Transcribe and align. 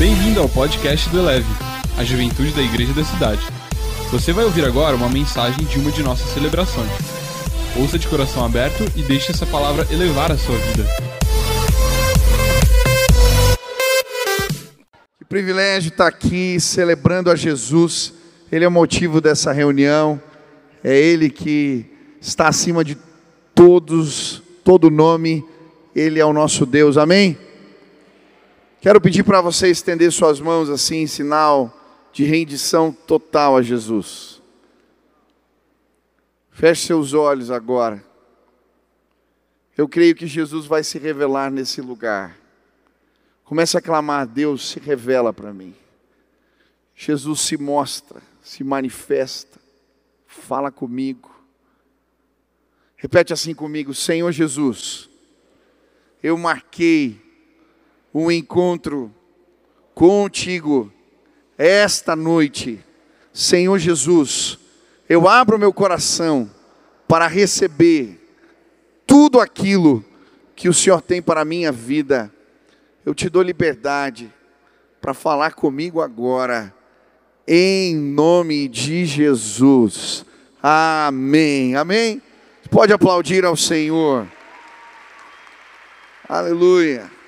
Bem-vindo 0.00 0.40
ao 0.40 0.48
podcast 0.48 1.10
do 1.10 1.18
Eleve, 1.18 1.44
a 1.98 2.02
juventude 2.02 2.52
da 2.52 2.62
igreja 2.62 2.94
da 2.94 3.04
cidade. 3.04 3.42
Você 4.10 4.32
vai 4.32 4.46
ouvir 4.46 4.64
agora 4.64 4.96
uma 4.96 5.10
mensagem 5.10 5.62
de 5.66 5.78
uma 5.78 5.92
de 5.92 6.02
nossas 6.02 6.32
celebrações. 6.32 6.90
Ouça 7.78 7.98
de 7.98 8.08
coração 8.08 8.42
aberto 8.42 8.82
e 8.96 9.02
deixe 9.02 9.30
essa 9.30 9.44
palavra 9.44 9.86
elevar 9.92 10.32
a 10.32 10.38
sua 10.38 10.56
vida. 10.56 10.86
Que 15.18 15.24
privilégio 15.26 15.90
estar 15.90 16.06
aqui 16.06 16.58
celebrando 16.58 17.30
a 17.30 17.36
Jesus. 17.36 18.14
Ele 18.50 18.64
é 18.64 18.68
o 18.68 18.70
motivo 18.70 19.20
dessa 19.20 19.52
reunião. 19.52 20.18
É 20.82 20.98
Ele 20.98 21.28
que 21.28 21.84
está 22.18 22.48
acima 22.48 22.82
de 22.82 22.96
todos, 23.54 24.42
todo 24.64 24.90
nome. 24.90 25.44
Ele 25.94 26.18
é 26.18 26.24
o 26.24 26.32
nosso 26.32 26.64
Deus. 26.64 26.96
Amém? 26.96 27.36
Quero 28.80 28.98
pedir 28.98 29.24
para 29.24 29.42
você 29.42 29.68
estender 29.68 30.10
suas 30.10 30.40
mãos 30.40 30.70
assim, 30.70 31.02
em 31.02 31.06
sinal 31.06 31.76
de 32.14 32.24
rendição 32.24 32.90
total 32.90 33.58
a 33.58 33.62
Jesus. 33.62 34.40
Feche 36.50 36.86
seus 36.86 37.12
olhos 37.12 37.50
agora. 37.50 38.02
Eu 39.76 39.86
creio 39.86 40.14
que 40.14 40.26
Jesus 40.26 40.64
vai 40.64 40.82
se 40.82 40.98
revelar 40.98 41.50
nesse 41.50 41.82
lugar. 41.82 42.38
Comece 43.44 43.76
a 43.76 43.82
clamar: 43.82 44.26
Deus 44.26 44.70
se 44.70 44.80
revela 44.80 45.30
para 45.30 45.52
mim. 45.52 45.74
Jesus 46.94 47.40
se 47.40 47.58
mostra, 47.58 48.22
se 48.42 48.64
manifesta, 48.64 49.60
fala 50.26 50.70
comigo. 50.70 51.30
Repete 52.96 53.34
assim 53.34 53.54
comigo: 53.54 53.92
Senhor 53.94 54.32
Jesus, 54.32 55.10
eu 56.22 56.38
marquei 56.38 57.29
um 58.12 58.30
encontro 58.30 59.12
contigo 59.94 60.92
esta 61.56 62.16
noite. 62.16 62.84
Senhor 63.32 63.78
Jesus, 63.78 64.58
eu 65.08 65.28
abro 65.28 65.58
meu 65.58 65.72
coração 65.72 66.50
para 67.06 67.26
receber 67.26 68.20
tudo 69.06 69.40
aquilo 69.40 70.04
que 70.54 70.68
o 70.68 70.74
Senhor 70.74 71.00
tem 71.02 71.20
para 71.20 71.40
a 71.40 71.44
minha 71.44 71.72
vida. 71.72 72.32
Eu 73.04 73.14
te 73.14 73.28
dou 73.28 73.42
liberdade 73.42 74.32
para 75.00 75.14
falar 75.14 75.52
comigo 75.52 76.00
agora, 76.00 76.74
em 77.46 77.96
nome 77.96 78.68
de 78.68 79.06
Jesus. 79.06 80.24
Amém. 80.62 81.74
Amém. 81.74 82.22
Pode 82.70 82.92
aplaudir 82.92 83.44
ao 83.44 83.56
Senhor. 83.56 84.26
Aleluia. 86.28 87.19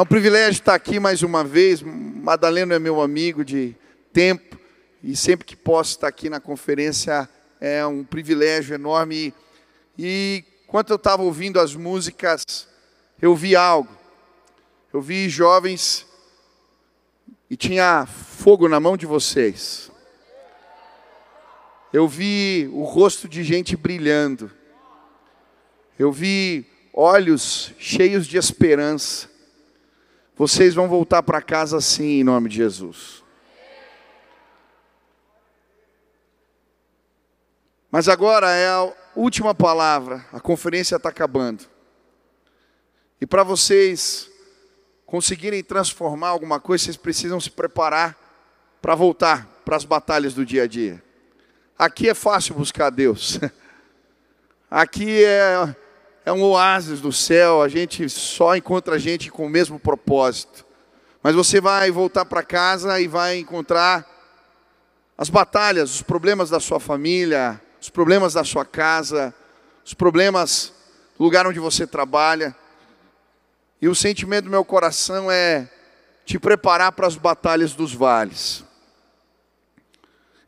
É 0.00 0.02
um 0.02 0.06
privilégio 0.06 0.60
estar 0.60 0.74
aqui 0.74 0.98
mais 0.98 1.22
uma 1.22 1.44
vez. 1.44 1.82
Madaleno 1.82 2.72
é 2.72 2.78
meu 2.78 3.02
amigo 3.02 3.44
de 3.44 3.76
tempo 4.14 4.58
e 5.04 5.14
sempre 5.14 5.44
que 5.44 5.54
posso 5.54 5.90
estar 5.90 6.08
aqui 6.08 6.30
na 6.30 6.40
conferência 6.40 7.28
é 7.60 7.84
um 7.84 8.02
privilégio 8.02 8.74
enorme. 8.74 9.34
E 9.98 10.42
enquanto 10.64 10.88
eu 10.88 10.96
estava 10.96 11.22
ouvindo 11.22 11.60
as 11.60 11.74
músicas, 11.74 12.66
eu 13.20 13.36
vi 13.36 13.54
algo. 13.54 13.94
Eu 14.90 15.02
vi 15.02 15.28
jovens 15.28 16.06
e 17.50 17.54
tinha 17.54 18.06
fogo 18.06 18.70
na 18.70 18.80
mão 18.80 18.96
de 18.96 19.04
vocês. 19.04 19.92
Eu 21.92 22.08
vi 22.08 22.70
o 22.72 22.84
rosto 22.84 23.28
de 23.28 23.44
gente 23.44 23.76
brilhando. 23.76 24.50
Eu 25.98 26.10
vi 26.10 26.64
olhos 26.90 27.74
cheios 27.78 28.26
de 28.26 28.38
esperança. 28.38 29.29
Vocês 30.40 30.74
vão 30.74 30.88
voltar 30.88 31.22
para 31.22 31.42
casa 31.42 31.76
assim, 31.76 32.20
em 32.20 32.24
nome 32.24 32.48
de 32.48 32.56
Jesus. 32.56 33.22
Mas 37.90 38.08
agora 38.08 38.50
é 38.50 38.66
a 38.66 38.90
última 39.14 39.54
palavra, 39.54 40.24
a 40.32 40.40
conferência 40.40 40.96
está 40.96 41.10
acabando. 41.10 41.66
E 43.20 43.26
para 43.26 43.42
vocês 43.42 44.30
conseguirem 45.04 45.62
transformar 45.62 46.28
alguma 46.28 46.58
coisa, 46.58 46.84
vocês 46.84 46.96
precisam 46.96 47.38
se 47.38 47.50
preparar 47.50 48.16
para 48.80 48.94
voltar 48.94 49.46
para 49.62 49.76
as 49.76 49.84
batalhas 49.84 50.32
do 50.32 50.46
dia 50.46 50.62
a 50.62 50.66
dia. 50.66 51.04
Aqui 51.78 52.08
é 52.08 52.14
fácil 52.14 52.54
buscar 52.54 52.88
Deus. 52.88 53.38
Aqui 54.70 55.22
é 55.22 55.76
é 56.30 56.32
um 56.32 56.44
oásis 56.44 57.00
do 57.00 57.12
céu, 57.12 57.60
a 57.60 57.68
gente 57.68 58.08
só 58.08 58.54
encontra 58.54 59.00
gente 59.00 59.32
com 59.32 59.46
o 59.46 59.50
mesmo 59.50 59.80
propósito. 59.80 60.64
Mas 61.20 61.34
você 61.34 61.60
vai 61.60 61.90
voltar 61.90 62.24
para 62.24 62.44
casa 62.44 63.00
e 63.00 63.08
vai 63.08 63.38
encontrar 63.38 64.06
as 65.18 65.28
batalhas, 65.28 65.96
os 65.96 66.02
problemas 66.02 66.48
da 66.48 66.60
sua 66.60 66.78
família, 66.78 67.60
os 67.82 67.90
problemas 67.90 68.34
da 68.34 68.44
sua 68.44 68.64
casa, 68.64 69.34
os 69.84 69.92
problemas 69.92 70.72
do 71.18 71.24
lugar 71.24 71.48
onde 71.48 71.58
você 71.58 71.84
trabalha. 71.84 72.54
E 73.82 73.88
o 73.88 73.94
sentimento 73.94 74.44
do 74.44 74.50
meu 74.50 74.64
coração 74.64 75.28
é 75.28 75.68
te 76.24 76.38
preparar 76.38 76.92
para 76.92 77.08
as 77.08 77.16
batalhas 77.16 77.74
dos 77.74 77.92
vales. 77.92 78.64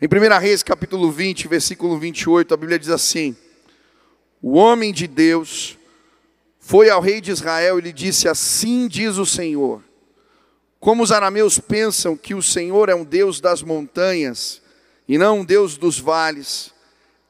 Em 0.01 0.07
1 0.07 0.39
Reis, 0.39 0.63
capítulo 0.63 1.11
20, 1.11 1.49
versículo 1.49 1.99
28, 1.99 2.55
a 2.55 2.57
Bíblia 2.57 2.79
diz 2.79 2.89
assim: 2.89 3.37
o 4.43 4.55
homem 4.55 4.93
de 4.93 5.07
Deus, 5.07 5.79
foi 6.59 6.91
ao 6.91 7.01
rei 7.01 7.21
de 7.21 7.31
Israel 7.31 7.79
e 7.79 7.83
lhe 7.83 7.93
disse: 7.93 8.29
Assim 8.29 8.89
diz 8.89 9.17
o 9.17 9.25
Senhor. 9.25 9.83
Como 10.81 11.05
os 11.05 11.13
arameus 11.13 11.61
pensam 11.61 12.17
que 12.17 12.35
o 12.35 12.43
Senhor 12.43 12.89
é 12.89 12.95
um 12.95 13.05
Deus 13.05 13.41
das 13.41 13.63
montanhas 13.63 14.61
e 15.07 15.17
não 15.17 15.39
um 15.41 15.45
Deus 15.45 15.77
dos 15.77 16.01
vales, 16.01 16.73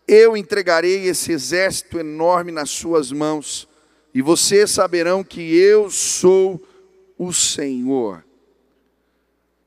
eu 0.09 0.37
entregarei 0.37 1.07
esse 1.07 1.33
exército 1.33 1.99
enorme 1.99 2.51
nas 2.51 2.71
suas 2.71 3.13
mãos, 3.13 3.69
e 4.15 4.23
vocês 4.23 4.71
saberão 4.71 5.23
que 5.23 5.55
eu 5.55 5.91
sou 5.91 6.63
o 7.19 7.33
Senhor. 7.33 8.25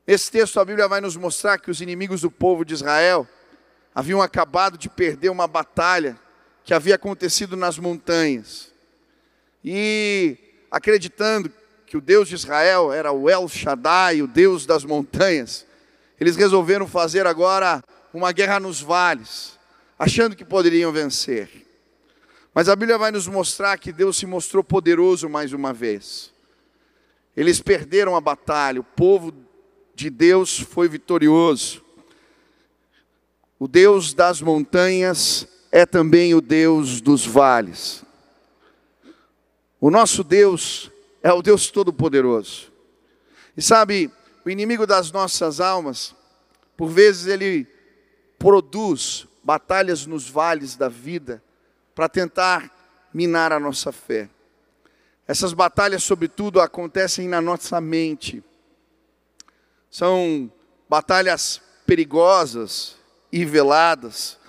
Esse 0.08 0.32
texto 0.32 0.60
a 0.60 0.66
Bíblia 0.66 0.88
vai 0.88 1.02
nos 1.02 1.16
mostrar 1.16 1.60
que 1.60 1.70
os 1.70 1.82
inimigos 1.82 2.22
do 2.22 2.32
povo 2.32 2.66
de 2.66 2.74
Israel 2.74 3.28
haviam 3.94 4.22
acabado 4.22 4.78
de 4.78 4.90
perder 4.90 5.30
uma 5.30 5.48
batalha 5.48 6.20
que 6.66 6.74
havia 6.74 6.96
acontecido 6.96 7.56
nas 7.56 7.78
montanhas. 7.78 8.74
E 9.64 10.36
acreditando 10.72 11.52
que 11.86 11.96
o 11.96 12.02
Deus 12.02 12.28
de 12.28 12.34
Israel 12.34 12.92
era 12.92 13.12
o 13.12 13.30
El 13.30 13.48
Shaddai, 13.48 14.24
o 14.24 14.28
Deus 14.28 14.66
das 14.66 14.84
montanhas, 14.84 15.66
eles 16.20 16.36
resolveram 16.36 16.88
fazer 16.88 17.28
agora 17.28 17.84
uma 18.12 18.32
guerra 18.32 18.60
nos 18.60 18.82
vales, 18.82 19.60
achando 20.00 20.36
que 20.36 20.44
poderiam 20.44 20.92
vencer. 20.92 21.68
Mas 22.52 22.68
a 22.68 22.76
Bíblia 22.76 22.98
vai 22.98 23.12
nos 23.12 23.28
mostrar 23.28 23.78
que 23.78 23.92
Deus 23.92 24.18
se 24.18 24.26
mostrou 24.26 24.64
poderoso 24.64 25.30
mais 25.30 25.54
uma 25.54 25.72
vez. 25.72 26.34
Eles 27.38 27.62
perderam 27.62 28.16
a 28.16 28.22
batalha, 28.22 28.80
o 28.80 28.84
povo 28.84 29.32
de 29.94 30.10
Deus 30.10 30.60
foi 30.60 30.88
vitorioso. 30.88 31.84
O 33.60 33.68
Deus 33.68 34.14
das 34.14 34.42
montanhas 34.42 35.48
é 35.76 35.86
também 35.86 36.34
o 36.34 36.40
Deus 36.40 37.02
dos 37.02 37.28
vales. 37.28 38.02
O 39.78 39.92
nosso 39.92 40.24
Deus 40.24 40.90
é 41.22 41.34
o 41.34 41.42
Deus 41.42 41.70
Todo-Poderoso. 41.70 42.72
E 43.58 43.62
sabe, 43.62 44.10
o 44.46 44.50
inimigo 44.50 44.88
das 44.88 45.12
nossas 45.12 45.60
almas, 45.60 46.16
por 46.78 46.88
vezes 46.88 47.28
ele 47.28 47.68
produz 48.40 49.28
batalhas 49.44 50.06
nos 50.06 50.30
vales 50.30 50.78
da 50.78 50.88
vida 50.88 51.44
para 51.94 52.08
tentar 52.08 52.72
minar 53.14 53.52
a 53.52 53.60
nossa 53.60 53.92
fé. 53.92 54.30
Essas 55.28 55.52
batalhas, 55.52 56.06
sobretudo, 56.06 56.62
acontecem 56.62 57.28
na 57.28 57.42
nossa 57.42 57.82
mente. 57.82 58.42
São 59.92 60.50
batalhas 60.88 61.62
perigosas 61.86 62.96
e 63.30 63.44
veladas, 63.44 64.40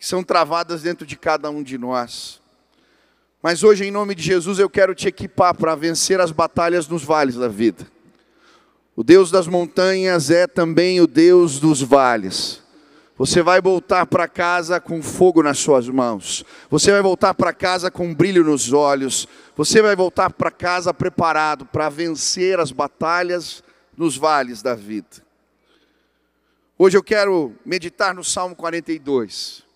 que 0.00 0.06
são 0.06 0.24
travadas 0.24 0.80
dentro 0.80 1.06
de 1.06 1.14
cada 1.14 1.50
um 1.50 1.62
de 1.62 1.76
nós. 1.76 2.40
Mas 3.42 3.62
hoje, 3.62 3.84
em 3.84 3.90
nome 3.90 4.14
de 4.14 4.22
Jesus, 4.22 4.58
eu 4.58 4.70
quero 4.70 4.94
te 4.94 5.06
equipar 5.06 5.54
para 5.54 5.74
vencer 5.74 6.22
as 6.22 6.32
batalhas 6.32 6.88
nos 6.88 7.04
vales 7.04 7.34
da 7.34 7.48
vida. 7.48 7.86
O 8.96 9.04
Deus 9.04 9.30
das 9.30 9.46
montanhas 9.46 10.30
é 10.30 10.46
também 10.46 11.02
o 11.02 11.06
Deus 11.06 11.60
dos 11.60 11.82
vales. 11.82 12.62
Você 13.18 13.42
vai 13.42 13.60
voltar 13.60 14.06
para 14.06 14.26
casa 14.26 14.80
com 14.80 15.02
fogo 15.02 15.42
nas 15.42 15.58
suas 15.58 15.86
mãos. 15.86 16.46
Você 16.70 16.90
vai 16.90 17.02
voltar 17.02 17.34
para 17.34 17.52
casa 17.52 17.90
com 17.90 18.06
um 18.06 18.14
brilho 18.14 18.42
nos 18.42 18.72
olhos. 18.72 19.28
Você 19.54 19.82
vai 19.82 19.94
voltar 19.94 20.30
para 20.30 20.50
casa 20.50 20.94
preparado 20.94 21.66
para 21.66 21.90
vencer 21.90 22.58
as 22.58 22.72
batalhas 22.72 23.62
nos 23.94 24.16
vales 24.16 24.62
da 24.62 24.74
vida. 24.74 25.22
Hoje 26.78 26.96
eu 26.96 27.02
quero 27.02 27.54
meditar 27.66 28.14
no 28.14 28.24
Salmo 28.24 28.56
42. 28.56 29.68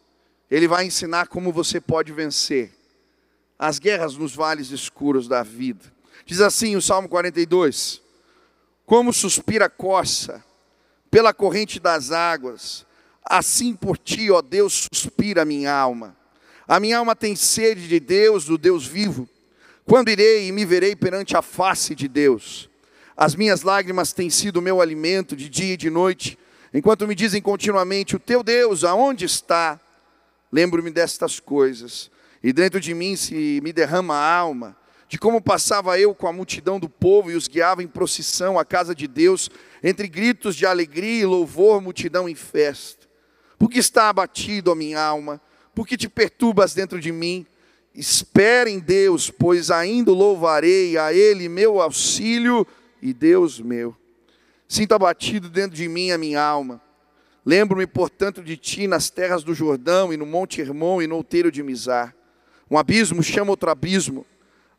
Ele 0.54 0.68
vai 0.68 0.84
ensinar 0.84 1.26
como 1.26 1.50
você 1.50 1.80
pode 1.80 2.12
vencer 2.12 2.70
as 3.58 3.80
guerras 3.80 4.16
nos 4.16 4.36
vales 4.36 4.70
escuros 4.70 5.26
da 5.26 5.42
vida. 5.42 5.92
Diz 6.24 6.40
assim 6.40 6.76
o 6.76 6.80
Salmo 6.80 7.08
42: 7.08 8.00
como 8.86 9.12
suspira 9.12 9.64
a 9.64 9.68
coça 9.68 10.44
pela 11.10 11.34
corrente 11.34 11.80
das 11.80 12.12
águas, 12.12 12.86
assim 13.24 13.74
por 13.74 13.98
ti, 13.98 14.30
ó 14.30 14.40
Deus, 14.40 14.86
suspira 14.92 15.42
a 15.42 15.44
minha 15.44 15.72
alma. 15.72 16.16
A 16.68 16.78
minha 16.78 16.98
alma 16.98 17.16
tem 17.16 17.34
sede 17.34 17.88
de 17.88 17.98
Deus, 17.98 18.44
do 18.44 18.56
Deus 18.56 18.86
vivo. 18.86 19.28
Quando 19.84 20.08
irei 20.08 20.46
e 20.46 20.52
me 20.52 20.64
verei 20.64 20.94
perante 20.94 21.36
a 21.36 21.42
face 21.42 21.96
de 21.96 22.06
Deus? 22.06 22.70
As 23.16 23.34
minhas 23.34 23.62
lágrimas 23.62 24.12
têm 24.12 24.30
sido 24.30 24.62
meu 24.62 24.80
alimento 24.80 25.34
de 25.34 25.48
dia 25.48 25.74
e 25.74 25.76
de 25.76 25.90
noite, 25.90 26.38
enquanto 26.72 27.08
me 27.08 27.16
dizem 27.16 27.42
continuamente: 27.42 28.14
O 28.14 28.20
teu 28.20 28.40
Deus, 28.40 28.84
aonde 28.84 29.24
está? 29.24 29.80
Lembro-me 30.54 30.88
destas 30.88 31.40
coisas, 31.40 32.08
e 32.40 32.52
dentro 32.52 32.78
de 32.78 32.94
mim 32.94 33.16
se 33.16 33.60
me 33.60 33.72
derrama 33.72 34.14
a 34.14 34.36
alma, 34.36 34.76
de 35.08 35.18
como 35.18 35.42
passava 35.42 35.98
eu 35.98 36.14
com 36.14 36.28
a 36.28 36.32
multidão 36.32 36.78
do 36.78 36.88
povo 36.88 37.28
e 37.28 37.34
os 37.34 37.48
guiava 37.48 37.82
em 37.82 37.88
procissão 37.88 38.56
à 38.56 38.64
casa 38.64 38.94
de 38.94 39.08
Deus, 39.08 39.50
entre 39.82 40.06
gritos 40.06 40.54
de 40.54 40.64
alegria 40.64 41.22
e 41.22 41.26
louvor, 41.26 41.80
multidão 41.80 42.28
em 42.28 42.36
festa. 42.36 43.04
Porque 43.58 43.80
está 43.80 44.08
abatido 44.08 44.70
a 44.70 44.76
minha 44.76 45.00
alma, 45.02 45.40
porque 45.74 45.96
te 45.96 46.08
perturbas 46.08 46.72
dentro 46.72 47.00
de 47.00 47.10
mim. 47.10 47.44
Espere 47.92 48.70
em 48.70 48.78
Deus, 48.78 49.30
pois 49.30 49.72
ainda 49.72 50.12
louvarei 50.12 50.96
a 50.96 51.12
Ele 51.12 51.48
meu 51.48 51.80
auxílio 51.80 52.64
e 53.02 53.12
Deus 53.12 53.58
meu. 53.58 53.96
Sinto 54.68 54.94
abatido 54.94 55.48
dentro 55.48 55.76
de 55.76 55.88
mim 55.88 56.12
a 56.12 56.18
minha 56.18 56.40
alma. 56.40 56.80
Lembro-me, 57.44 57.86
portanto, 57.86 58.42
de 58.42 58.56
ti 58.56 58.86
nas 58.86 59.10
terras 59.10 59.44
do 59.44 59.54
Jordão 59.54 60.12
e 60.12 60.16
no 60.16 60.24
Monte 60.24 60.60
Hermon 60.60 61.02
e 61.02 61.06
no 61.06 61.16
outeiro 61.16 61.52
de 61.52 61.62
Mizar. 61.62 62.14
Um 62.70 62.78
abismo 62.78 63.22
chama 63.22 63.50
outro 63.50 63.70
abismo, 63.70 64.24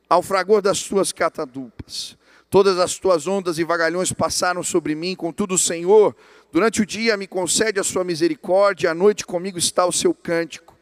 ao 0.09 0.21
fragor 0.21 0.61
das 0.61 0.83
tuas 0.83 1.11
catadupas. 1.11 2.17
Todas 2.49 2.79
as 2.79 2.97
tuas 2.97 3.27
ondas 3.27 3.59
e 3.59 3.63
vagalhões 3.63 4.11
passaram 4.11 4.63
sobre 4.63 4.95
mim, 4.95 5.15
contudo, 5.15 5.55
o 5.55 5.59
Senhor, 5.59 6.15
durante 6.51 6.81
o 6.81 6.85
dia 6.85 7.17
me 7.17 7.27
concede 7.27 7.79
a 7.79 7.83
sua 7.83 8.03
misericórdia, 8.03 8.91
à 8.91 8.93
noite 8.93 9.25
comigo 9.25 9.57
está 9.57 9.85
o 9.85 9.91
seu 9.91 10.13
cântico. 10.13 10.75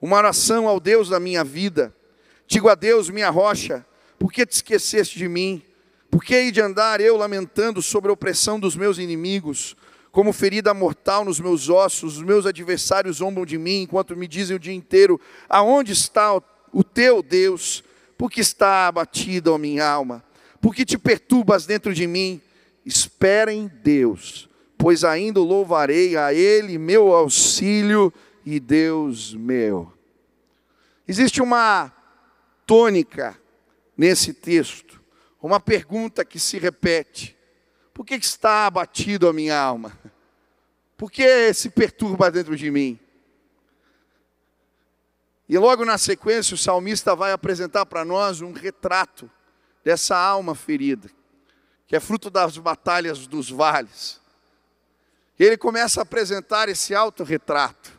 Uma 0.00 0.16
oração 0.16 0.66
ao 0.66 0.80
Deus 0.80 1.08
da 1.08 1.20
minha 1.20 1.44
vida. 1.44 1.94
Digo 2.46 2.68
a 2.68 2.74
Deus, 2.74 3.10
minha 3.10 3.30
rocha, 3.30 3.86
por 4.18 4.32
que 4.32 4.46
te 4.46 4.52
esqueceste 4.52 5.18
de 5.18 5.28
mim? 5.28 5.62
Por 6.10 6.24
que 6.24 6.34
hei 6.34 6.50
de 6.50 6.60
andar 6.60 7.00
eu 7.00 7.16
lamentando 7.16 7.80
sobre 7.80 8.10
a 8.10 8.14
opressão 8.14 8.58
dos 8.58 8.74
meus 8.74 8.98
inimigos? 8.98 9.76
Como 10.10 10.32
ferida 10.32 10.74
mortal 10.74 11.24
nos 11.24 11.38
meus 11.38 11.68
ossos, 11.68 12.16
os 12.16 12.22
meus 12.22 12.44
adversários 12.46 13.18
zombam 13.18 13.46
de 13.46 13.56
mim, 13.56 13.82
enquanto 13.82 14.16
me 14.16 14.26
dizem 14.26 14.56
o 14.56 14.60
dia 14.60 14.74
inteiro: 14.74 15.20
Aonde 15.48 15.92
está 15.92 16.34
o 16.72 16.84
teu 16.84 17.22
Deus? 17.22 17.84
Porque 18.18 18.40
está 18.40 18.88
abatida 18.88 19.54
a 19.54 19.58
minha 19.58 19.86
alma? 19.86 20.24
Porque 20.60 20.84
te 20.84 20.98
perturbas 20.98 21.64
dentro 21.64 21.94
de 21.94 22.06
mim? 22.06 22.40
Espera 22.84 23.52
em 23.52 23.68
Deus, 23.68 24.48
pois 24.76 25.04
ainda 25.04 25.40
louvarei 25.40 26.16
a 26.16 26.34
Ele, 26.34 26.76
meu 26.76 27.12
auxílio 27.12 28.12
e 28.44 28.58
Deus 28.58 29.34
meu. 29.34 29.92
Existe 31.06 31.40
uma 31.40 31.92
tônica 32.66 33.38
nesse 33.96 34.32
texto 34.32 34.90
uma 35.42 35.58
pergunta 35.58 36.24
que 36.24 36.38
se 36.38 36.58
repete: 36.58 37.36
por 38.00 38.06
que 38.06 38.14
está 38.14 38.64
abatido 38.64 39.28
a 39.28 39.32
minha 39.32 39.60
alma? 39.60 39.92
Por 40.96 41.12
que 41.12 41.52
se 41.52 41.68
perturba 41.68 42.30
dentro 42.30 42.56
de 42.56 42.70
mim? 42.70 42.98
E 45.46 45.58
logo 45.58 45.84
na 45.84 45.98
sequência, 45.98 46.54
o 46.54 46.56
salmista 46.56 47.14
vai 47.14 47.30
apresentar 47.30 47.84
para 47.84 48.02
nós 48.02 48.40
um 48.40 48.52
retrato 48.52 49.30
dessa 49.84 50.16
alma 50.16 50.54
ferida, 50.54 51.10
que 51.86 51.94
é 51.94 52.00
fruto 52.00 52.30
das 52.30 52.56
batalhas 52.56 53.26
dos 53.26 53.50
vales. 53.50 54.18
Ele 55.38 55.58
começa 55.58 56.00
a 56.00 56.02
apresentar 56.02 56.70
esse 56.70 56.94
autorretrato. 56.94 57.92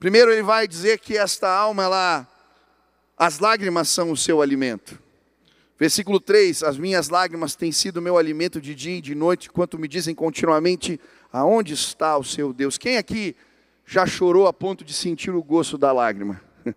Primeiro 0.00 0.32
ele 0.32 0.42
vai 0.42 0.66
dizer 0.66 0.98
que 0.98 1.16
esta 1.16 1.48
alma, 1.48 1.84
ela, 1.84 2.28
as 3.16 3.38
lágrimas 3.38 3.88
são 3.88 4.10
o 4.10 4.16
seu 4.16 4.42
alimento. 4.42 5.00
Versículo 5.80 6.20
3: 6.20 6.62
As 6.62 6.76
minhas 6.76 7.08
lágrimas 7.08 7.56
têm 7.56 7.72
sido 7.72 8.02
meu 8.02 8.18
alimento 8.18 8.60
de 8.60 8.74
dia 8.74 8.98
e 8.98 9.00
de 9.00 9.14
noite, 9.14 9.48
enquanto 9.48 9.78
me 9.78 9.88
dizem 9.88 10.14
continuamente: 10.14 11.00
Aonde 11.32 11.72
está 11.72 12.18
o 12.18 12.22
seu 12.22 12.52
Deus? 12.52 12.76
Quem 12.76 12.98
aqui 12.98 13.34
já 13.86 14.04
chorou 14.04 14.46
a 14.46 14.52
ponto 14.52 14.84
de 14.84 14.92
sentir 14.92 15.30
o 15.30 15.42
gosto 15.42 15.78
da 15.78 15.90
lágrima? 15.90 16.38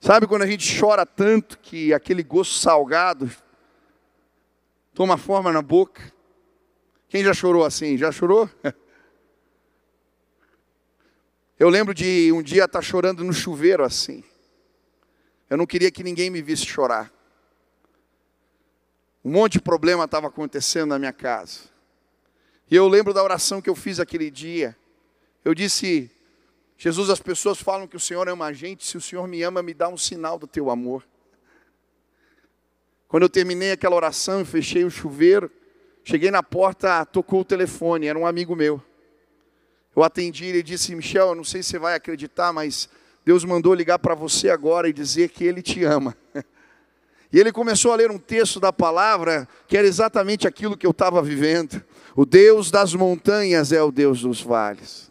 Sabe 0.00 0.26
quando 0.26 0.42
a 0.42 0.48
gente 0.48 0.80
chora 0.80 1.06
tanto 1.06 1.60
que 1.60 1.94
aquele 1.94 2.24
gosto 2.24 2.54
salgado 2.54 3.30
toma 4.92 5.16
forma 5.16 5.52
na 5.52 5.62
boca? 5.62 6.12
Quem 7.08 7.22
já 7.22 7.32
chorou 7.32 7.64
assim? 7.64 7.96
Já 7.96 8.10
chorou? 8.10 8.50
Eu 11.56 11.68
lembro 11.68 11.94
de 11.94 12.32
um 12.32 12.42
dia 12.42 12.64
estar 12.64 12.82
chorando 12.82 13.22
no 13.22 13.32
chuveiro 13.32 13.84
assim. 13.84 14.24
Eu 15.48 15.56
não 15.56 15.66
queria 15.66 15.92
que 15.92 16.02
ninguém 16.02 16.30
me 16.30 16.42
visse 16.42 16.66
chorar. 16.66 17.19
Um 19.24 19.30
monte 19.30 19.54
de 19.54 19.60
problema 19.60 20.04
estava 20.04 20.28
acontecendo 20.28 20.90
na 20.90 20.98
minha 20.98 21.12
casa. 21.12 21.60
E 22.70 22.76
eu 22.76 22.88
lembro 22.88 23.12
da 23.12 23.22
oração 23.22 23.60
que 23.60 23.68
eu 23.68 23.74
fiz 23.74 24.00
aquele 24.00 24.30
dia. 24.30 24.76
Eu 25.44 25.54
disse: 25.54 26.10
Jesus, 26.78 27.10
as 27.10 27.20
pessoas 27.20 27.60
falam 27.60 27.86
que 27.86 27.96
o 27.96 28.00
Senhor 28.00 28.28
ama 28.28 28.46
a 28.46 28.52
gente, 28.52 28.86
se 28.86 28.96
o 28.96 29.00
Senhor 29.00 29.26
me 29.28 29.42
ama, 29.42 29.62
me 29.62 29.74
dá 29.74 29.88
um 29.88 29.96
sinal 29.96 30.38
do 30.38 30.46
teu 30.46 30.70
amor. 30.70 31.04
Quando 33.08 33.24
eu 33.24 33.28
terminei 33.28 33.72
aquela 33.72 33.96
oração, 33.96 34.44
fechei 34.44 34.84
o 34.84 34.90
chuveiro, 34.90 35.50
cheguei 36.04 36.30
na 36.30 36.42
porta, 36.42 37.04
tocou 37.04 37.40
o 37.40 37.44
telefone, 37.44 38.06
era 38.06 38.18
um 38.18 38.26
amigo 38.26 38.54
meu. 38.54 38.82
Eu 39.94 40.02
atendi, 40.02 40.46
ele 40.46 40.62
disse: 40.62 40.94
Michel, 40.94 41.28
eu 41.28 41.34
não 41.34 41.44
sei 41.44 41.62
se 41.62 41.70
você 41.70 41.78
vai 41.78 41.94
acreditar, 41.94 42.52
mas 42.52 42.88
Deus 43.24 43.44
mandou 43.44 43.74
ligar 43.74 43.98
para 43.98 44.14
você 44.14 44.48
agora 44.48 44.88
e 44.88 44.92
dizer 44.92 45.28
que 45.28 45.44
Ele 45.44 45.60
te 45.60 45.84
ama. 45.84 46.16
E 47.32 47.38
ele 47.38 47.52
começou 47.52 47.92
a 47.92 47.96
ler 47.96 48.10
um 48.10 48.18
texto 48.18 48.58
da 48.58 48.72
palavra 48.72 49.48
que 49.68 49.76
era 49.76 49.86
exatamente 49.86 50.48
aquilo 50.48 50.76
que 50.76 50.86
eu 50.86 50.90
estava 50.90 51.22
vivendo. 51.22 51.82
O 52.16 52.26
Deus 52.26 52.70
das 52.70 52.92
montanhas 52.92 53.70
é 53.70 53.82
o 53.82 53.92
Deus 53.92 54.22
dos 54.22 54.42
vales. 54.42 55.10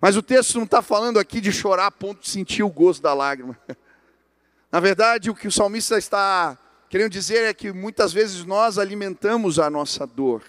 Mas 0.00 0.16
o 0.16 0.22
texto 0.22 0.56
não 0.56 0.64
está 0.64 0.82
falando 0.82 1.18
aqui 1.18 1.40
de 1.40 1.50
chorar 1.50 1.86
a 1.86 1.90
ponto 1.90 2.22
de 2.22 2.28
sentir 2.28 2.62
o 2.62 2.68
gosto 2.68 3.02
da 3.02 3.14
lágrima. 3.14 3.58
Na 4.70 4.80
verdade, 4.80 5.30
o 5.30 5.34
que 5.34 5.48
o 5.48 5.52
salmista 5.52 5.96
está 5.96 6.58
querendo 6.90 7.10
dizer 7.10 7.44
é 7.44 7.54
que 7.54 7.72
muitas 7.72 8.12
vezes 8.12 8.44
nós 8.44 8.78
alimentamos 8.78 9.58
a 9.58 9.68
nossa 9.70 10.06
dor, 10.06 10.42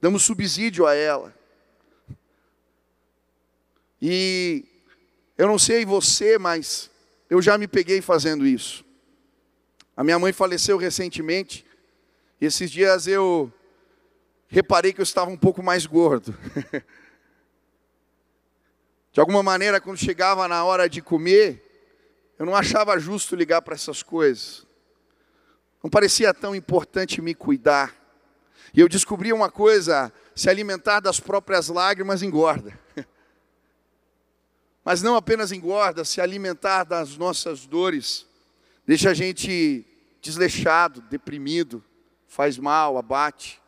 damos 0.00 0.24
subsídio 0.24 0.86
a 0.86 0.94
ela. 0.94 1.32
E 4.00 4.64
eu 5.38 5.46
não 5.46 5.58
sei 5.58 5.84
você, 5.84 6.38
mas 6.38 6.90
eu 7.30 7.40
já 7.40 7.56
me 7.56 7.68
peguei 7.68 8.02
fazendo 8.02 8.44
isso. 8.44 8.81
A 9.96 10.02
minha 10.02 10.18
mãe 10.18 10.32
faleceu 10.32 10.76
recentemente. 10.76 11.66
E 12.40 12.46
esses 12.46 12.70
dias 12.70 13.06
eu 13.06 13.52
reparei 14.48 14.92
que 14.92 15.00
eu 15.00 15.04
estava 15.04 15.30
um 15.30 15.36
pouco 15.36 15.62
mais 15.62 15.86
gordo. 15.86 16.36
de 19.12 19.20
alguma 19.20 19.42
maneira, 19.42 19.80
quando 19.80 19.98
chegava 19.98 20.48
na 20.48 20.64
hora 20.64 20.88
de 20.88 21.02
comer, 21.02 21.62
eu 22.38 22.46
não 22.46 22.56
achava 22.56 22.98
justo 22.98 23.36
ligar 23.36 23.62
para 23.62 23.74
essas 23.74 24.02
coisas. 24.02 24.66
Não 25.82 25.90
parecia 25.90 26.32
tão 26.32 26.54
importante 26.54 27.20
me 27.20 27.34
cuidar. 27.34 27.94
E 28.72 28.80
eu 28.80 28.88
descobri 28.88 29.32
uma 29.32 29.50
coisa: 29.50 30.12
se 30.34 30.48
alimentar 30.48 31.00
das 31.00 31.20
próprias 31.20 31.68
lágrimas 31.68 32.22
engorda. 32.22 32.78
Mas 34.84 35.02
não 35.02 35.14
apenas 35.14 35.52
engorda, 35.52 36.04
se 36.04 36.20
alimentar 36.20 36.84
das 36.84 37.16
nossas 37.16 37.66
dores 37.66 38.26
deixa 38.86 39.10
a 39.10 39.14
gente 39.14 39.86
desleixado, 40.20 41.00
deprimido, 41.02 41.82
faz 42.26 42.58
mal, 42.58 42.96
abate. 42.96 43.60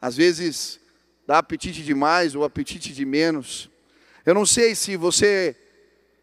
Às 0.00 0.16
vezes 0.16 0.80
dá 1.26 1.38
apetite 1.38 1.82
demais 1.82 2.34
ou 2.34 2.44
apetite 2.44 2.92
de 2.92 3.04
menos. 3.04 3.68
Eu 4.24 4.34
não 4.34 4.46
sei 4.46 4.74
se 4.74 4.96
você 4.96 5.56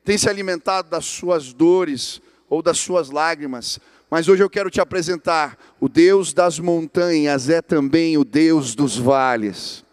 tem 0.04 0.18
se 0.18 0.30
alimentado 0.30 0.90
das 0.90 1.06
suas 1.06 1.54
dores 1.54 2.22
ou 2.48 2.62
das 2.62 2.78
suas 2.78 3.10
lágrimas, 3.10 3.80
mas 4.10 4.28
hoje 4.28 4.44
eu 4.44 4.50
quero 4.50 4.70
te 4.70 4.80
apresentar: 4.80 5.58
o 5.80 5.90
Deus 5.90 6.34
das 6.34 6.60
montanhas 6.60 7.50
é 7.50 7.62
também 7.62 8.18
o 8.18 8.24
Deus 8.24 8.76
dos 8.76 8.98
vales. 8.98 9.84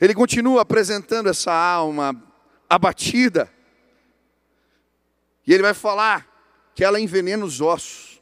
Ele 0.00 0.14
continua 0.14 0.62
apresentando 0.62 1.28
essa 1.28 1.52
alma 1.52 2.14
abatida, 2.68 3.52
e 5.46 5.52
ele 5.52 5.62
vai 5.62 5.74
falar 5.74 6.29
que 6.74 6.84
ela 6.84 7.00
envenena 7.00 7.44
os 7.44 7.60
ossos. 7.60 8.20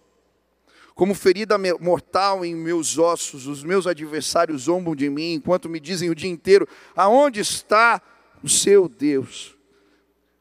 Como 0.95 1.15
ferida 1.15 1.57
mortal 1.81 2.45
em 2.45 2.57
meus 2.57 2.99
ossos, 2.99 3.47
os 3.47 3.63
meus 3.63 3.87
adversários 3.87 4.63
zombam 4.63 4.97
de 4.97 5.09
mim, 5.09 5.35
enquanto 5.35 5.69
me 5.69 5.79
dizem 5.79 6.11
o 6.11 6.15
dia 6.15 6.29
inteiro: 6.29 6.67
aonde 6.97 7.41
está 7.41 8.03
o 8.43 8.49
seu 8.49 8.89
Deus? 8.89 9.57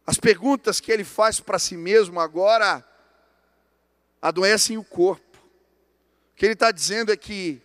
As 0.05 0.17
perguntas 0.17 0.79
que 0.79 0.91
ele 0.91 1.03
faz 1.03 1.39
para 1.39 1.59
si 1.59 1.75
mesmo 1.77 2.19
agora 2.19 2.83
adoecem 4.21 4.77
o 4.77 4.83
corpo. 4.83 5.37
O 6.31 6.35
que 6.35 6.45
ele 6.45 6.53
está 6.53 6.71
dizendo 6.71 7.11
é 7.11 7.17
que 7.17 7.61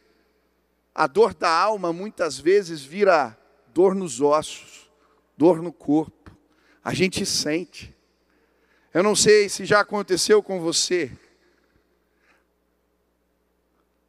a 0.95 1.07
dor 1.07 1.33
da 1.33 1.49
alma 1.49 1.93
muitas 1.93 2.39
vezes 2.39 2.83
vira 2.83 3.39
dor 3.73 3.95
nos 3.95 4.21
ossos, 4.21 4.91
dor 5.37 5.63
no 5.63 5.73
corpo. 5.73 6.37
A 6.85 6.93
gente 6.93 7.25
sente. 7.25 7.92
Eu 8.95 9.03
não 9.03 9.17
sei 9.17 9.49
se 9.49 9.65
já 9.65 9.81
aconteceu 9.81 10.43
com 10.43 10.61
você, 10.61 11.11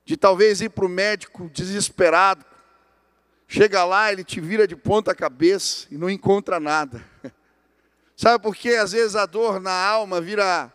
de 0.04 0.18
talvez 0.18 0.60
ir 0.60 0.70
para 0.72 0.86
o 0.86 0.90
médico 0.90 1.50
desesperado, 1.54 2.46
chega 3.48 3.86
lá, 3.86 4.12
ele 4.12 4.26
te 4.26 4.42
vira 4.42 4.68
de 4.68 4.76
ponta 4.76 5.16
cabeça 5.16 5.88
e 5.90 5.98
não 5.98 6.10
encontra 6.10 6.60
nada. 6.60 7.02
Sabe 8.18 8.44
por 8.44 8.54
quê? 8.54 8.72
Às 8.72 8.92
vezes 8.92 9.16
a 9.16 9.26
dor 9.26 9.62
na 9.62 9.72
alma 9.72 10.20
vira 10.20 10.70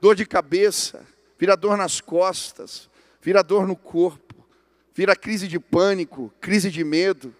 dor 0.00 0.16
de 0.16 0.26
cabeça, 0.26 1.06
vira 1.38 1.56
dor 1.56 1.76
nas 1.76 2.00
costas, 2.00 2.90
vira 3.20 3.44
dor 3.44 3.64
no 3.64 3.76
corpo, 3.76 4.44
vira 4.92 5.14
crise 5.14 5.46
de 5.46 5.60
pânico, 5.60 6.34
crise 6.40 6.68
de 6.68 6.82
medo. 6.82 7.32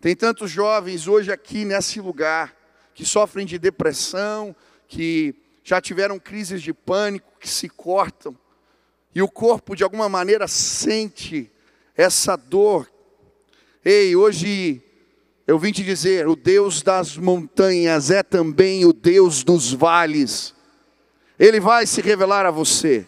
Tem 0.00 0.16
tantos 0.16 0.50
jovens 0.50 1.06
hoje 1.06 1.30
aqui 1.30 1.64
nesse 1.64 2.00
lugar 2.00 2.52
que 2.94 3.04
sofrem 3.04 3.46
de 3.46 3.60
depressão, 3.60 4.54
que 4.88 5.36
já 5.62 5.80
tiveram 5.80 6.18
crises 6.18 6.62
de 6.62 6.72
pânico, 6.72 7.32
que 7.38 7.48
se 7.48 7.68
cortam, 7.68 8.36
e 9.14 9.22
o 9.22 9.28
corpo 9.28 9.76
de 9.76 9.84
alguma 9.84 10.08
maneira 10.08 10.48
sente 10.48 11.50
essa 11.96 12.36
dor. 12.36 12.90
Ei, 13.84 14.16
hoje 14.16 14.82
eu 15.46 15.58
vim 15.58 15.72
te 15.72 15.82
dizer: 15.82 16.26
o 16.26 16.34
Deus 16.34 16.82
das 16.82 17.16
montanhas 17.16 18.10
é 18.10 18.22
também 18.22 18.84
o 18.84 18.92
Deus 18.92 19.44
dos 19.44 19.72
vales. 19.72 20.54
Ele 21.38 21.60
vai 21.60 21.86
se 21.86 22.00
revelar 22.00 22.46
a 22.46 22.50
você. 22.50 23.06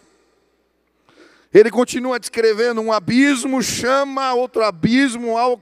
Ele 1.53 1.71
continua 1.71 2.19
descrevendo: 2.19 2.81
um 2.81 2.91
abismo 2.91 3.61
chama 3.63 4.33
outro 4.33 4.63
abismo 4.63 5.37
ao 5.37 5.61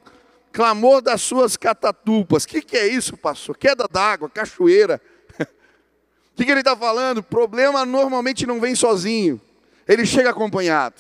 clamor 0.52 1.02
das 1.02 1.22
suas 1.22 1.56
catatupas. 1.56 2.44
O 2.44 2.48
que, 2.48 2.62
que 2.62 2.78
é 2.78 2.88
isso, 2.88 3.16
pastor? 3.16 3.58
Queda 3.58 3.88
d'água, 3.88 4.30
cachoeira. 4.30 5.02
O 6.34 6.36
que, 6.36 6.46
que 6.46 6.52
ele 6.52 6.62
está 6.62 6.76
falando? 6.76 7.22
Problema 7.22 7.86
normalmente 7.86 8.48
não 8.48 8.60
vem 8.60 8.76
sozinho, 8.76 9.40
ele 9.88 10.06
chega 10.06 10.32
acompanhado. 10.32 10.96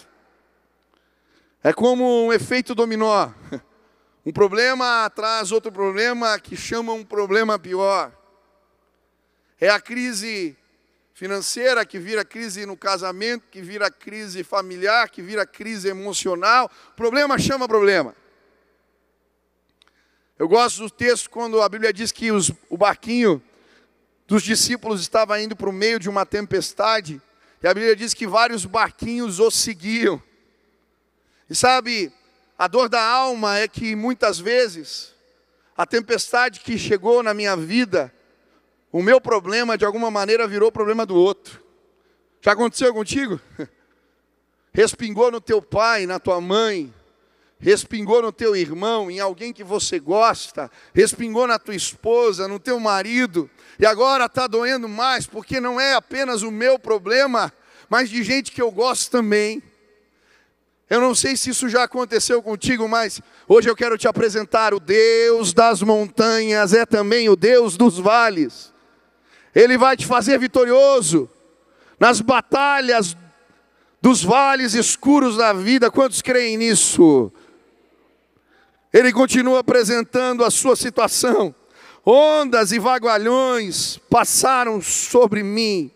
É 1.63 1.73
como 1.73 2.27
um 2.27 2.31
efeito 2.31 2.75
dominó. 2.75 3.29
Um 4.25 4.31
problema 4.31 5.09
traz 5.09 5.51
outro 5.51 5.69
problema 5.69 6.39
que 6.39 6.55
chama 6.55 6.93
um 6.93 7.03
problema 7.03 7.59
pior. 7.59 8.09
É 9.59 9.67
a 9.67 9.81
crise 9.81 10.55
financeira 11.13 11.85
que 11.85 11.99
vira 11.99 12.23
crise 12.23 12.65
no 12.65 12.77
casamento, 12.77 13.43
que 13.51 13.61
vira 13.61 13.91
crise 13.91 14.41
familiar, 14.41 15.09
que 15.09 15.21
vira 15.21 15.45
crise 15.45 15.89
emocional. 15.89 16.71
Problema 16.95 17.37
chama 17.37 17.67
problema. 17.67 18.15
Eu 20.39 20.47
gosto 20.47 20.83
do 20.83 20.89
texto 20.89 21.29
quando 21.29 21.61
a 21.61 21.67
Bíblia 21.67 21.91
diz 21.91 22.11
que 22.11 22.31
os, 22.31 22.49
o 22.69 22.77
barquinho 22.77 23.43
dos 24.27 24.43
discípulos 24.43 25.01
estava 25.01 25.39
indo 25.41 25.55
para 25.55 25.69
o 25.69 25.73
meio 25.73 25.99
de 25.99 26.09
uma 26.09 26.25
tempestade, 26.25 27.21
e 27.61 27.67
a 27.67 27.73
Bíblia 27.73 27.95
diz 27.95 28.13
que 28.13 28.27
vários 28.27 28.65
barquinhos 28.65 29.39
o 29.39 29.49
seguiam. 29.49 30.21
E 31.49 31.55
sabe, 31.55 32.11
a 32.57 32.67
dor 32.67 32.89
da 32.89 33.01
alma 33.01 33.57
é 33.57 33.67
que 33.67 33.95
muitas 33.95 34.39
vezes 34.39 35.13
a 35.75 35.85
tempestade 35.85 36.59
que 36.59 36.77
chegou 36.77 37.23
na 37.23 37.33
minha 37.33 37.55
vida, 37.55 38.13
o 38.91 39.01
meu 39.01 39.19
problema 39.19 39.77
de 39.77 39.85
alguma 39.85 40.11
maneira 40.11 40.47
virou 40.47 40.71
problema 40.71 41.05
do 41.05 41.15
outro. 41.15 41.61
Já 42.41 42.51
aconteceu 42.51 42.93
contigo? 42.93 43.39
Respingou 44.73 45.31
no 45.31 45.39
teu 45.39 45.61
pai, 45.61 46.05
na 46.05 46.19
tua 46.19 46.41
mãe, 46.41 46.93
respingou 47.63 48.21
no 48.21 48.31
teu 48.31 48.57
irmão, 48.57 49.09
em 49.09 49.21
alguém 49.21 49.53
que 49.53 49.63
você 49.63 49.97
gosta, 49.97 50.69
respingou 50.93 51.47
na 51.47 51.57
tua 51.57 51.73
esposa, 51.73 52.45
no 52.45 52.59
teu 52.59 52.77
marido, 52.77 53.49
e 53.79 53.85
agora 53.85 54.25
está 54.25 54.47
doendo 54.47 54.89
mais, 54.89 55.25
porque 55.25 55.61
não 55.61 55.79
é 55.79 55.93
apenas 55.93 56.41
o 56.41 56.51
meu 56.51 56.77
problema, 56.77 57.53
mas 57.89 58.09
de 58.09 58.21
gente 58.21 58.51
que 58.51 58.61
eu 58.61 58.69
gosto 58.69 59.09
também. 59.09 59.63
Eu 60.89 60.99
não 60.99 61.15
sei 61.15 61.37
se 61.37 61.51
isso 61.51 61.69
já 61.69 61.83
aconteceu 61.83 62.43
contigo, 62.43 62.87
mas 62.89 63.21
hoje 63.47 63.69
eu 63.69 63.75
quero 63.75 63.97
te 63.97 64.09
apresentar 64.09 64.73
o 64.73 64.79
Deus 64.79 65.53
das 65.53 65.81
montanhas, 65.81 66.73
é 66.73 66.85
também 66.85 67.29
o 67.29 67.35
Deus 67.35 67.77
dos 67.77 67.97
vales. 67.97 68.73
Ele 69.55 69.77
vai 69.77 69.95
te 69.95 70.05
fazer 70.05 70.37
vitorioso 70.37 71.29
nas 71.97 72.19
batalhas 72.19 73.15
dos 74.01 74.21
vales 74.21 74.73
escuros 74.73 75.37
da 75.37 75.53
vida. 75.53 75.89
Quantos 75.89 76.21
creem 76.21 76.57
nisso? 76.57 77.31
Ele 78.93 79.11
continua 79.11 79.59
apresentando 79.59 80.45
a 80.45 80.51
sua 80.51 80.75
situação. 80.75 81.53
Ondas 82.05 82.71
e 82.71 82.77
vagalhões 82.77 83.97
passaram 84.09 84.79
sobre 84.79 85.41
mim. 85.41 85.91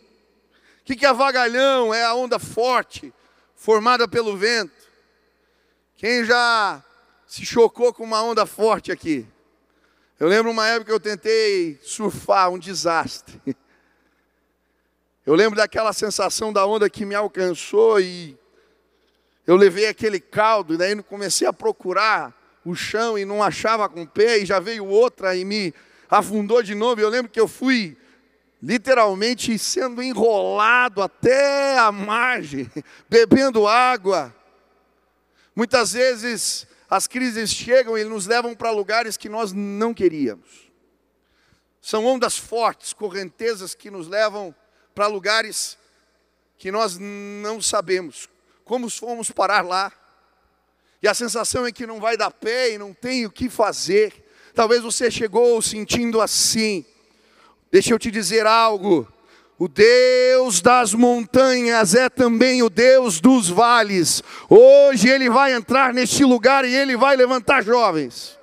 O 0.82 0.84
que 0.84 1.06
é 1.06 1.14
vagalhão? 1.14 1.94
É 1.94 2.04
a 2.04 2.16
onda 2.16 2.40
forte, 2.40 3.14
formada 3.56 4.08
pelo 4.08 4.36
vento. 4.36 4.72
Quem 5.96 6.26
já 6.26 6.84
se 7.28 7.46
chocou 7.46 7.94
com 7.94 8.04
uma 8.04 8.24
onda 8.24 8.46
forte 8.46 8.92
aqui? 8.92 9.28
Eu 10.20 10.28
lembro 10.28 10.50
uma 10.50 10.66
época 10.66 10.86
que 10.86 10.92
eu 10.92 11.00
tentei 11.00 11.80
surfar, 11.84 12.50
um 12.50 12.58
desastre. 12.58 13.40
Eu 15.26 15.36
lembro 15.36 15.58
daquela 15.58 15.92
sensação 15.94 16.54
da 16.54 16.66
onda 16.66 16.90
que 16.90 17.06
me 17.06 17.14
alcançou 17.14 18.00
e 18.00 18.38
eu 19.46 19.56
levei 19.56 19.88
aquele 19.88 20.20
caldo, 20.20 20.74
e 20.74 20.78
daí 20.78 21.02
comecei 21.04 21.48
a 21.48 21.54
procurar 21.54 22.37
o 22.70 22.76
chão 22.76 23.18
e 23.18 23.26
não 23.26 23.42
achava 23.42 23.88
com 23.88 24.02
o 24.02 24.08
pé, 24.08 24.40
e 24.40 24.46
já 24.46 24.60
veio 24.60 24.86
outra 24.86 25.36
e 25.36 25.46
me 25.46 25.74
afundou 26.10 26.62
de 26.62 26.76
novo. 26.76 27.00
Eu 27.00 27.10
lembro 27.10 27.32
que 27.32 27.40
eu 27.40 27.48
fui 27.48 27.98
literalmente 28.62 29.58
sendo 29.58 30.02
enrolado 30.02 31.02
até 31.02 31.78
a 31.78 31.92
margem, 31.92 32.70
bebendo 33.10 33.68
água. 33.68 34.36
Muitas 35.56 35.94
vezes 35.94 36.68
as 36.90 37.08
crises 37.08 37.50
chegam 37.50 37.98
e 37.98 38.04
nos 38.04 38.26
levam 38.26 38.56
para 38.56 38.72
lugares 38.72 39.18
que 39.18 39.30
nós 39.30 39.54
não 39.54 39.94
queríamos. 39.94 40.72
São 41.82 42.06
ondas 42.06 42.38
fortes, 42.38 42.94
correntezas 42.94 43.74
que 43.74 43.90
nos 43.90 44.08
levam 44.08 44.54
para 44.94 45.08
lugares 45.08 45.78
que 46.58 46.72
nós 46.72 46.98
não 46.98 47.62
sabemos 47.62 48.28
como 48.68 48.90
fomos 48.90 49.32
parar 49.32 49.66
lá. 49.66 49.92
E 51.02 51.08
a 51.08 51.14
sensação 51.14 51.66
é 51.66 51.72
que 51.72 51.86
não 51.86 52.00
vai 52.00 52.18
dar 52.18 52.32
pé 52.32 52.74
e 52.74 52.78
não 52.78 52.94
tem 52.94 53.26
o 53.26 53.32
que 53.32 53.50
fazer. 53.50 54.26
Talvez 54.54 54.82
você 54.82 55.12
chegou 55.12 55.62
sentindo 55.62 56.20
assim. 56.20 56.84
Deixa 57.72 57.94
eu 57.94 58.00
te 58.00 58.10
dizer 58.10 58.48
algo. 58.48 59.08
O 59.60 59.68
Deus 59.68 60.62
das 60.62 60.94
montanhas 60.94 61.96
é 61.96 62.10
também 62.10 62.62
o 62.62 62.70
Deus 62.70 63.20
dos 63.20 63.50
vales. 63.50 64.24
Hoje 64.48 65.10
Ele 65.10 65.30
vai 65.30 65.54
entrar 65.54 65.94
neste 65.94 66.24
lugar 66.24 66.64
e 66.64 66.76
Ele 66.76 66.96
vai 66.96 67.16
levantar 67.16 67.64
jovens, 67.64 68.38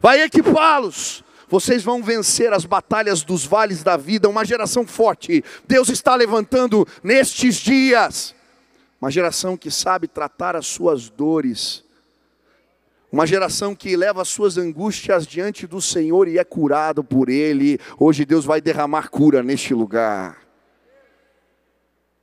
vai 0.00 0.22
equipá-los. 0.22 1.22
Vocês 1.48 1.84
vão 1.84 2.02
vencer 2.02 2.52
as 2.52 2.64
batalhas 2.64 3.22
dos 3.22 3.44
vales 3.44 3.84
da 3.84 3.96
vida, 3.96 4.28
uma 4.28 4.44
geração 4.44 4.84
forte. 4.84 5.44
Deus 5.68 5.88
está 5.88 6.16
levantando 6.16 6.88
nestes 7.00 7.56
dias, 7.56 8.34
uma 9.04 9.10
geração 9.10 9.54
que 9.54 9.70
sabe 9.70 10.08
tratar 10.08 10.56
as 10.56 10.66
suas 10.66 11.10
dores, 11.10 11.84
uma 13.12 13.26
geração 13.26 13.74
que 13.74 13.94
leva 13.98 14.22
as 14.22 14.28
suas 14.28 14.56
angústias 14.56 15.26
diante 15.26 15.66
do 15.66 15.78
Senhor 15.78 16.26
e 16.26 16.38
é 16.38 16.42
curado 16.42 17.04
por 17.04 17.28
Ele. 17.28 17.78
Hoje 17.98 18.24
Deus 18.24 18.46
vai 18.46 18.62
derramar 18.62 19.10
cura 19.10 19.42
neste 19.42 19.74
lugar. 19.74 20.38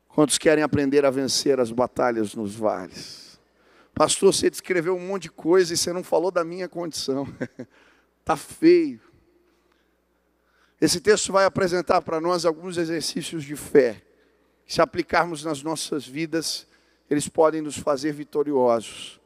Quantos 0.08 0.40
querem 0.40 0.64
aprender 0.64 1.06
a 1.06 1.12
vencer 1.12 1.60
as 1.60 1.72
batalhas 1.72 2.34
nos 2.34 2.56
vales? 2.56 3.40
Pastor, 3.94 4.34
você 4.34 4.50
descreveu 4.50 4.96
um 4.96 5.06
monte 5.06 5.24
de 5.24 5.32
coisa 5.32 5.76
e 5.76 5.78
você 5.78 5.94
não 5.94 6.04
falou 6.04 6.32
da 6.32 6.44
minha 6.44 6.68
condição. 6.68 7.28
Está 8.22 8.36
feio. 8.58 9.00
Esse 10.82 11.00
texto 11.00 11.32
vai 11.32 11.46
apresentar 11.46 12.02
para 12.02 12.20
nós 12.20 12.44
alguns 12.44 12.76
exercícios 12.76 13.44
de 13.44 13.56
fé. 13.56 14.02
Se 14.66 14.82
aplicarmos 14.82 15.44
nas 15.44 15.62
nossas 15.62 16.08
vidas, 16.08 16.71
eles 17.12 17.28
podem 17.28 17.62
nos 17.62 17.78
fazer 17.78 18.14
vitoriosos 18.14 19.20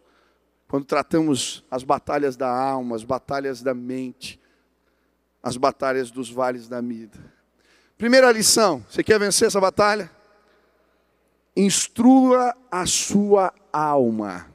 quando 0.67 0.85
tratamos 0.85 1.63
as 1.69 1.83
batalhas 1.83 2.35
da 2.35 2.49
alma, 2.49 2.95
as 2.95 3.03
batalhas 3.03 3.61
da 3.61 3.75
mente, 3.75 4.41
as 5.43 5.55
batalhas 5.55 6.09
dos 6.09 6.27
vales 6.27 6.67
da 6.67 6.81
vida. 6.81 7.15
Primeira 7.95 8.31
lição: 8.31 8.83
você 8.89 9.03
quer 9.03 9.19
vencer 9.19 9.49
essa 9.49 9.61
batalha? 9.61 10.09
Instrua 11.55 12.57
a 12.71 12.87
sua 12.87 13.53
alma. 13.71 14.51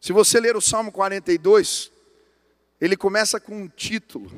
Se 0.00 0.12
você 0.12 0.40
ler 0.40 0.56
o 0.56 0.60
Salmo 0.60 0.90
42, 0.90 1.92
ele 2.80 2.96
começa 2.96 3.38
com 3.38 3.54
um 3.54 3.68
título. 3.68 4.32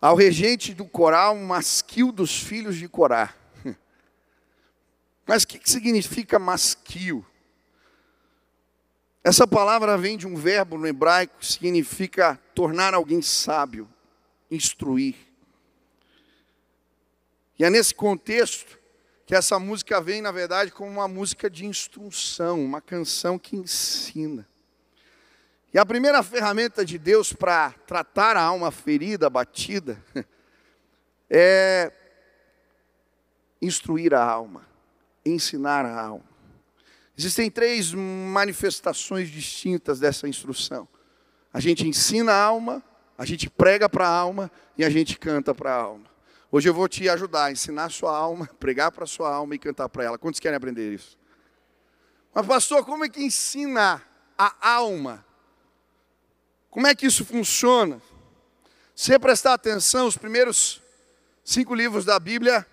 Ao 0.00 0.16
regente 0.16 0.74
do 0.74 0.84
coral, 0.84 1.36
masquil 1.36 2.10
dos 2.10 2.42
filhos 2.42 2.74
de 2.74 2.88
Corá. 2.88 3.36
Mas 5.30 5.44
o 5.44 5.46
que, 5.46 5.60
significa 5.70 6.40
masquio? 6.40 7.24
Essa 9.22 9.46
palavra 9.46 9.96
vem 9.96 10.16
de 10.16 10.26
um 10.26 10.34
verbo 10.34 10.76
no 10.76 10.88
hebraico 10.88 11.36
que 11.38 11.46
significa 11.46 12.36
tornar 12.52 12.94
alguém 12.94 13.22
sábio, 13.22 13.88
instruir. 14.50 15.14
E 17.56 17.64
é 17.64 17.70
nesse 17.70 17.94
contexto 17.94 18.76
que 19.24 19.32
essa 19.32 19.56
música 19.56 20.00
vem, 20.00 20.20
na 20.20 20.32
verdade, 20.32 20.72
como 20.72 20.90
uma 20.90 21.06
música 21.06 21.48
de 21.48 21.64
instrução, 21.64 22.64
uma 22.64 22.80
canção 22.80 23.38
que 23.38 23.54
ensina. 23.54 24.44
E 25.72 25.78
a 25.78 25.86
primeira 25.86 26.24
ferramenta 26.24 26.84
de 26.84 26.98
Deus 26.98 27.32
para 27.32 27.70
tratar 27.86 28.36
a 28.36 28.42
alma 28.42 28.72
ferida, 28.72 29.30
batida, 29.30 30.04
é 31.30 31.92
instruir 33.62 34.12
a 34.12 34.24
alma, 34.24 34.68
ensinar 35.24 35.84
a 35.84 36.00
alma. 36.00 36.24
Existem 37.16 37.50
três 37.50 37.92
manifestações 37.92 39.28
distintas 39.28 40.00
dessa 40.00 40.26
instrução. 40.26 40.88
A 41.52 41.60
gente 41.60 41.86
ensina 41.86 42.32
a 42.32 42.42
alma, 42.42 42.82
a 43.18 43.24
gente 43.24 43.50
prega 43.50 43.88
para 43.88 44.08
a 44.08 44.10
alma 44.10 44.50
e 44.78 44.84
a 44.84 44.90
gente 44.90 45.18
canta 45.18 45.54
para 45.54 45.70
a 45.70 45.76
alma. 45.76 46.06
Hoje 46.50 46.68
eu 46.68 46.74
vou 46.74 46.88
te 46.88 47.08
ajudar 47.08 47.44
a 47.44 47.52
ensinar 47.52 47.84
a 47.84 47.90
sua 47.90 48.16
alma, 48.16 48.46
pregar 48.58 48.90
para 48.90 49.04
a 49.04 49.06
sua 49.06 49.32
alma 49.32 49.54
e 49.54 49.58
cantar 49.58 49.88
para 49.88 50.04
ela. 50.04 50.18
Quantos 50.18 50.40
querem 50.40 50.56
aprender 50.56 50.94
isso? 50.94 51.18
Mas 52.32 52.46
pastor, 52.46 52.84
como 52.84 53.04
é 53.04 53.08
que 53.08 53.22
ensina 53.22 54.02
a 54.38 54.70
alma? 54.72 55.24
Como 56.70 56.86
é 56.86 56.94
que 56.94 57.06
isso 57.06 57.24
funciona? 57.24 58.00
Se 58.94 59.18
prestar 59.18 59.54
atenção, 59.54 60.06
os 60.06 60.16
primeiros 60.16 60.80
cinco 61.44 61.74
livros 61.74 62.04
da 62.04 62.18
Bíblia 62.18 62.66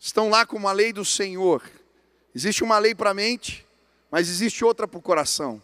estão 0.00 0.30
lá 0.30 0.46
como 0.46 0.66
a 0.66 0.72
lei 0.72 0.92
do 0.92 1.04
Senhor. 1.04 1.62
Existe 2.34 2.64
uma 2.64 2.78
lei 2.78 2.94
para 2.94 3.10
a 3.10 3.14
mente, 3.14 3.66
mas 4.10 4.28
existe 4.30 4.64
outra 4.64 4.88
para 4.88 4.98
o 4.98 5.02
coração. 5.02 5.62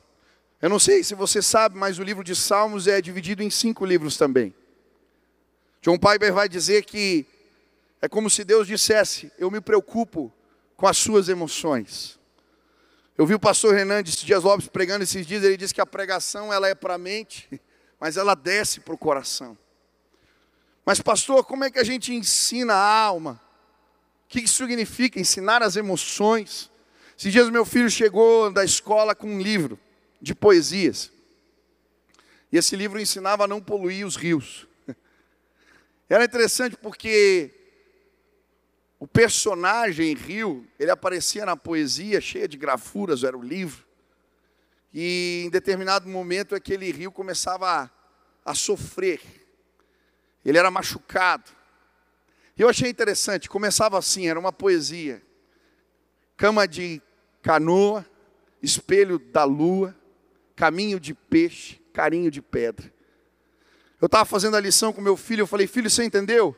Eu 0.61 0.69
não 0.69 0.79
sei 0.79 1.03
se 1.03 1.15
você 1.15 1.41
sabe, 1.41 1.79
mas 1.79 1.99
o 1.99 2.03
livro 2.03 2.23
de 2.23 2.37
Salmos 2.37 2.87
é 2.87 3.01
dividido 3.01 3.43
em 3.43 3.49
cinco 3.49 3.85
livros 3.85 4.17
também. 4.19 4.55
John 5.81 5.99
Piper 5.99 6.33
vai 6.33 6.49
dizer 6.49 6.85
que 6.85 7.25
é 8.01 8.09
como 8.09 8.29
se 8.29 8.45
Deus 8.45 8.67
dissesse: 8.67 9.33
Eu 9.39 9.51
me 9.51 9.61
preocupo 9.61 10.33
com 10.77 10.87
as 10.87 10.99
suas 10.99 11.29
emoções. 11.29 12.19
Eu 13.17 13.25
vi 13.25 13.35
o 13.35 13.41
pastor 13.41 13.75
Renan 13.75 14.03
Dias 14.03 14.43
Lopes 14.43 14.69
pregando 14.69 15.03
esses 15.05 15.27
dias, 15.27 15.43
ele 15.43 15.57
disse 15.57 15.73
que 15.73 15.81
a 15.81 15.87
pregação 15.87 16.53
ela 16.53 16.69
é 16.69 16.75
para 16.75 16.95
a 16.95 16.99
mente, 16.99 17.49
mas 17.99 18.19
ela 18.19 18.35
desce 18.35 18.81
para 18.81 18.93
o 18.93 18.99
coração. 18.99 19.57
Mas 20.85 21.01
pastor, 21.01 21.45
como 21.45 21.65
é 21.65 21.71
que 21.71 21.79
a 21.79 21.85
gente 21.85 22.13
ensina 22.13 22.75
a 22.75 23.01
alma? 23.01 23.41
O 24.27 24.29
que 24.29 24.41
isso 24.41 24.57
significa? 24.57 25.21
Ensinar 25.21 25.63
as 25.63 25.77
emoções. 25.77 26.69
Esses 27.17 27.33
dias 27.33 27.49
meu 27.49 27.65
filho 27.65 27.89
chegou 27.89 28.51
da 28.51 28.65
escola 28.65 29.15
com 29.15 29.29
um 29.29 29.41
livro 29.41 29.79
de 30.21 30.35
poesias. 30.35 31.13
E 32.51 32.59
esse 32.59 32.75
livro 32.75 33.01
ensinava 33.01 33.45
a 33.45 33.49
não 33.49 33.61
poluir 33.61 34.05
os 34.05 34.17
rios. 34.17 34.67
Era 36.11 36.25
interessante 36.25 36.77
porque 36.77 37.53
o 38.99 39.07
personagem 39.07 40.15
Rio, 40.15 40.67
ele 40.79 40.91
aparecia 40.91 41.47
na 41.47 41.57
poesia 41.57 42.21
cheia 42.21 42.49
de 42.49 42.57
grafuras, 42.57 43.23
era 43.23 43.37
o 43.37 43.43
livro. 43.43 43.87
E 44.93 45.43
em 45.47 45.51
determinado 45.51 46.09
momento 46.09 46.55
aquele 46.55 46.91
rio 46.91 47.13
começava 47.13 47.69
a, 47.69 47.91
a 48.51 48.55
sofrer. 48.55 49.21
Ele 50.43 50.57
era 50.57 50.71
machucado. 50.71 51.51
Eu 52.57 52.69
achei 52.69 52.89
interessante, 52.89 53.49
começava 53.49 53.99
assim, 53.99 54.29
era 54.29 54.39
uma 54.39 54.53
poesia. 54.53 55.23
Cama 56.37 56.67
de 56.67 57.03
canoa, 57.43 58.05
espelho 58.63 59.19
da 59.19 59.45
lua, 59.45 59.95
caminho 60.55 60.99
de 60.99 61.15
peixe, 61.15 61.81
carinho 61.93 62.31
de 62.31 62.41
pedra. 62.41 62.93
Eu 64.01 64.07
estava 64.07 64.25
fazendo 64.25 64.57
a 64.57 64.61
lição 64.61 64.93
com 64.93 65.01
meu 65.01 65.17
filho, 65.17 65.43
eu 65.43 65.47
falei, 65.47 65.67
filho, 65.67 65.91
você 65.91 66.05
entendeu? 66.05 66.57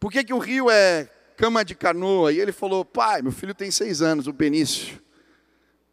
Por 0.00 0.10
que, 0.10 0.24
que 0.24 0.32
o 0.32 0.38
rio 0.38 0.70
é 0.70 1.10
cama 1.38 1.64
de 1.64 1.76
canoa. 1.76 2.32
E 2.32 2.40
ele 2.40 2.52
falou: 2.52 2.84
Pai, 2.84 3.22
meu 3.22 3.32
filho 3.32 3.54
tem 3.54 3.70
seis 3.70 4.02
anos, 4.02 4.26
o 4.26 4.32
Benício. 4.32 5.00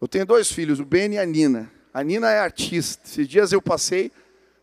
Eu 0.02 0.08
tenho 0.08 0.26
dois 0.26 0.52
filhos, 0.52 0.80
o 0.80 0.86
Ben 0.86 1.14
e 1.14 1.20
a 1.20 1.26
Nina. 1.26 1.72
A 1.94 2.04
Nina 2.04 2.30
é 2.30 2.40
artista. 2.40 3.04
Esses 3.06 3.28
dias 3.28 3.54
eu 3.54 3.62
passei 3.62 4.12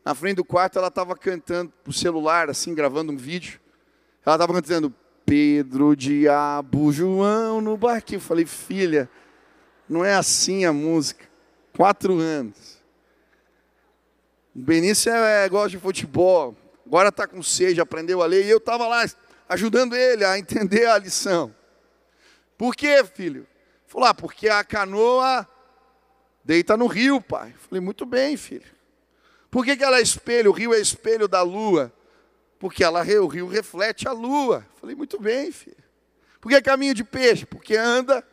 na 0.04 0.14
frente 0.14 0.37
do 0.37 0.44
quarto, 0.44 0.78
ela 0.78 0.88
estava 0.88 1.16
cantando 1.16 1.72
pro 1.83 1.92
celular, 1.92 2.50
assim, 2.50 2.74
gravando 2.74 3.12
um 3.12 3.16
vídeo. 3.16 3.61
Ela 4.24 4.37
estava 4.37 4.52
cantando 4.52 4.94
Pedro, 5.26 5.96
Diabo, 5.96 6.92
João 6.92 7.61
no 7.61 7.76
barquinho. 7.76 8.18
Eu 8.18 8.22
falei, 8.22 8.46
filha, 8.46 9.08
não 9.88 10.04
é 10.04 10.14
assim 10.14 10.64
a 10.64 10.72
música. 10.72 11.24
Quatro 11.76 12.18
anos. 12.18 12.80
O 14.54 14.61
Benício 14.61 15.11
é, 15.12 15.44
é, 15.44 15.48
gosta 15.48 15.70
de 15.70 15.78
futebol. 15.78 16.56
Agora 16.87 17.08
está 17.08 17.26
com 17.26 17.42
sede, 17.42 17.80
aprendeu 17.80 18.22
a 18.22 18.26
ler. 18.26 18.44
E 18.44 18.50
eu 18.50 18.58
estava 18.58 18.87
lá 18.87 19.04
ajudando 19.48 19.94
ele 19.94 20.24
a 20.24 20.38
entender 20.38 20.87
a 20.87 20.98
lição. 20.98 21.54
Por 22.56 22.76
quê, 22.76 23.02
filho? 23.04 23.46
Falou, 23.87 24.08
ah, 24.08 24.14
porque 24.14 24.48
a 24.48 24.62
canoa 24.62 25.46
deita 26.44 26.76
no 26.76 26.87
rio, 26.87 27.20
pai. 27.20 27.54
Falei, 27.58 27.80
muito 27.80 28.06
bem, 28.06 28.37
filho. 28.37 28.70
Por 29.50 29.64
que, 29.64 29.76
que 29.76 29.85
ela 29.85 29.98
é 29.98 30.02
espelho? 30.02 30.50
O 30.50 30.54
rio 30.54 30.72
é 30.72 30.80
espelho 30.80 31.26
da 31.26 31.42
lua. 31.42 31.92
Porque 32.62 32.85
ela, 32.85 33.03
o 33.20 33.27
rio 33.27 33.48
reflete 33.48 34.07
a 34.07 34.12
lua. 34.12 34.64
Falei, 34.77 34.94
muito 34.94 35.20
bem, 35.20 35.51
filho. 35.51 35.75
Por 36.40 36.48
que 36.48 36.62
caminho 36.62 36.94
de 36.94 37.03
peixe? 37.03 37.44
Porque 37.44 37.75
anda, 37.75 38.25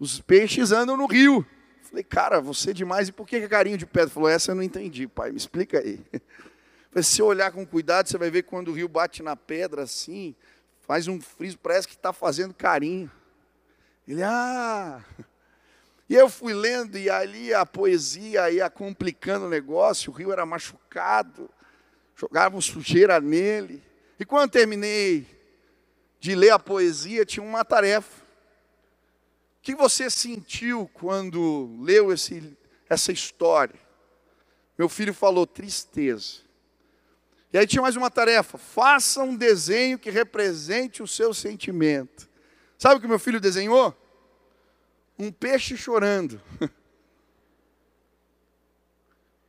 os 0.00 0.20
peixes 0.20 0.72
andam 0.72 0.96
no 0.96 1.06
rio. 1.06 1.46
Falei, 1.82 2.02
cara, 2.02 2.40
você 2.40 2.70
é 2.70 2.72
demais. 2.72 3.06
E 3.06 3.12
por 3.12 3.24
que, 3.24 3.36
é 3.36 3.46
carinho 3.46 3.78
de 3.78 3.86
pedra? 3.86 4.10
Falou, 4.10 4.28
essa 4.28 4.50
eu 4.50 4.56
não 4.56 4.64
entendi, 4.64 5.06
pai. 5.06 5.30
Me 5.30 5.36
explica 5.36 5.78
aí. 5.78 6.04
Se 6.96 7.04
você 7.04 7.22
olhar 7.22 7.52
com 7.52 7.64
cuidado, 7.64 8.08
você 8.08 8.18
vai 8.18 8.32
ver 8.32 8.42
quando 8.42 8.72
o 8.72 8.72
rio 8.72 8.88
bate 8.88 9.22
na 9.22 9.36
pedra 9.36 9.84
assim, 9.84 10.34
faz 10.80 11.06
um 11.06 11.20
friso, 11.20 11.56
parece 11.56 11.86
que 11.86 11.94
está 11.94 12.12
fazendo 12.12 12.52
carinho. 12.52 13.08
Ele, 14.08 14.24
ah. 14.24 15.04
E 16.08 16.16
eu 16.16 16.28
fui 16.28 16.52
lendo, 16.52 16.98
e 16.98 17.08
ali 17.08 17.54
a 17.54 17.64
poesia 17.64 18.50
ia 18.50 18.68
complicando 18.68 19.46
o 19.46 19.48
negócio, 19.48 20.10
o 20.10 20.14
rio 20.16 20.32
era 20.32 20.44
machucado, 20.44 21.48
jogavam 22.16 22.60
sujeira 22.60 23.20
nele. 23.20 23.82
E 24.18 24.24
quando 24.24 24.50
terminei 24.50 25.26
de 26.18 26.34
ler 26.34 26.50
a 26.50 26.58
poesia, 26.58 27.24
tinha 27.24 27.44
uma 27.44 27.64
tarefa. 27.64 28.24
O 29.58 29.62
que 29.62 29.74
você 29.74 30.08
sentiu 30.08 30.90
quando 30.94 31.76
leu 31.80 32.12
esse, 32.12 32.56
essa 32.88 33.12
história? 33.12 33.78
Meu 34.78 34.88
filho 34.88 35.12
falou 35.12 35.46
tristeza. 35.46 36.46
E 37.52 37.58
aí 37.58 37.66
tinha 37.66 37.82
mais 37.82 37.96
uma 37.96 38.10
tarefa: 38.10 38.56
faça 38.56 39.22
um 39.22 39.36
desenho 39.36 39.98
que 39.98 40.10
represente 40.10 41.02
o 41.02 41.06
seu 41.06 41.34
sentimento. 41.34 42.28
Sabe 42.78 42.96
o 42.96 43.00
que 43.00 43.08
meu 43.08 43.18
filho 43.18 43.40
desenhou? 43.40 43.94
Um 45.18 45.32
peixe 45.32 45.76
chorando. 45.76 46.40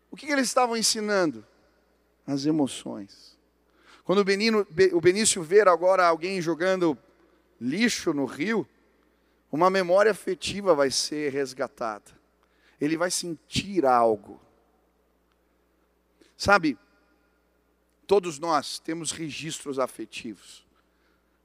o 0.09 0.15
que, 0.15 0.31
eles 0.31 0.47
estavam 0.47 0.75
ensinando? 0.77 1.45
As 2.27 2.45
emoções. 2.45 3.35
Quando 4.03 4.19
o, 4.19 4.23
Benino, 4.23 4.67
o 4.93 5.01
Benício 5.01 5.41
ver 5.41 5.67
agora 5.67 6.05
alguém 6.05 6.39
jogando 6.41 6.95
lixo 7.59 8.13
no 8.13 8.25
rio, 8.25 8.67
uma 9.51 9.69
memória 9.69 10.11
afetiva 10.11 10.75
vai 10.75 10.91
ser 10.91 11.31
resgatada. 11.31 12.11
Ele 12.79 12.95
vai 12.95 13.09
sentir 13.09 13.85
algo. 13.85 14.39
Sabe, 16.37 16.77
Todos 18.07 18.39
nós 18.39 18.79
temos 18.79 19.11
registros 19.11 19.77
afetivos. 19.77 20.65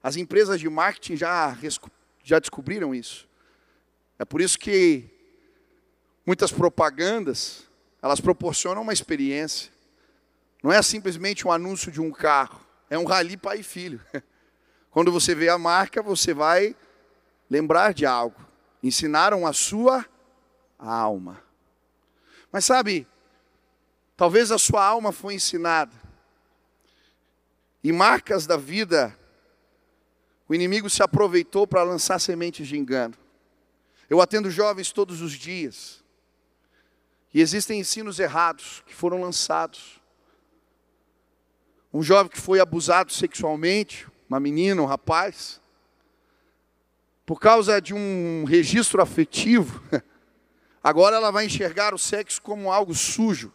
As 0.01 0.15
empresas 0.15 0.61
de 0.61 0.69
marketing 0.69 1.17
já, 1.17 1.57
já 2.23 2.39
descobriram 2.39 2.95
isso. 2.95 3.27
É 4.17 4.23
por 4.23 4.39
isso 4.39 4.57
que 4.57 5.09
muitas 6.25 6.53
propagandas, 6.53 7.67
elas 8.01 8.21
proporcionam 8.21 8.81
uma 8.81 8.93
experiência. 8.93 9.72
Não 10.63 10.71
é 10.71 10.81
simplesmente 10.81 11.45
um 11.47 11.51
anúncio 11.51 11.91
de 11.91 12.01
um 12.01 12.09
carro, 12.09 12.59
é 12.89 12.97
um 12.97 13.03
rally 13.03 13.37
pai 13.37 13.59
e 13.59 13.63
filho. 13.63 14.01
Quando 14.89 15.11
você 15.11 15.35
vê 15.35 15.49
a 15.49 15.57
marca, 15.57 16.01
você 16.01 16.33
vai 16.33 16.75
lembrar 17.49 17.93
de 17.93 18.05
algo. 18.05 18.39
Ensinaram 18.81 19.45
a 19.45 19.53
sua 19.53 20.05
alma. 20.79 21.43
Mas 22.51 22.65
sabe, 22.65 23.05
talvez 24.15 24.51
a 24.51 24.57
sua 24.57 24.85
alma 24.85 25.11
foi 25.11 25.33
ensinada 25.35 26.03
e 27.83 27.91
marcas 27.91 28.47
da 28.47 28.55
vida, 28.55 29.17
o 30.47 30.55
inimigo 30.55 30.89
se 30.89 31.03
aproveitou 31.03 31.67
para 31.67 31.83
lançar 31.83 32.17
sementes 32.17 32.65
de 32.67 32.77
engano. 32.77 33.15
Eu 34.09 34.21
atendo 34.21 34.49
jovens 34.49 34.91
todos 34.91 35.21
os 35.21 35.33
dias. 35.33 36.01
E 37.33 37.41
existem 37.41 37.79
ensinos 37.79 38.19
errados 38.19 38.83
que 38.85 38.95
foram 38.95 39.19
lançados. 39.19 39.99
Um 41.93 42.01
jovem 42.01 42.31
que 42.31 42.41
foi 42.41 42.59
abusado 42.59 43.13
sexualmente, 43.13 44.07
uma 44.27 44.39
menina, 44.39 44.81
um 44.81 44.85
rapaz. 44.85 45.61
por 47.23 47.39
causa 47.39 47.79
de 47.79 47.93
um 47.93 48.45
registro 48.45 48.99
afetivo, 48.99 49.81
agora 50.83 51.15
ela 51.15 51.29
vai 51.29 51.45
enxergar 51.45 51.93
o 51.93 51.99
sexo 51.99 52.41
como 52.41 52.71
algo 52.71 52.95
sujo, 52.95 53.53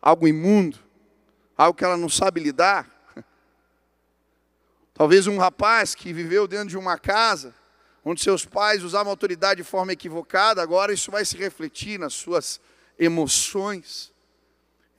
algo 0.00 0.28
imundo, 0.28 0.78
algo 1.58 1.76
que 1.76 1.84
ela 1.84 1.96
não 1.96 2.08
sabe 2.08 2.40
lidar. 2.40 2.88
Talvez 4.94 5.26
um 5.26 5.36
rapaz 5.36 5.92
que 5.92 6.12
viveu 6.12 6.46
dentro 6.46 6.68
de 6.68 6.78
uma 6.78 6.96
casa, 6.96 7.52
onde 8.04 8.22
seus 8.22 8.44
pais 8.44 8.84
usavam 8.84 9.10
autoridade 9.10 9.60
de 9.60 9.68
forma 9.68 9.92
equivocada, 9.92 10.62
agora 10.62 10.92
isso 10.92 11.10
vai 11.10 11.24
se 11.24 11.36
refletir 11.36 11.98
nas 11.98 12.14
suas 12.14 12.60
emoções. 12.96 14.11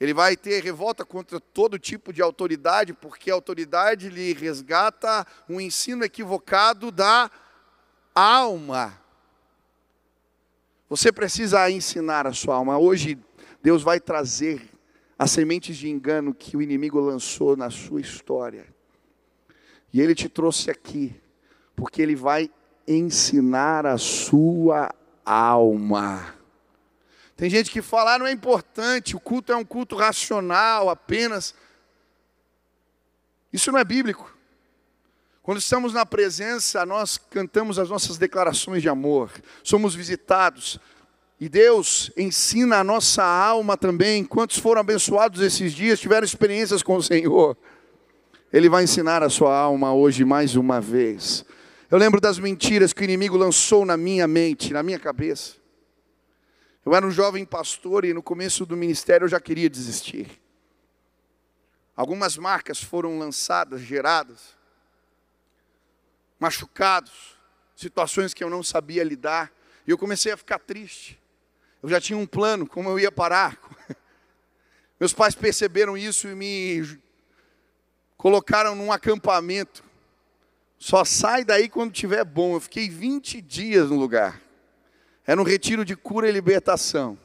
Ele 0.00 0.12
vai 0.12 0.36
ter 0.36 0.62
revolta 0.62 1.04
contra 1.04 1.38
todo 1.38 1.78
tipo 1.78 2.12
de 2.12 2.20
autoridade, 2.20 2.92
porque 2.92 3.30
a 3.30 3.34
autoridade 3.34 4.08
lhe 4.08 4.32
resgata 4.32 5.26
um 5.48 5.60
ensino 5.60 6.04
equivocado 6.04 6.90
da 6.90 7.30
alma. 8.14 9.00
Você 10.88 11.10
precisa 11.12 11.70
ensinar 11.70 12.26
a 12.26 12.32
sua 12.32 12.56
alma. 12.56 12.78
Hoje, 12.78 13.18
Deus 13.62 13.82
vai 13.82 13.98
trazer 14.00 14.68
as 15.18 15.30
sementes 15.30 15.76
de 15.76 15.88
engano 15.88 16.34
que 16.34 16.56
o 16.56 16.62
inimigo 16.62 17.00
lançou 17.00 17.56
na 17.56 17.70
sua 17.70 18.00
história. 18.00 18.66
E 19.92 20.00
ele 20.00 20.14
te 20.14 20.28
trouxe 20.28 20.70
aqui, 20.70 21.14
porque 21.76 22.02
ele 22.02 22.16
vai 22.16 22.50
ensinar 22.86 23.86
a 23.86 23.96
sua 23.96 24.92
alma. 25.24 26.34
Tem 27.36 27.50
gente 27.50 27.70
que 27.70 27.82
fala, 27.82 28.14
ah, 28.14 28.18
não 28.18 28.26
é 28.26 28.32
importante, 28.32 29.16
o 29.16 29.20
culto 29.20 29.52
é 29.52 29.56
um 29.56 29.64
culto 29.64 29.96
racional 29.96 30.88
apenas. 30.88 31.54
Isso 33.52 33.72
não 33.72 33.78
é 33.78 33.84
bíblico. 33.84 34.32
Quando 35.42 35.58
estamos 35.58 35.92
na 35.92 36.06
presença, 36.06 36.86
nós 36.86 37.18
cantamos 37.18 37.78
as 37.78 37.90
nossas 37.90 38.16
declarações 38.16 38.80
de 38.80 38.88
amor, 38.88 39.30
somos 39.62 39.94
visitados, 39.94 40.80
e 41.40 41.48
Deus 41.48 42.10
ensina 42.16 42.78
a 42.78 42.84
nossa 42.84 43.22
alma 43.22 43.76
também. 43.76 44.24
Quantos 44.24 44.56
foram 44.56 44.80
abençoados 44.80 45.42
esses 45.42 45.74
dias, 45.74 46.00
tiveram 46.00 46.24
experiências 46.24 46.82
com 46.82 46.96
o 46.96 47.02
Senhor? 47.02 47.56
Ele 48.52 48.68
vai 48.68 48.84
ensinar 48.84 49.22
a 49.22 49.28
sua 49.28 49.54
alma 49.54 49.92
hoje 49.92 50.24
mais 50.24 50.54
uma 50.54 50.80
vez. 50.80 51.44
Eu 51.90 51.98
lembro 51.98 52.20
das 52.20 52.38
mentiras 52.38 52.92
que 52.92 53.02
o 53.02 53.04
inimigo 53.04 53.36
lançou 53.36 53.84
na 53.84 53.96
minha 53.96 54.26
mente, 54.26 54.72
na 54.72 54.82
minha 54.82 54.98
cabeça. 54.98 55.63
Eu 56.84 56.94
era 56.94 57.06
um 57.06 57.10
jovem 57.10 57.46
pastor 57.46 58.04
e 58.04 58.12
no 58.12 58.22
começo 58.22 58.66
do 58.66 58.76
ministério 58.76 59.24
eu 59.24 59.28
já 59.28 59.40
queria 59.40 59.70
desistir. 59.70 60.40
Algumas 61.96 62.36
marcas 62.36 62.82
foram 62.82 63.18
lançadas, 63.18 63.80
geradas, 63.80 64.54
machucados, 66.38 67.38
situações 67.74 68.34
que 68.34 68.44
eu 68.44 68.50
não 68.50 68.62
sabia 68.62 69.02
lidar, 69.02 69.50
e 69.86 69.90
eu 69.90 69.98
comecei 69.98 70.32
a 70.32 70.36
ficar 70.36 70.58
triste. 70.58 71.18
Eu 71.82 71.88
já 71.88 72.00
tinha 72.00 72.18
um 72.18 72.26
plano 72.26 72.66
como 72.66 72.88
eu 72.90 72.98
ia 72.98 73.12
parar. 73.12 73.58
Meus 74.98 75.12
pais 75.12 75.34
perceberam 75.34 75.96
isso 75.96 76.28
e 76.28 76.34
me 76.34 76.98
colocaram 78.16 78.74
num 78.74 78.92
acampamento. 78.92 79.84
Só 80.78 81.04
sai 81.04 81.44
daí 81.44 81.68
quando 81.68 81.92
tiver 81.92 82.24
bom. 82.24 82.54
Eu 82.54 82.60
fiquei 82.60 82.88
20 82.88 83.40
dias 83.40 83.90
no 83.90 83.96
lugar. 83.96 84.40
Era 85.26 85.40
um 85.40 85.44
retiro 85.44 85.84
de 85.84 85.96
cura 85.96 86.28
e 86.28 86.32
libertação. 86.32 87.18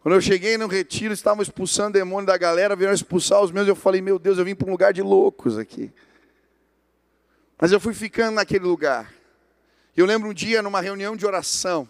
Quando 0.00 0.14
eu 0.14 0.20
cheguei 0.20 0.58
no 0.58 0.66
retiro, 0.66 1.14
estavam 1.14 1.42
expulsando 1.42 1.92
demônio 1.92 2.26
da 2.26 2.36
galera, 2.36 2.74
vieram 2.74 2.94
expulsar 2.94 3.40
os 3.40 3.52
meus. 3.52 3.68
Eu 3.68 3.76
falei, 3.76 4.00
meu 4.00 4.18
Deus, 4.18 4.36
eu 4.36 4.44
vim 4.44 4.54
para 4.54 4.66
um 4.66 4.72
lugar 4.72 4.92
de 4.92 5.00
loucos 5.00 5.56
aqui. 5.56 5.92
Mas 7.60 7.70
eu 7.70 7.78
fui 7.78 7.94
ficando 7.94 8.34
naquele 8.34 8.64
lugar. 8.64 9.12
Eu 9.96 10.04
lembro 10.04 10.30
um 10.30 10.34
dia, 10.34 10.62
numa 10.62 10.80
reunião 10.80 11.14
de 11.14 11.24
oração, 11.24 11.88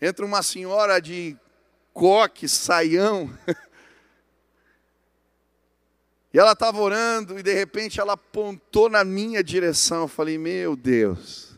entra 0.00 0.24
uma 0.24 0.42
senhora 0.42 1.00
de 1.00 1.36
coque, 1.92 2.46
saião, 2.46 3.36
e 6.32 6.38
ela 6.38 6.52
estava 6.52 6.78
orando, 6.78 7.38
e 7.38 7.42
de 7.42 7.54
repente 7.54 7.98
ela 7.98 8.12
apontou 8.12 8.90
na 8.90 9.02
minha 9.02 9.42
direção. 9.42 10.02
Eu 10.02 10.08
falei, 10.08 10.38
meu 10.38 10.76
Deus. 10.76 11.55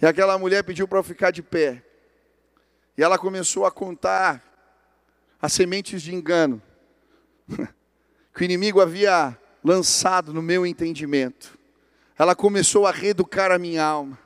E 0.00 0.06
aquela 0.06 0.38
mulher 0.38 0.62
pediu 0.62 0.86
para 0.86 0.98
eu 0.98 1.02
ficar 1.02 1.30
de 1.30 1.42
pé. 1.42 1.82
E 2.96 3.02
ela 3.02 3.18
começou 3.18 3.64
a 3.64 3.70
contar 3.70 4.42
as 5.40 5.52
sementes 5.52 6.02
de 6.02 6.14
engano 6.14 6.62
que 8.34 8.42
o 8.42 8.44
inimigo 8.44 8.80
havia 8.80 9.38
lançado 9.62 10.32
no 10.32 10.42
meu 10.42 10.66
entendimento. 10.66 11.58
Ela 12.18 12.34
começou 12.34 12.86
a 12.86 12.90
reeducar 12.90 13.50
a 13.50 13.58
minha 13.58 13.84
alma. 13.84 14.18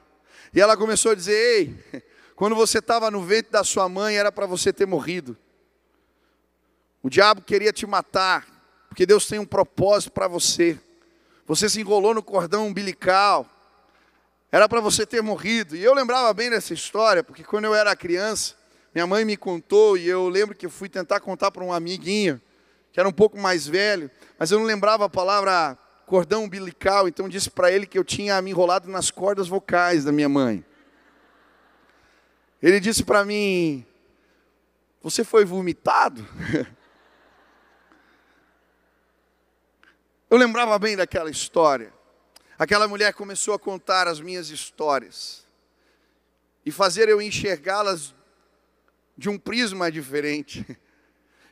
E 0.55 0.61
ela 0.61 0.77
começou 0.77 1.13
a 1.13 1.15
dizer: 1.15 1.33
Ei, 1.33 2.03
quando 2.35 2.55
você 2.55 2.79
estava 2.79 3.11
no 3.11 3.23
ventre 3.23 3.53
da 3.53 3.65
sua 3.65 3.89
mãe, 3.89 4.17
era 4.17 4.33
para 4.33 4.47
você 4.47 4.73
ter 4.73 4.87
morrido. 4.87 5.37
O 7.03 7.09
diabo 7.09 7.43
queria 7.43 7.73
te 7.73 7.87
matar, 7.87 8.47
porque 8.89 9.07
Deus 9.07 9.27
tem 9.27 9.39
um 9.39 9.47
propósito 9.47 10.13
para 10.13 10.29
você. 10.29 10.79
Você 11.47 11.69
se 11.69 11.81
enrolou 11.81 12.15
no 12.15 12.23
cordão 12.23 12.67
umbilical, 12.67 13.49
era 14.51 14.69
para 14.69 14.81
você 14.81 15.07
ter 15.07 15.23
morrido. 15.23 15.77
E 15.77 15.83
eu 15.83 15.95
lembrava 15.95 16.33
bem 16.35 16.51
dessa 16.51 16.75
história, 16.75 17.23
porque 17.23 17.45
quando 17.45 17.67
eu 17.67 17.75
era 17.75 17.95
criança, 17.95 18.55
minha 18.95 19.07
mãe 19.07 19.25
me 19.25 19.37
contou, 19.37 19.97
e 19.97 20.09
eu 20.09 20.29
lembro 20.29 20.57
que 20.57 20.67
eu 20.67 20.71
fui 20.71 20.89
tentar 20.89 21.21
contar 21.21 21.51
para 21.51 21.65
um 21.65 21.73
amiguinho, 21.73 22.41
que 22.93 22.99
era 22.99 23.09
um 23.09 23.13
pouco 23.13 23.39
mais 23.39 23.67
velho, 23.67 24.11
mas 24.39 24.51
eu 24.51 24.59
não 24.59 24.67
lembrava 24.67 25.05
a 25.05 25.09
palavra 25.09 25.79
cordão 26.07 26.45
umbilical, 26.45 27.07
então 27.07 27.29
disse 27.29 27.49
para 27.49 27.71
ele 27.71 27.87
que 27.87 27.97
eu 27.97 28.03
tinha 28.03 28.43
me 28.43 28.51
enrolado 28.51 28.91
nas 28.91 29.13
cordas 29.13 29.47
vocais 29.47 30.05
da 30.05 30.11
minha 30.11 30.29
mãe. 30.29 30.65
Ele 32.61 32.81
disse 32.81 33.05
para 33.05 33.25
mim: 33.25 33.87
Você 35.03 35.23
foi 35.23 35.45
vomitado? 35.45 36.27
Eu 40.29 40.39
lembrava 40.39 40.79
bem 40.79 40.97
daquela 40.97 41.29
história. 41.29 41.93
Aquela 42.61 42.87
mulher 42.87 43.15
começou 43.15 43.55
a 43.55 43.59
contar 43.59 44.07
as 44.07 44.21
minhas 44.21 44.51
histórias 44.51 45.47
e 46.63 46.71
fazer 46.71 47.09
eu 47.09 47.23
enxergá-las 47.23 48.15
de 49.17 49.31
um 49.31 49.39
prisma 49.39 49.91
diferente. 49.91 50.67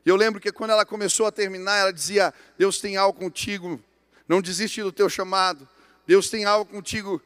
Eu 0.04 0.16
lembro 0.16 0.40
que 0.40 0.52
quando 0.52 0.70
ela 0.70 0.86
começou 0.86 1.26
a 1.26 1.32
terminar, 1.32 1.76
ela 1.76 1.92
dizia: 1.92 2.32
Deus 2.56 2.78
tem 2.78 2.96
algo 2.96 3.18
contigo, 3.18 3.82
não 4.26 4.40
desiste 4.40 4.82
do 4.82 4.92
teu 4.92 5.08
chamado. 5.08 5.68
Deus 6.06 6.30
tem 6.30 6.44
algo 6.46 6.70
contigo, 6.70 7.22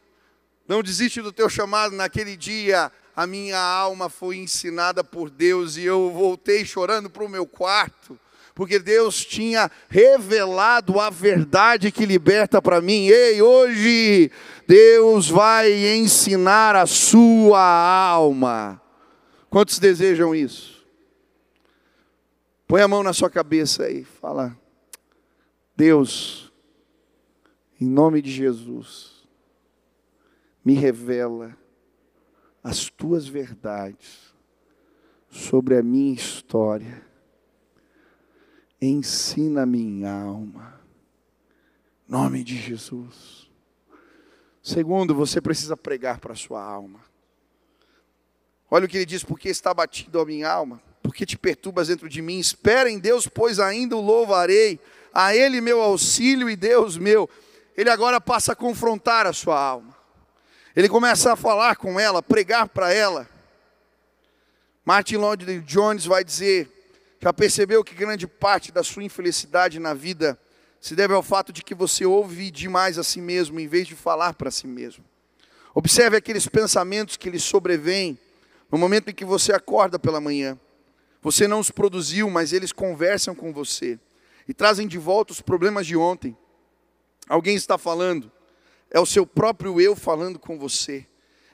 não 0.66 0.82
desiste 0.82 1.20
do 1.20 1.32
teu 1.32 1.48
chamado. 1.48 1.94
Naquele 1.94 2.36
dia, 2.36 2.90
a 3.14 3.26
minha 3.26 3.58
alma 3.58 4.08
foi 4.08 4.36
ensinada 4.36 5.04
por 5.04 5.28
Deus 5.28 5.76
e 5.76 5.84
eu 5.84 6.10
voltei 6.12 6.64
chorando 6.64 7.10
para 7.10 7.24
o 7.24 7.28
meu 7.28 7.46
quarto, 7.46 8.18
porque 8.54 8.78
Deus 8.78 9.24
tinha 9.24 9.70
revelado 9.88 11.00
a 11.00 11.08
verdade 11.10 11.90
que 11.90 12.04
liberta 12.04 12.60
para 12.60 12.80
mim. 12.80 13.06
Ei, 13.06 13.40
hoje 13.40 14.30
Deus 14.66 15.28
vai 15.28 15.72
ensinar 15.96 16.76
a 16.76 16.86
sua 16.86 17.60
alma. 17.60 18.80
Quantos 19.48 19.78
desejam 19.78 20.34
isso? 20.34 20.86
Põe 22.66 22.82
a 22.82 22.88
mão 22.88 23.02
na 23.02 23.12
sua 23.12 23.28
cabeça 23.28 23.84
aí, 23.84 24.04
fala: 24.04 24.56
Deus, 25.76 26.52
em 27.80 27.86
nome 27.86 28.22
de 28.22 28.30
Jesus, 28.30 29.26
me 30.64 30.74
revela 30.74 31.56
as 32.62 32.88
tuas 32.88 33.26
verdades 33.26 34.32
sobre 35.28 35.76
a 35.76 35.82
minha 35.82 36.14
história. 36.14 37.11
Ensina 38.84 39.64
minha 39.64 40.10
alma. 40.10 40.74
Nome 42.08 42.42
de 42.42 42.60
Jesus. 42.60 43.48
Segundo, 44.60 45.14
você 45.14 45.40
precisa 45.40 45.76
pregar 45.76 46.18
para 46.18 46.32
a 46.32 46.36
sua 46.36 46.60
alma. 46.60 46.98
Olha 48.68 48.84
o 48.86 48.88
que 48.88 48.96
ele 48.96 49.06
diz: 49.06 49.22
porque 49.22 49.48
está 49.48 49.72
batido 49.72 50.18
a 50.18 50.26
minha 50.26 50.50
alma, 50.50 50.82
porque 51.00 51.24
te 51.24 51.38
perturbas 51.38 51.86
dentro 51.86 52.08
de 52.08 52.20
mim. 52.20 52.40
Espera 52.40 52.90
em 52.90 52.98
Deus, 52.98 53.28
pois 53.28 53.60
ainda 53.60 53.96
o 53.96 54.00
louvarei. 54.00 54.80
A 55.14 55.32
Ele 55.36 55.60
meu 55.60 55.80
auxílio 55.80 56.50
e 56.50 56.56
Deus 56.56 56.98
meu. 56.98 57.30
Ele 57.76 57.88
agora 57.88 58.20
passa 58.20 58.52
a 58.52 58.56
confrontar 58.56 59.28
a 59.28 59.32
sua 59.32 59.60
alma. 59.60 59.94
Ele 60.74 60.88
começa 60.88 61.32
a 61.32 61.36
falar 61.36 61.76
com 61.76 62.00
ela, 62.00 62.20
pregar 62.20 62.68
para 62.68 62.92
ela. 62.92 63.28
Martin 64.84 65.18
Lloyd 65.18 65.60
Jones 65.60 66.04
vai 66.04 66.24
dizer: 66.24 66.71
já 67.22 67.32
percebeu 67.32 67.84
que 67.84 67.94
grande 67.94 68.26
parte 68.26 68.72
da 68.72 68.82
sua 68.82 69.04
infelicidade 69.04 69.78
na 69.78 69.94
vida 69.94 70.36
se 70.80 70.96
deve 70.96 71.14
ao 71.14 71.22
fato 71.22 71.52
de 71.52 71.62
que 71.62 71.72
você 71.72 72.04
ouve 72.04 72.50
demais 72.50 72.98
a 72.98 73.04
si 73.04 73.20
mesmo 73.20 73.60
em 73.60 73.68
vez 73.68 73.86
de 73.86 73.94
falar 73.94 74.34
para 74.34 74.50
si 74.50 74.66
mesmo. 74.66 75.04
Observe 75.72 76.16
aqueles 76.16 76.48
pensamentos 76.48 77.16
que 77.16 77.30
lhe 77.30 77.38
sobrevêm 77.38 78.18
no 78.68 78.76
momento 78.76 79.08
em 79.08 79.14
que 79.14 79.24
você 79.24 79.52
acorda 79.52 80.00
pela 80.00 80.20
manhã. 80.20 80.58
Você 81.22 81.46
não 81.46 81.60
os 81.60 81.70
produziu, 81.70 82.28
mas 82.28 82.52
eles 82.52 82.72
conversam 82.72 83.36
com 83.36 83.52
você 83.52 84.00
e 84.48 84.52
trazem 84.52 84.88
de 84.88 84.98
volta 84.98 85.30
os 85.30 85.40
problemas 85.40 85.86
de 85.86 85.96
ontem. 85.96 86.36
Alguém 87.28 87.54
está 87.54 87.78
falando, 87.78 88.32
é 88.90 88.98
o 88.98 89.06
seu 89.06 89.24
próprio 89.24 89.80
eu 89.80 89.94
falando 89.94 90.40
com 90.40 90.58
você. 90.58 91.06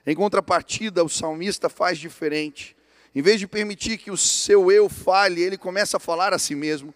Em 0.07 0.16
contrapartida, 0.16 1.04
o 1.04 1.11
salmista 1.11 1.68
faz 1.68 1.98
diferente. 1.98 2.74
Em 3.18 3.20
vez 3.20 3.40
de 3.40 3.48
permitir 3.48 3.98
que 3.98 4.12
o 4.12 4.16
seu 4.16 4.70
eu 4.70 4.88
fale, 4.88 5.42
ele 5.42 5.59
começa 5.59 5.96
a 5.96 6.00
falar 6.00 6.33
a 6.33 6.38
si 6.38 6.54
mesmo. 6.54 6.94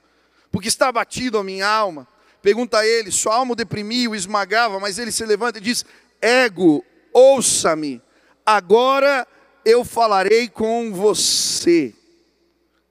Porque 0.53 0.69
está 0.69 0.87
abatido 0.87 1.37
a 1.37 1.43
minha 1.43 1.67
alma. 1.67 2.07
Pergunta 2.41 2.79
a 2.79 2.87
ele, 2.87 3.11
sua 3.11 3.35
alma 3.35 3.55
o 3.55 3.57
deprimia, 3.57 4.09
o 4.09 4.15
esmagava, 4.15 4.79
mas 4.79 5.01
ele 5.01 5.11
se 5.11 5.27
levanta 5.27 5.59
e 5.59 5.61
diz: 5.61 5.85
Ego, 6.21 6.85
ouça-me, 7.13 8.01
agora 8.47 9.27
eu 9.65 9.85
falarei 9.85 10.49
com 10.49 10.93
você. 10.93 11.93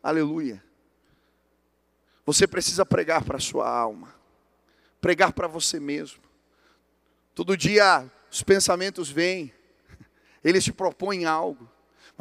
Aleluia. 0.03 0.61
Você 2.25 2.45
precisa 2.45 2.85
pregar 2.85 3.23
para 3.23 3.37
a 3.37 3.39
sua 3.39 3.69
alma, 3.69 4.13
pregar 4.99 5.31
para 5.31 5.47
você 5.47 5.79
mesmo. 5.79 6.19
Todo 7.33 7.55
dia 7.55 8.11
os 8.29 8.43
pensamentos 8.43 9.09
vêm, 9.09 9.53
eles 10.43 10.65
te 10.65 10.73
propõem 10.73 11.23
algo, 11.23 11.71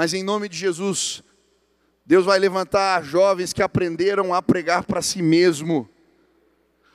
mas 0.00 0.14
em 0.14 0.22
nome 0.22 0.48
de 0.48 0.56
Jesus, 0.56 1.22
Deus 2.06 2.24
vai 2.24 2.38
levantar 2.38 3.04
jovens 3.04 3.52
que 3.52 3.62
aprenderam 3.62 4.32
a 4.32 4.40
pregar 4.40 4.82
para 4.82 5.02
si 5.02 5.20
mesmo. 5.20 5.86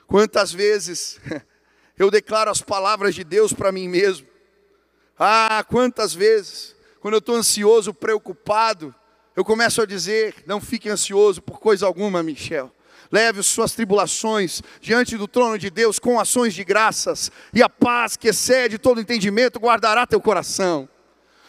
Quantas 0.08 0.52
vezes 0.52 1.20
eu 1.96 2.10
declaro 2.10 2.50
as 2.50 2.60
palavras 2.60 3.14
de 3.14 3.22
Deus 3.22 3.52
para 3.52 3.70
mim 3.70 3.86
mesmo? 3.86 4.26
Ah, 5.16 5.64
quantas 5.68 6.12
vezes, 6.14 6.74
quando 6.98 7.14
eu 7.14 7.18
estou 7.20 7.36
ansioso, 7.36 7.94
preocupado, 7.94 8.92
eu 9.36 9.44
começo 9.44 9.80
a 9.80 9.86
dizer: 9.86 10.42
não 10.44 10.60
fique 10.60 10.88
ansioso 10.88 11.40
por 11.40 11.60
coisa 11.60 11.86
alguma, 11.86 12.24
Michel. 12.24 12.72
Leve 13.12 13.40
suas 13.44 13.70
tribulações 13.70 14.62
diante 14.80 15.16
do 15.16 15.28
trono 15.28 15.56
de 15.56 15.70
Deus 15.70 16.00
com 16.00 16.18
ações 16.18 16.54
de 16.54 16.64
graças, 16.64 17.30
e 17.54 17.62
a 17.62 17.68
paz 17.68 18.16
que 18.16 18.26
excede 18.26 18.78
todo 18.78 19.00
entendimento 19.00 19.60
guardará 19.60 20.08
teu 20.08 20.20
coração. 20.20 20.88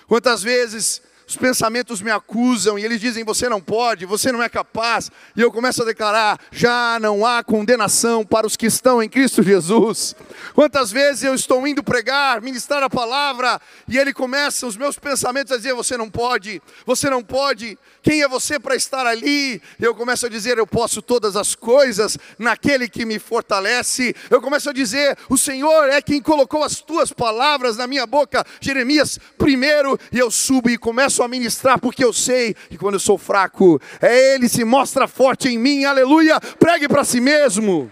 Quantas 0.06 0.44
vezes 0.44 1.02
os 1.28 1.36
pensamentos 1.36 2.02
me 2.02 2.10
acusam 2.10 2.80
e 2.80 2.86
eles 2.86 3.02
dizem: 3.02 3.26
você 3.26 3.50
não 3.50 3.60
pode, 3.60 4.06
você 4.06 4.32
não 4.32 4.42
é 4.42 4.48
capaz, 4.48 5.12
e 5.36 5.42
eu 5.42 5.52
começo 5.52 5.82
a 5.82 5.86
declarar: 5.86 6.40
já 6.52 6.98
não 7.02 7.26
há 7.26 7.44
condenação 7.44 8.26
para 8.26 8.48
os 8.48 8.56
que 8.56 8.66
estão 8.66 9.04
em 9.04 9.10
Cristo 9.10 9.44
Jesus. 9.44 10.16
Quantas 10.54 10.90
vezes 10.90 11.24
eu 11.24 11.36
estou 11.36 11.68
indo 11.68 11.84
pregar, 11.84 12.42
ministrar 12.42 12.82
a 12.82 12.90
palavra, 12.90 13.60
e 13.90 13.98
ele 13.98 14.14
começa 14.14 14.66
os 14.66 14.78
meus 14.78 14.98
pensamentos 14.98 15.52
a 15.52 15.58
dizer: 15.58 15.74
você 15.74 15.98
não 15.98 16.10
pode, 16.10 16.62
você 16.86 17.10
não 17.10 17.22
pode, 17.22 17.78
quem 18.08 18.22
é 18.22 18.28
você 18.30 18.58
para 18.58 18.74
estar 18.74 19.06
ali? 19.06 19.62
Eu 19.78 19.94
começo 19.94 20.26
a 20.26 20.30
dizer: 20.30 20.58
Eu 20.58 20.66
posso 20.66 21.02
todas 21.02 21.36
as 21.36 21.56
coisas 21.56 22.18
naquele 22.40 22.88
que 22.88 23.04
me 23.04 23.20
fortalece. 23.20 24.16
Eu 24.30 24.42
começo 24.42 24.70
a 24.70 24.74
dizer: 24.74 25.18
O 25.28 25.38
Senhor 25.38 25.90
é 25.90 26.02
quem 26.02 26.22
colocou 26.22 26.64
as 26.64 26.80
tuas 26.80 27.12
palavras 27.12 27.76
na 27.76 27.86
minha 27.86 28.06
boca. 28.06 28.46
Jeremias, 28.62 29.20
primeiro, 29.38 30.00
e 30.10 30.20
eu 30.20 30.32
subo 30.32 30.70
e 30.70 30.78
começo 30.78 31.17
a 31.26 31.30
ministrar, 31.30 31.80
porque 31.80 32.04
eu 32.04 32.14
sei 32.14 32.54
que 32.54 32.78
quando 32.78 32.96
eu 32.96 33.00
sou 33.00 33.18
fraco, 33.18 33.82
é 34.02 34.36
Ele 34.36 34.48
se 34.48 34.64
mostra 34.64 35.08
forte 35.08 35.50
em 35.50 35.58
mim. 35.58 35.86
Aleluia. 35.86 36.40
Pregue 36.40 36.88
para 36.88 37.04
si 37.04 37.20
mesmo. 37.20 37.92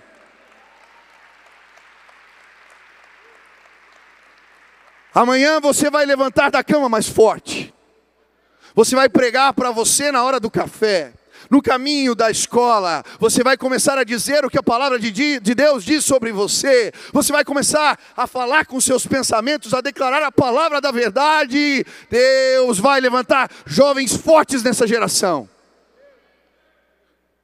Amanhã 5.13 5.61
você 5.61 5.89
vai 5.89 6.05
levantar 6.05 6.51
da 6.51 6.61
cama 6.61 6.89
mais 6.89 7.07
forte. 7.07 7.73
Você 8.75 8.95
vai 8.95 9.07
pregar 9.07 9.53
para 9.53 9.71
você 9.71 10.11
na 10.11 10.21
hora 10.21 10.41
do 10.41 10.51
café. 10.51 11.13
No 11.49 11.61
caminho 11.61 12.15
da 12.15 12.31
escola, 12.31 13.03
você 13.19 13.43
vai 13.43 13.57
começar 13.57 13.97
a 13.97 14.03
dizer 14.03 14.43
o 14.43 14.49
que 14.49 14.57
a 14.57 14.63
palavra 14.63 14.99
de 14.99 15.39
Deus 15.39 15.83
diz 15.83 16.03
sobre 16.03 16.31
você. 16.31 16.91
Você 17.13 17.31
vai 17.31 17.45
começar 17.45 17.99
a 18.15 18.27
falar 18.27 18.65
com 18.65 18.79
seus 18.81 19.05
pensamentos, 19.05 19.73
a 19.73 19.81
declarar 19.81 20.23
a 20.23 20.31
palavra 20.31 20.81
da 20.81 20.91
verdade. 20.91 21.85
Deus 22.09 22.79
vai 22.79 22.99
levantar 22.99 23.51
jovens 23.65 24.15
fortes 24.15 24.63
nessa 24.63 24.87
geração. 24.87 25.49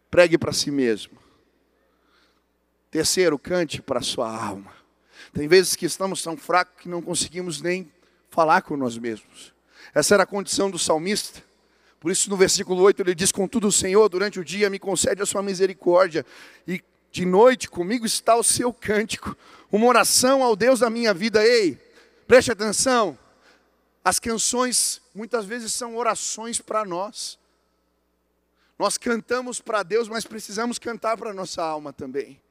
Pregue 0.10 0.38
para 0.38 0.52
si 0.52 0.72
mesmo. 0.72 1.18
Terceiro, 2.90 3.40
cante 3.40 3.82
para 3.82 4.00
a 4.00 4.04
sua 4.04 4.30
alma. 4.30 4.74
Tem 5.34 5.48
vezes 5.48 5.76
que 5.76 5.86
estamos 5.86 6.22
tão 6.22 6.36
fracos 6.36 6.82
que 6.82 6.90
não 6.90 7.02
conseguimos 7.02 7.62
nem 7.62 7.90
falar 8.30 8.62
com 8.64 8.76
nós 8.76 8.98
mesmos. 8.98 9.54
Essa 9.94 10.16
era 10.16 10.24
a 10.24 10.26
condição 10.28 10.70
do 10.70 10.78
salmista. 10.78 11.42
Por 12.02 12.12
isso, 12.12 12.32
no 12.32 12.36
versículo 12.36 12.82
8, 12.82 13.00
ele 13.04 13.14
diz: 13.14 13.32
Contudo, 13.32 13.68
o 13.68 13.72
Senhor, 13.72 14.10
durante 14.10 14.40
o 14.40 14.44
dia, 14.44 14.72
me 14.72 14.80
concede 14.80 15.22
a 15.22 15.26
sua 15.26 15.44
misericórdia, 15.44 16.26
e 16.68 16.84
de 17.12 17.26
noite 17.26 17.70
comigo 17.70 18.08
está 18.08 18.36
o 18.36 18.44
seu 18.44 18.74
cântico, 18.74 19.38
uma 19.72 19.86
oração 19.86 20.44
ao 20.44 20.56
Deus 20.56 20.80
da 20.80 20.90
minha 20.90 21.14
vida. 21.14 21.46
Ei, 21.46 21.78
preste 22.28 22.52
atenção, 22.52 23.16
as 24.04 24.18
canções 24.18 25.00
muitas 25.14 25.46
vezes 25.46 25.74
são 25.74 25.96
orações 25.96 26.60
para 26.60 26.84
nós. 26.84 27.38
Nós 28.80 28.98
cantamos 28.98 29.62
para 29.62 29.84
Deus, 29.84 30.08
mas 30.08 30.26
precisamos 30.26 30.80
cantar 30.80 31.16
para 31.16 31.30
a 31.30 31.34
nossa 31.36 31.62
alma 31.62 31.94
também. 31.94 32.42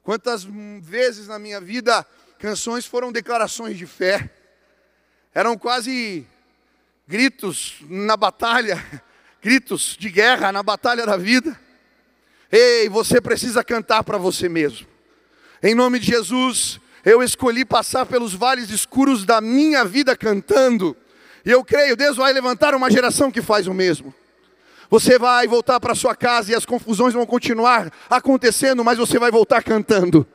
Quantas 0.00 0.46
vezes 0.80 1.26
na 1.26 1.40
minha 1.40 1.60
vida 1.60 2.06
canções 2.38 2.86
foram 2.86 3.10
declarações 3.10 3.76
de 3.76 3.84
fé, 3.84 4.32
eram 5.34 5.58
quase 5.58 6.24
gritos 7.10 7.74
na 7.88 8.16
batalha, 8.16 8.82
gritos 9.42 9.96
de 9.98 10.08
guerra 10.08 10.52
na 10.52 10.62
batalha 10.62 11.04
da 11.04 11.16
vida. 11.16 11.58
Ei, 12.52 12.88
você 12.88 13.20
precisa 13.20 13.64
cantar 13.64 14.04
para 14.04 14.16
você 14.16 14.48
mesmo. 14.48 14.86
Em 15.60 15.74
nome 15.74 15.98
de 15.98 16.06
Jesus, 16.06 16.80
eu 17.04 17.20
escolhi 17.20 17.64
passar 17.64 18.06
pelos 18.06 18.32
vales 18.32 18.70
escuros 18.70 19.24
da 19.24 19.40
minha 19.40 19.84
vida 19.84 20.16
cantando. 20.16 20.96
E 21.44 21.50
eu 21.50 21.64
creio, 21.64 21.96
Deus 21.96 22.16
vai 22.16 22.32
levantar 22.32 22.74
uma 22.76 22.90
geração 22.90 23.30
que 23.30 23.42
faz 23.42 23.66
o 23.66 23.74
mesmo. 23.74 24.14
Você 24.88 25.18
vai 25.18 25.48
voltar 25.48 25.80
para 25.80 25.94
sua 25.94 26.14
casa 26.14 26.52
e 26.52 26.54
as 26.54 26.64
confusões 26.64 27.14
vão 27.14 27.26
continuar 27.26 27.92
acontecendo, 28.08 28.84
mas 28.84 28.98
você 28.98 29.18
vai 29.18 29.30
voltar 29.32 29.62
cantando. 29.62 30.26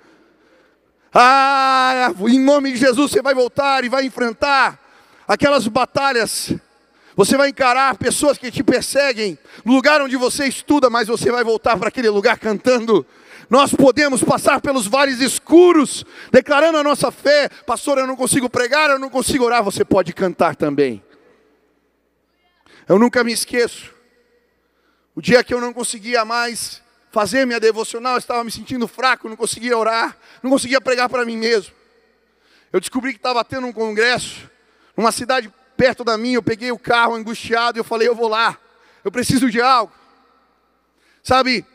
Ah, 1.13 2.11
em 2.27 2.39
nome 2.39 2.73
de 2.73 2.77
Jesus 2.77 3.11
você 3.11 3.21
vai 3.21 3.33
voltar 3.33 3.85
e 3.85 3.89
vai 3.89 4.05
enfrentar 4.05 4.79
aquelas 5.27 5.67
batalhas 5.67 6.53
você 7.15 7.37
vai 7.37 7.49
encarar 7.49 7.97
pessoas 7.97 8.37
que 8.37 8.51
te 8.51 8.63
perseguem 8.63 9.37
no 9.63 9.73
lugar 9.73 10.01
onde 10.01 10.17
você 10.17 10.45
estuda, 10.45 10.89
mas 10.89 11.07
você 11.07 11.31
vai 11.31 11.43
voltar 11.43 11.77
para 11.77 11.87
aquele 11.87 12.09
lugar 12.09 12.37
cantando. 12.37 13.05
Nós 13.49 13.73
podemos 13.73 14.23
passar 14.23 14.59
pelos 14.59 14.85
vales 14.87 15.21
escuros, 15.21 16.03
declarando 16.31 16.77
a 16.77 16.83
nossa 16.83 17.11
fé. 17.11 17.47
Pastor, 17.65 17.99
eu 17.99 18.07
não 18.07 18.15
consigo 18.15 18.49
pregar, 18.49 18.89
eu 18.89 18.99
não 18.99 19.09
consigo 19.09 19.45
orar. 19.45 19.63
Você 19.63 19.85
pode 19.85 20.11
cantar 20.13 20.55
também. 20.55 21.01
Eu 22.87 22.99
nunca 22.99 23.23
me 23.23 23.31
esqueço. 23.31 23.93
O 25.15 25.21
dia 25.21 25.43
que 25.43 25.53
eu 25.53 25.61
não 25.61 25.71
conseguia 25.71 26.25
mais 26.25 26.81
fazer 27.11 27.45
minha 27.45 27.59
devocional, 27.59 28.15
eu 28.15 28.19
estava 28.19 28.43
me 28.43 28.51
sentindo 28.51 28.89
fraco, 28.89 29.29
não 29.29 29.37
conseguia 29.37 29.77
orar, 29.77 30.17
não 30.43 30.51
conseguia 30.51 30.81
pregar 30.81 31.07
para 31.07 31.23
mim 31.23 31.37
mesmo. 31.37 31.73
Eu 32.73 32.79
descobri 32.81 33.13
que 33.13 33.19
estava 33.19 33.41
tendo 33.45 33.67
um 33.67 33.71
congresso 33.71 34.49
numa 34.97 35.13
cidade 35.13 35.49
perto 35.75 36.03
da 36.03 36.17
minha, 36.17 36.37
eu 36.37 36.43
peguei 36.43 36.71
o 36.71 36.79
carro 36.79 37.15
angustiado 37.15 37.77
e 37.77 37.79
eu 37.79 37.83
falei, 37.83 38.07
eu 38.07 38.15
vou 38.15 38.27
lá, 38.27 38.57
eu 39.03 39.11
preciso 39.11 39.49
de 39.49 39.61
algo. 39.61 39.93
Sabe, 41.23 41.65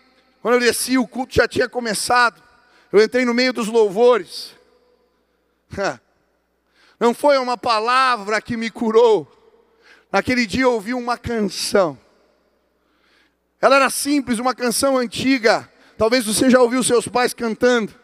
quando 0.41 0.55
eu 0.55 0.61
desci, 0.61 0.97
o 0.97 1.07
culto 1.07 1.35
já 1.35 1.47
tinha 1.47 1.69
começado, 1.69 2.43
eu 2.93 3.03
entrei 3.03 3.25
no 3.25 3.35
meio 3.35 3.53
dos 3.53 3.69
louvores. 3.69 4.55
Não 6.99 7.15
foi 7.15 7.39
uma 7.39 7.57
palavra 7.57 8.41
que 8.41 8.57
me 8.57 8.71
curou. 8.71 9.31
Naquele 10.13 10.47
dia 10.47 10.65
eu 10.65 10.73
ouvi 10.73 10.93
uma 10.93 11.17
canção. 11.17 11.99
Ela 13.61 13.77
era 13.77 13.91
simples, 13.91 14.39
uma 14.39 14.55
canção 14.55 14.97
antiga. 14.97 15.71
Talvez 15.97 16.25
você 16.25 16.51
já 16.51 16.61
ouviu 16.61 16.83
seus 16.83 17.07
pais 17.07 17.33
cantando. 17.33 17.95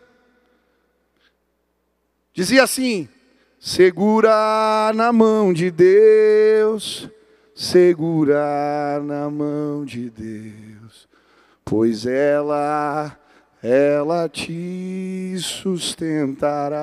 Dizia 2.32 2.62
assim: 2.62 3.08
Segura 3.58 4.92
na 4.94 5.12
mão 5.12 5.52
de 5.52 5.70
Deus, 5.70 7.08
segura 7.54 9.00
na 9.02 9.30
mão 9.30 9.84
de 9.84 10.10
Deus, 10.10 11.08
pois 11.64 12.06
ela, 12.06 13.18
ela 13.62 14.28
te 14.28 15.36
sustentará. 15.38 16.76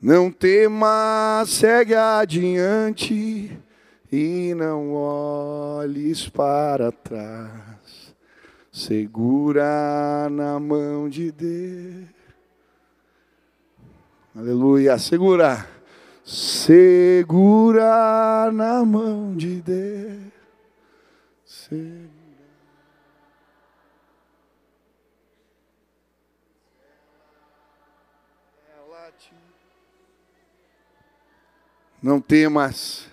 Não 0.00 0.30
tema, 0.30 1.42
segue 1.46 1.94
adiante 1.94 3.58
e 4.12 4.54
não 4.54 4.92
olhes 4.92 6.28
para 6.28 6.92
trás. 6.92 8.14
Segura 8.70 10.28
na 10.30 10.60
mão 10.60 11.08
de 11.08 11.32
Deus. 11.32 12.23
Aleluia. 14.34 14.98
Segura. 14.98 15.66
Segura 16.24 17.82
na 18.52 18.84
mão 18.84 19.36
de 19.36 19.60
Deus. 19.60 20.32
Segura. 21.44 22.14
Não 32.02 32.20
temas. 32.20 33.08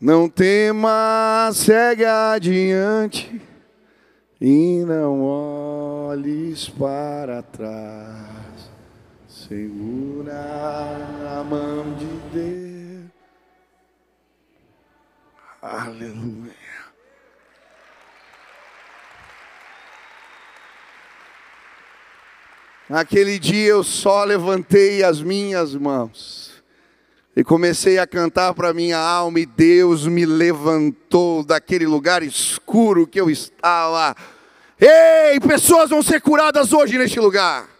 Não 0.00 0.28
temas, 0.28 1.56
segue 1.56 2.04
adiante 2.04 3.40
e 4.40 4.84
não 4.86 5.22
olhes 5.22 6.68
para 6.68 7.42
trás. 7.42 8.45
Segura 9.48 10.32
a 11.38 11.44
mão 11.44 11.94
de 11.94 12.06
Deus. 12.36 13.10
Aleluia. 15.62 16.52
Naquele 22.88 23.38
dia 23.38 23.68
eu 23.68 23.84
só 23.84 24.24
levantei 24.24 25.04
as 25.04 25.22
minhas 25.22 25.76
mãos 25.76 26.50
e 27.36 27.44
comecei 27.44 28.00
a 28.00 28.06
cantar 28.06 28.52
para 28.52 28.74
minha 28.74 28.98
alma, 28.98 29.38
e 29.38 29.46
Deus 29.46 30.08
me 30.08 30.26
levantou 30.26 31.44
daquele 31.44 31.86
lugar 31.86 32.22
escuro 32.24 33.06
que 33.06 33.20
eu 33.20 33.30
estava. 33.30 34.16
Ei, 34.80 35.38
pessoas 35.38 35.90
vão 35.90 36.02
ser 36.02 36.20
curadas 36.20 36.72
hoje 36.72 36.98
neste 36.98 37.20
lugar. 37.20 37.75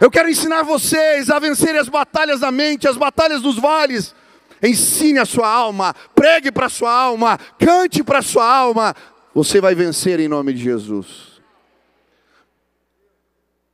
Eu 0.00 0.10
quero 0.10 0.28
ensinar 0.28 0.62
vocês 0.62 1.30
a 1.30 1.38
vencer 1.38 1.76
as 1.76 1.88
batalhas 1.88 2.40
da 2.40 2.50
mente, 2.50 2.88
as 2.88 2.96
batalhas 2.96 3.42
dos 3.42 3.56
vales. 3.58 4.14
Ensine 4.62 5.18
a 5.18 5.24
sua 5.24 5.48
alma, 5.48 5.94
pregue 6.14 6.50
para 6.50 6.66
a 6.66 6.70
sua 6.70 6.92
alma, 6.92 7.38
cante 7.58 8.02
para 8.02 8.18
a 8.18 8.22
sua 8.22 8.50
alma. 8.50 8.94
Você 9.34 9.60
vai 9.60 9.74
vencer 9.74 10.18
em 10.18 10.28
nome 10.28 10.52
de 10.52 10.62
Jesus. 10.62 11.40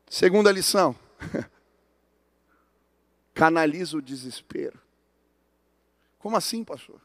Segunda 0.08 0.50
lição. 0.50 0.96
canaliza 3.34 3.96
o 3.96 4.02
desespero. 4.02 4.80
Como 6.18 6.36
assim, 6.36 6.62
pastor? 6.64 7.00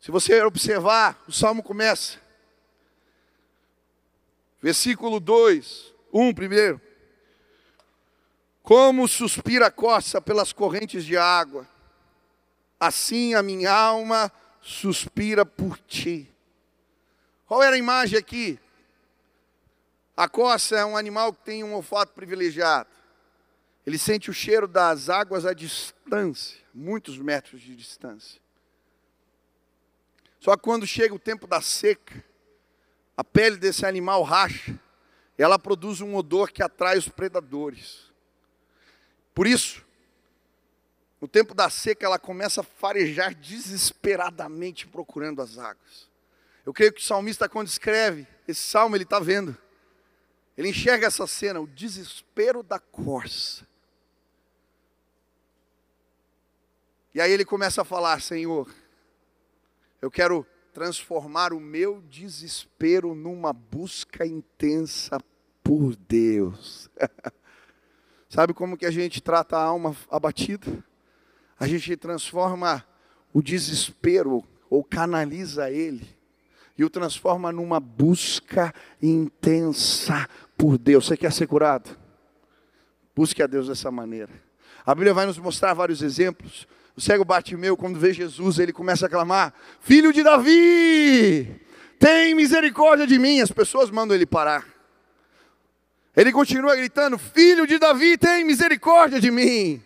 Se 0.00 0.10
você 0.10 0.42
observar, 0.42 1.22
o 1.28 1.32
salmo 1.32 1.62
começa. 1.62 2.18
Versículo 4.60 5.20
2, 5.20 5.88
1 5.90 5.91
um, 6.12 6.34
primeiro. 6.34 6.80
Como 8.62 9.08
suspira 9.08 9.66
a 9.66 9.70
coça 9.70 10.20
pelas 10.20 10.52
correntes 10.52 11.04
de 11.04 11.16
água, 11.16 11.66
assim 12.78 13.34
a 13.34 13.42
minha 13.42 13.72
alma 13.72 14.30
suspira 14.60 15.44
por 15.44 15.78
ti. 15.78 16.28
Qual 17.46 17.62
era 17.62 17.74
a 17.74 17.78
imagem 17.78 18.18
aqui? 18.18 18.58
A 20.16 20.28
coça 20.28 20.76
é 20.76 20.84
um 20.84 20.96
animal 20.96 21.32
que 21.32 21.42
tem 21.42 21.64
um 21.64 21.74
olfato 21.74 22.12
privilegiado. 22.12 22.88
Ele 23.84 23.98
sente 23.98 24.30
o 24.30 24.34
cheiro 24.34 24.68
das 24.68 25.08
águas 25.08 25.44
à 25.44 25.52
distância, 25.52 26.58
muitos 26.72 27.18
metros 27.18 27.60
de 27.60 27.74
distância. 27.74 28.40
Só 30.38 30.56
que 30.56 30.62
quando 30.62 30.86
chega 30.86 31.14
o 31.14 31.18
tempo 31.18 31.46
da 31.46 31.60
seca, 31.60 32.24
a 33.16 33.24
pele 33.24 33.56
desse 33.56 33.84
animal 33.84 34.22
racha, 34.22 34.78
ela 35.36 35.58
produz 35.58 36.00
um 36.00 36.14
odor 36.14 36.50
que 36.50 36.62
atrai 36.62 36.98
os 36.98 37.08
predadores. 37.08 38.12
Por 39.34 39.46
isso, 39.46 39.84
no 41.20 41.28
tempo 41.28 41.54
da 41.54 41.70
seca, 41.70 42.04
ela 42.04 42.18
começa 42.18 42.60
a 42.60 42.64
farejar 42.64 43.34
desesperadamente 43.34 44.86
procurando 44.86 45.40
as 45.40 45.56
águas. 45.56 46.10
Eu 46.66 46.72
creio 46.72 46.92
que 46.92 47.00
o 47.00 47.04
salmista, 47.04 47.48
quando 47.48 47.68
escreve 47.68 48.26
esse 48.46 48.60
salmo, 48.60 48.96
ele 48.96 49.04
está 49.04 49.18
vendo. 49.18 49.56
Ele 50.56 50.68
enxerga 50.68 51.06
essa 51.06 51.26
cena, 51.26 51.60
o 51.60 51.66
desespero 51.66 52.62
da 52.62 52.78
corça. 52.78 53.66
E 57.14 57.20
aí 57.20 57.30
ele 57.30 57.44
começa 57.44 57.82
a 57.82 57.84
falar: 57.84 58.20
Senhor, 58.20 58.72
eu 60.00 60.10
quero 60.10 60.46
transformar 60.72 61.52
o 61.52 61.60
meu 61.60 62.02
desespero 62.08 63.14
numa 63.14 63.52
busca 63.52 64.26
intensa 64.26 65.20
por 65.62 65.94
Deus. 65.96 66.88
Sabe 68.28 68.54
como 68.54 68.76
que 68.76 68.86
a 68.86 68.90
gente 68.90 69.22
trata 69.22 69.56
a 69.56 69.62
alma 69.62 69.94
abatida? 70.10 70.82
A 71.60 71.68
gente 71.68 71.96
transforma 71.96 72.84
o 73.32 73.42
desespero 73.42 74.42
ou 74.70 74.82
canaliza 74.82 75.70
ele 75.70 76.08
e 76.76 76.84
o 76.84 76.90
transforma 76.90 77.52
numa 77.52 77.78
busca 77.78 78.74
intensa 79.00 80.26
por 80.56 80.78
Deus. 80.78 81.06
Você 81.06 81.16
quer 81.16 81.30
ser 81.30 81.46
curado? 81.46 81.94
Busque 83.14 83.42
a 83.42 83.46
Deus 83.46 83.68
dessa 83.68 83.90
maneira. 83.90 84.32
A 84.84 84.94
Bíblia 84.94 85.12
vai 85.12 85.26
nos 85.26 85.36
mostrar 85.36 85.74
vários 85.74 86.00
exemplos 86.00 86.66
o 86.96 87.00
cego 87.00 87.24
Bartimeu, 87.24 87.76
quando 87.76 87.98
vê 87.98 88.12
Jesus, 88.12 88.58
ele 88.58 88.72
começa 88.72 89.06
a 89.06 89.08
clamar: 89.08 89.54
Filho 89.80 90.12
de 90.12 90.22
Davi, 90.22 91.60
tem 91.98 92.34
misericórdia 92.34 93.06
de 93.06 93.18
mim. 93.18 93.40
As 93.40 93.50
pessoas 93.50 93.90
mandam 93.90 94.14
ele 94.14 94.26
parar. 94.26 94.66
Ele 96.14 96.30
continua 96.30 96.76
gritando: 96.76 97.18
Filho 97.18 97.66
de 97.66 97.78
Davi, 97.78 98.18
tem 98.18 98.44
misericórdia 98.44 99.20
de 99.20 99.30
mim. 99.30 99.82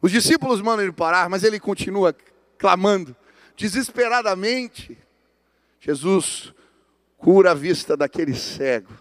Os 0.00 0.10
discípulos 0.10 0.62
mandam 0.62 0.84
ele 0.84 0.92
parar, 0.92 1.28
mas 1.28 1.44
ele 1.44 1.60
continua 1.60 2.16
clamando 2.58 3.14
desesperadamente. 3.56 4.96
Jesus 5.80 6.52
cura 7.18 7.50
a 7.50 7.54
vista 7.54 7.96
daquele 7.96 8.34
cego. 8.34 8.92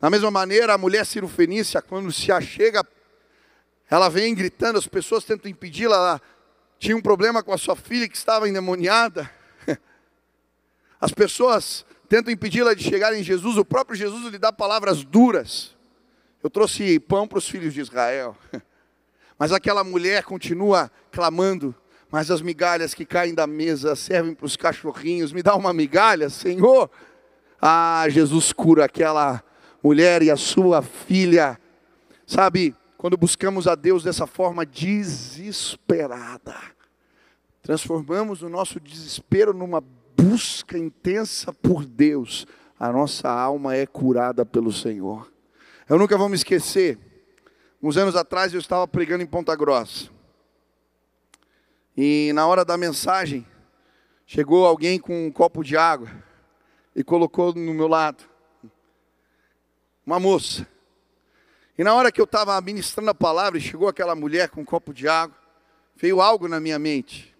Da 0.00 0.08
mesma 0.08 0.30
maneira, 0.30 0.74
a 0.74 0.78
mulher 0.78 1.04
cirofenícia, 1.04 1.82
quando 1.82 2.12
se 2.12 2.30
achega 2.30 2.84
ela 3.90 4.08
vem 4.08 4.34
gritando, 4.34 4.78
as 4.78 4.86
pessoas 4.86 5.24
tentam 5.24 5.50
impedi-la. 5.50 5.96
Ela 5.96 6.22
tinha 6.78 6.96
um 6.96 7.00
problema 7.00 7.42
com 7.42 7.52
a 7.52 7.58
sua 7.58 7.74
filha 7.74 8.08
que 8.08 8.16
estava 8.16 8.48
endemoniada. 8.48 9.30
As 11.00 11.12
pessoas 11.12 11.86
tentam 12.08 12.32
impedi-la 12.32 12.74
de 12.74 12.84
chegar 12.84 13.14
em 13.14 13.22
Jesus. 13.22 13.56
O 13.56 13.64
próprio 13.64 13.96
Jesus 13.96 14.30
lhe 14.30 14.38
dá 14.38 14.52
palavras 14.52 15.04
duras. 15.04 15.76
Eu 16.42 16.50
trouxe 16.50 17.00
pão 17.00 17.26
para 17.26 17.38
os 17.38 17.48
filhos 17.48 17.72
de 17.72 17.80
Israel. 17.80 18.36
Mas 19.38 19.52
aquela 19.52 19.82
mulher 19.82 20.22
continua 20.24 20.90
clamando. 21.10 21.74
Mas 22.10 22.30
as 22.30 22.40
migalhas 22.42 22.94
que 22.94 23.04
caem 23.04 23.34
da 23.34 23.46
mesa 23.46 23.96
servem 23.96 24.34
para 24.34 24.46
os 24.46 24.56
cachorrinhos. 24.56 25.32
Me 25.32 25.42
dá 25.42 25.54
uma 25.54 25.72
migalha, 25.72 26.28
Senhor. 26.28 26.90
Ah, 27.60 28.06
Jesus 28.08 28.52
cura 28.52 28.84
aquela 28.84 29.42
mulher 29.82 30.22
e 30.22 30.30
a 30.30 30.36
sua 30.36 30.82
filha. 30.82 31.58
Sabe, 32.26 32.74
quando 32.98 33.16
buscamos 33.16 33.68
a 33.68 33.76
Deus 33.76 34.02
dessa 34.02 34.26
forma 34.26 34.66
desesperada. 34.66 36.56
Transformamos 37.62 38.42
o 38.42 38.48
nosso 38.48 38.80
desespero 38.80 39.54
numa 39.54 39.80
busca 39.80 40.76
intensa 40.76 41.52
por 41.52 41.86
Deus. 41.86 42.44
A 42.78 42.90
nossa 42.90 43.30
alma 43.30 43.76
é 43.76 43.86
curada 43.86 44.44
pelo 44.44 44.72
Senhor. 44.72 45.32
Eu 45.88 45.96
nunca 45.96 46.18
vou 46.18 46.28
me 46.28 46.34
esquecer. 46.34 46.98
Uns 47.80 47.96
anos 47.96 48.16
atrás 48.16 48.52
eu 48.52 48.58
estava 48.58 48.86
pregando 48.88 49.22
em 49.22 49.26
Ponta 49.26 49.54
Grossa. 49.54 50.10
E 51.96 52.32
na 52.34 52.48
hora 52.48 52.64
da 52.64 52.76
mensagem, 52.76 53.46
chegou 54.26 54.66
alguém 54.66 54.98
com 54.98 55.26
um 55.26 55.30
copo 55.30 55.62
de 55.62 55.76
água 55.76 56.10
e 56.96 57.04
colocou 57.04 57.54
no 57.54 57.72
meu 57.72 57.86
lado. 57.86 58.24
Uma 60.04 60.18
moça. 60.18 60.66
E 61.78 61.84
na 61.84 61.94
hora 61.94 62.10
que 62.10 62.20
eu 62.20 62.24
estava 62.24 62.60
ministrando 62.60 63.08
a 63.08 63.14
palavra 63.14 63.60
chegou 63.60 63.86
aquela 63.86 64.16
mulher 64.16 64.48
com 64.48 64.62
um 64.62 64.64
copo 64.64 64.92
de 64.92 65.06
água, 65.06 65.38
veio 65.94 66.20
algo 66.20 66.48
na 66.48 66.58
minha 66.58 66.76
mente. 66.76 67.32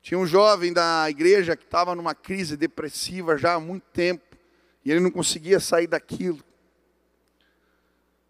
Tinha 0.00 0.18
um 0.18 0.24
jovem 0.24 0.72
da 0.72 1.10
igreja 1.10 1.54
que 1.54 1.64
estava 1.64 1.94
numa 1.94 2.14
crise 2.14 2.56
depressiva 2.56 3.36
já 3.36 3.52
há 3.52 3.60
muito 3.60 3.84
tempo, 3.92 4.24
e 4.82 4.90
ele 4.90 5.00
não 5.00 5.10
conseguia 5.10 5.60
sair 5.60 5.86
daquilo, 5.86 6.42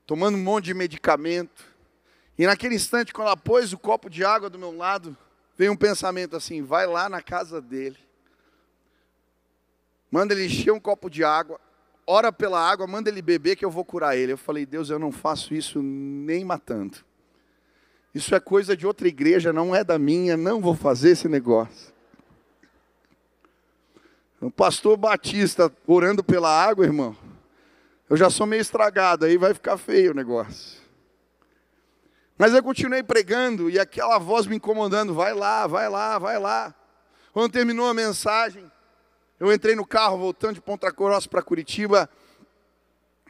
tomando 0.05 0.37
um 0.37 0.43
monte 0.43 0.65
de 0.65 0.75
medicamento. 0.75 1.65
E 2.37 2.45
naquele 2.45 2.75
instante, 2.75 3.13
quando 3.13 3.29
ela 3.29 3.37
pôs 3.37 3.73
o 3.73 3.79
copo 3.79 4.11
de 4.11 4.25
água 4.25 4.51
do 4.51 4.59
meu 4.59 4.77
lado, 4.77 5.17
veio 5.57 5.71
um 5.71 5.77
pensamento 5.77 6.35
assim: 6.35 6.61
vai 6.61 6.89
lá 6.89 7.09
na 7.09 7.23
casa 7.23 7.61
dele, 7.61 7.99
manda 10.11 10.35
ele 10.35 10.47
encher 10.47 10.73
um 10.73 10.81
copo 10.81 11.09
de 11.09 11.23
água, 11.23 11.61
ora 12.09 12.33
pela 12.33 12.59
água, 12.59 12.87
manda 12.87 13.11
ele 13.11 13.21
beber 13.21 13.55
que 13.55 13.65
eu 13.65 13.71
vou 13.71 13.85
curar 13.85 14.17
ele. 14.17 14.33
Eu 14.33 14.39
falei, 14.39 14.65
Deus, 14.65 14.89
eu 14.89 14.99
não 14.99 15.13
faço 15.13 15.55
isso 15.55 15.83
nem 15.83 16.43
matando. 16.43 16.97
Isso 18.15 18.35
é 18.35 18.41
coisa 18.41 18.75
de 18.75 18.87
outra 18.87 19.07
igreja, 19.07 19.53
não 19.53 19.77
é 19.77 19.85
da 19.85 19.99
minha, 19.99 20.35
não 20.35 20.59
vou 20.59 20.75
fazer 20.75 21.11
esse 21.11 21.29
negócio. 21.29 21.93
O 24.41 24.51
pastor 24.51 24.97
Batista 24.97 25.71
orando 25.87 26.25
pela 26.25 26.49
água, 26.49 26.87
irmão. 26.87 27.15
Eu 28.09 28.17
já 28.17 28.31
sou 28.31 28.47
meio 28.47 28.63
estragado, 28.63 29.27
aí 29.27 29.37
vai 29.37 29.53
ficar 29.53 29.77
feio 29.77 30.13
o 30.13 30.15
negócio. 30.15 30.81
Mas 32.39 32.55
eu 32.55 32.63
continuei 32.63 33.03
pregando 33.03 33.69
e 33.69 33.79
aquela 33.79 34.17
voz 34.19 34.47
me 34.47 34.57
incomodando: 34.57 35.13
vai 35.13 35.35
lá, 35.35 35.67
vai 35.67 35.91
lá, 35.91 36.19
vai 36.19 36.39
lá. 36.39 36.75
Quando 37.33 37.53
terminou 37.53 37.87
a 37.87 37.93
mensagem, 37.93 38.71
eu 39.39 39.53
entrei 39.53 39.75
no 39.75 39.87
carro 39.87 40.19
voltando 40.19 40.55
de 40.55 40.61
Ponta 40.61 40.91
Grossa 40.91 41.29
para 41.29 41.43
Curitiba, 41.43 42.11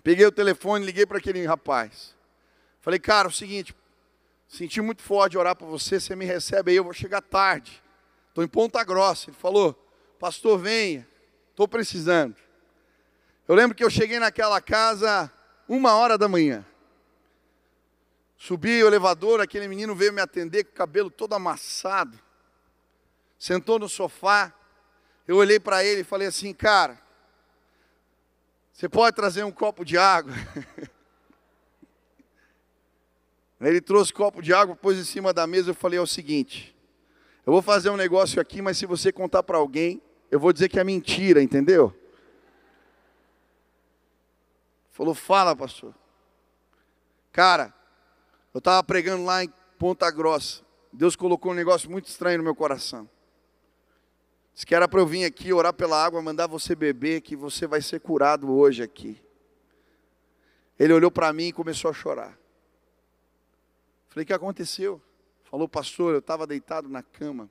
peguei 0.03 0.25
o 0.25 0.33
telefone, 0.33 0.85
liguei 0.85 1.05
para 1.05 1.19
aquele 1.19 1.45
rapaz. 1.45 2.17
Falei, 2.81 2.99
cara, 2.99 3.29
é 3.29 3.31
o 3.31 3.35
seguinte, 3.35 3.75
senti 4.47 4.81
muito 4.81 5.03
forte 5.03 5.37
orar 5.37 5.55
por 5.55 5.67
você, 5.67 6.01
você 6.01 6.17
me 6.17 6.25
recebe 6.25 6.71
aí, 6.71 6.77
eu 6.77 6.85
vou 6.85 6.95
chegar 6.95 7.21
tarde. 7.21 7.83
Estou 8.29 8.43
em 8.45 8.49
Ponta 8.49 8.83
Grossa. 8.85 9.31
Ele 9.31 9.37
falou, 9.37 9.75
pastor, 10.19 10.59
venha, 10.59 11.07
estou 11.51 11.67
precisando. 11.67 12.37
Eu 13.47 13.55
lembro 13.55 13.77
que 13.77 13.83
eu 13.83 13.91
cheguei 13.91 14.19
naquela 14.19 14.61
casa 14.61 15.33
uma 15.69 15.95
hora 15.95 16.17
da 16.17 16.29
manhã. 16.29 16.65
Subi 18.37 18.83
o 18.83 18.87
elevador, 18.87 19.41
aquele 19.41 19.67
menino 19.67 19.95
veio 19.95 20.13
me 20.13 20.21
atender 20.21 20.65
com 20.65 20.71
o 20.71 20.75
cabelo 20.75 21.11
todo 21.11 21.35
amassado. 21.35 22.17
Sentou 23.39 23.79
no 23.79 23.89
sofá. 23.89 24.55
Eu 25.29 25.37
olhei 25.37 25.61
para 25.61 25.85
ele 25.85 26.01
e 26.01 26.05
falei 26.05 26.27
assim, 26.27 26.55
cara, 26.55 26.99
você 28.73 28.89
pode 28.89 29.15
trazer 29.15 29.45
um 29.45 29.53
copo 29.53 29.85
de 29.85 29.99
água? 29.99 30.33
Ele 33.61 33.81
trouxe 33.81 34.13
um 34.13 34.17
copo 34.17 34.41
de 34.41 34.55
água, 34.55 34.77
pôs 34.77 34.97
em 34.97 35.05
cima 35.05 35.33
da 35.33 35.45
mesa. 35.45 35.71
Eu 35.71 35.75
falei: 35.75 35.99
é 35.99 36.03
o 36.03 36.07
seguinte, 36.07 36.77
eu 37.45 37.53
vou 37.53 37.61
fazer 37.61 37.91
um 37.91 37.97
negócio 37.97 38.41
aqui, 38.41 38.63
mas 38.63 38.79
se 38.79 38.87
você 38.87 39.11
contar 39.11 39.43
para 39.43 39.59
alguém, 39.59 40.01
eu 40.31 40.39
vou 40.39 40.53
dizer 40.53 40.69
que 40.69 40.79
é 40.79 40.85
mentira, 40.85 41.43
entendeu? 41.43 41.93
Falou: 44.93 45.13
fala, 45.13 45.57
pastor. 45.57 45.93
Cara, 47.33 47.75
eu 48.55 48.59
estava 48.59 48.83
pregando 48.85 49.25
lá 49.25 49.43
em 49.43 49.53
Ponta 49.77 50.09
Grossa. 50.09 50.63
Deus 50.93 51.17
colocou 51.17 51.51
um 51.51 51.55
negócio 51.57 51.91
muito 51.91 52.07
estranho 52.07 52.39
no 52.39 52.45
meu 52.45 52.55
coração. 52.55 53.11
Disse 54.59 54.67
que 54.67 54.75
era 54.75 54.89
para 54.89 54.99
eu 54.99 55.07
vir 55.07 55.25
aqui 55.25 55.53
orar 55.53 55.73
pela 55.73 56.05
água, 56.05 56.21
mandar 56.21 56.49
você 56.49 56.75
beber, 56.75 57.21
que 57.21 57.37
você 57.37 57.65
vai 57.65 57.81
ser 57.81 58.01
curado 58.01 58.51
hoje 58.51 58.83
aqui. 58.83 59.23
Ele 60.77 60.93
olhou 60.93 61.13
para 61.13 61.33
mim 61.33 61.45
e 61.45 61.53
começou 61.53 61.89
a 61.89 61.95
chorar. 61.95 62.37
Falei, 64.09 64.25
o 64.25 64.27
que 64.27 64.33
aconteceu? 64.33 65.01
Falou, 65.45 65.69
pastor, 65.69 66.13
eu 66.13 66.19
estava 66.19 66.45
deitado 66.45 66.89
na 66.89 67.05
cama. 67.05 67.49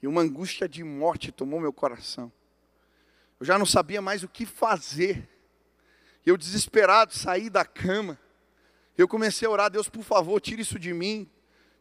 E 0.00 0.06
uma 0.06 0.22
angústia 0.22 0.66
de 0.66 0.82
morte 0.82 1.30
tomou 1.30 1.60
meu 1.60 1.74
coração. 1.74 2.32
Eu 3.38 3.44
já 3.44 3.58
não 3.58 3.66
sabia 3.66 4.00
mais 4.00 4.22
o 4.22 4.28
que 4.28 4.46
fazer. 4.46 5.28
Eu 6.24 6.38
desesperado 6.38 7.12
saí 7.12 7.50
da 7.50 7.66
cama. 7.66 8.18
Eu 8.96 9.06
comecei 9.06 9.46
a 9.46 9.50
orar, 9.50 9.70
Deus, 9.70 9.90
por 9.90 10.04
favor, 10.04 10.40
tire 10.40 10.62
isso 10.62 10.78
de 10.78 10.94
mim. 10.94 11.30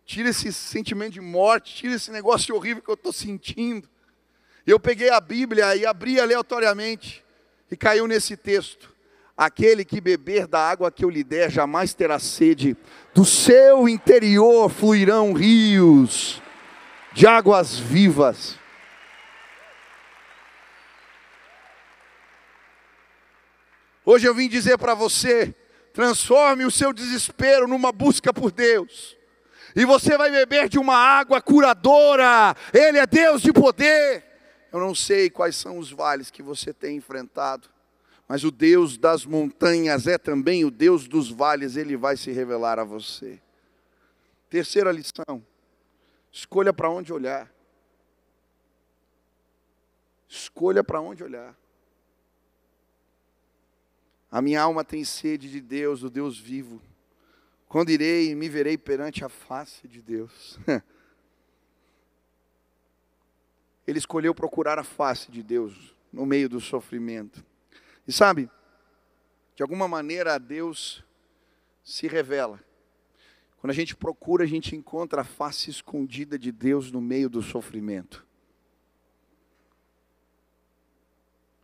Tira 0.05 0.29
esse 0.29 0.51
sentimento 0.51 1.13
de 1.13 1.21
morte, 1.21 1.75
tira 1.75 1.95
esse 1.95 2.11
negócio 2.11 2.55
horrível 2.55 2.83
que 2.83 2.89
eu 2.89 2.95
estou 2.95 3.13
sentindo. 3.13 3.87
Eu 4.65 4.79
peguei 4.79 5.09
a 5.09 5.19
Bíblia 5.19 5.75
e 5.75 5.85
abri 5.85 6.19
aleatoriamente 6.19 7.23
e 7.71 7.77
caiu 7.77 8.07
nesse 8.07 8.35
texto. 8.35 8.93
Aquele 9.35 9.83
que 9.83 9.99
beber 9.99 10.45
da 10.45 10.59
água 10.59 10.91
que 10.91 11.03
eu 11.03 11.09
lhe 11.09 11.23
der 11.23 11.49
jamais 11.49 11.93
terá 11.93 12.19
sede. 12.19 12.77
Do 13.13 13.25
seu 13.25 13.87
interior 13.89 14.69
fluirão 14.69 15.33
rios 15.33 16.41
de 17.13 17.25
águas 17.25 17.77
vivas. 17.79 18.59
Hoje 24.05 24.27
eu 24.27 24.35
vim 24.35 24.49
dizer 24.49 24.77
para 24.77 24.93
você: 24.93 25.55
transforme 25.93 26.65
o 26.65 26.71
seu 26.71 26.93
desespero 26.93 27.67
numa 27.67 27.91
busca 27.91 28.33
por 28.33 28.51
Deus 28.51 29.17
e 29.75 29.85
você 29.85 30.17
vai 30.17 30.31
beber 30.31 30.69
de 30.69 30.77
uma 30.77 30.95
água 30.95 31.41
curadora. 31.41 32.55
Ele 32.73 32.97
é 32.97 33.05
Deus 33.05 33.41
de 33.41 33.51
poder. 33.51 34.23
Eu 34.71 34.79
não 34.79 34.95
sei 34.95 35.29
quais 35.29 35.55
são 35.55 35.77
os 35.77 35.91
vales 35.91 36.31
que 36.31 36.41
você 36.41 36.73
tem 36.73 36.97
enfrentado, 36.97 37.69
mas 38.27 38.43
o 38.43 38.49
Deus 38.51 38.97
das 38.97 39.25
montanhas 39.25 40.07
é 40.07 40.17
também 40.17 40.65
o 40.65 40.71
Deus 40.71 41.07
dos 41.07 41.29
vales, 41.29 41.75
ele 41.75 41.95
vai 41.95 42.17
se 42.17 42.31
revelar 42.31 42.79
a 42.79 42.83
você. 42.83 43.39
Terceira 44.49 44.91
lição: 44.91 45.45
escolha 46.31 46.73
para 46.73 46.89
onde 46.89 47.13
olhar. 47.13 47.51
Escolha 50.27 50.83
para 50.83 50.99
onde 50.99 51.23
olhar. 51.23 51.55
A 54.31 54.41
minha 54.41 54.61
alma 54.61 54.83
tem 54.83 55.05
sede 55.05 55.47
de 55.47 55.61
Deus, 55.61 55.99
do 55.99 56.09
Deus 56.09 56.39
vivo. 56.39 56.81
Quando 57.73 57.89
irei 57.89 58.29
e 58.29 58.35
me 58.35 58.47
verei 58.47 58.77
perante 58.77 59.25
a 59.25 59.29
face 59.29 59.87
de 59.87 59.99
Deus. 59.99 60.59
Ele 63.87 63.97
escolheu 63.97 64.35
procurar 64.35 64.77
a 64.77 64.83
face 64.83 65.31
de 65.31 65.41
Deus 65.41 65.95
no 66.11 66.23
meio 66.23 66.47
do 66.47 66.61
sofrimento. 66.61 67.43
E 68.07 68.13
sabe, 68.13 68.47
de 69.55 69.63
alguma 69.63 69.87
maneira 69.87 70.37
Deus 70.37 71.03
se 71.83 72.07
revela. 72.07 72.63
Quando 73.57 73.71
a 73.71 73.73
gente 73.73 73.95
procura, 73.95 74.43
a 74.43 74.47
gente 74.47 74.75
encontra 74.75 75.21
a 75.21 75.25
face 75.25 75.71
escondida 75.71 76.37
de 76.37 76.51
Deus 76.51 76.91
no 76.91 77.01
meio 77.01 77.27
do 77.27 77.41
sofrimento. 77.41 78.23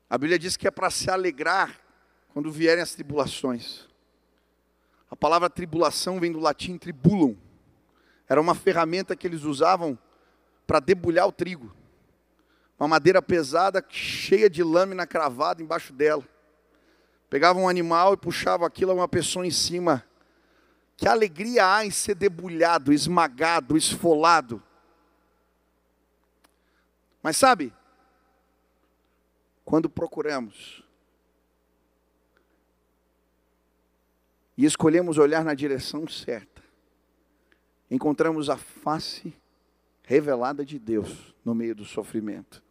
A 0.09 0.17
Bíblia 0.17 0.39
diz 0.39 0.57
que 0.57 0.67
é 0.67 0.71
para 0.71 0.89
se 0.89 1.11
alegrar 1.11 1.79
quando 2.29 2.51
vierem 2.51 2.81
as 2.81 2.95
tribulações. 2.95 3.87
A 5.09 5.15
palavra 5.15 5.49
tribulação 5.49 6.19
vem 6.19 6.31
do 6.31 6.39
latim 6.39 6.77
tribulum. 6.77 7.35
Era 8.27 8.39
uma 8.39 8.53
ferramenta 8.53 9.15
que 9.15 9.25
eles 9.25 9.43
usavam 9.43 9.97
para 10.67 10.79
debulhar 10.79 11.27
o 11.27 11.31
trigo. 11.31 11.73
Uma 12.79 12.87
madeira 12.87 13.21
pesada, 13.21 13.83
cheia 13.89 14.49
de 14.49 14.63
lâmina 14.63 15.07
cravada 15.07 15.61
embaixo 15.61 15.91
dela. 15.91 16.23
Pegava 17.29 17.59
um 17.59 17.67
animal 17.67 18.13
e 18.13 18.17
puxava 18.17 18.65
aquilo 18.65 18.91
a 18.91 18.95
uma 18.95 19.07
pessoa 19.07 19.45
em 19.45 19.51
cima. 19.51 20.05
Que 20.95 21.07
alegria 21.07 21.75
há 21.75 21.85
em 21.85 21.91
ser 21.91 22.15
debulhado, 22.15 22.93
esmagado, 22.93 23.75
esfolado. 23.75 24.61
Mas 27.21 27.35
sabe, 27.35 27.73
quando 29.65 29.89
procuramos 29.89 30.83
e 34.59 34.65
escolhemos 34.65 35.17
olhar 35.17 35.41
na 35.45 35.53
direção 35.53 36.05
certa, 36.05 36.61
encontramos 37.89 38.49
a 38.49 38.57
face 38.57 39.33
revelada 40.03 40.65
de 40.65 40.77
Deus 40.77 41.33
no 41.45 41.55
meio 41.55 41.73
do 41.73 41.85
sofrimento. 41.85 42.61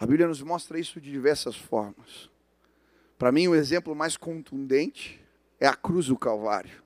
A 0.00 0.06
Bíblia 0.06 0.26
nos 0.26 0.40
mostra 0.40 0.78
isso 0.78 0.98
de 0.98 1.10
diversas 1.10 1.56
formas. 1.56 2.30
Para 3.18 3.30
mim, 3.30 3.48
o 3.48 3.54
exemplo 3.54 3.94
mais 3.94 4.16
contundente 4.16 5.22
é 5.60 5.66
a 5.66 5.74
cruz 5.74 6.06
do 6.06 6.16
Calvário. 6.16 6.82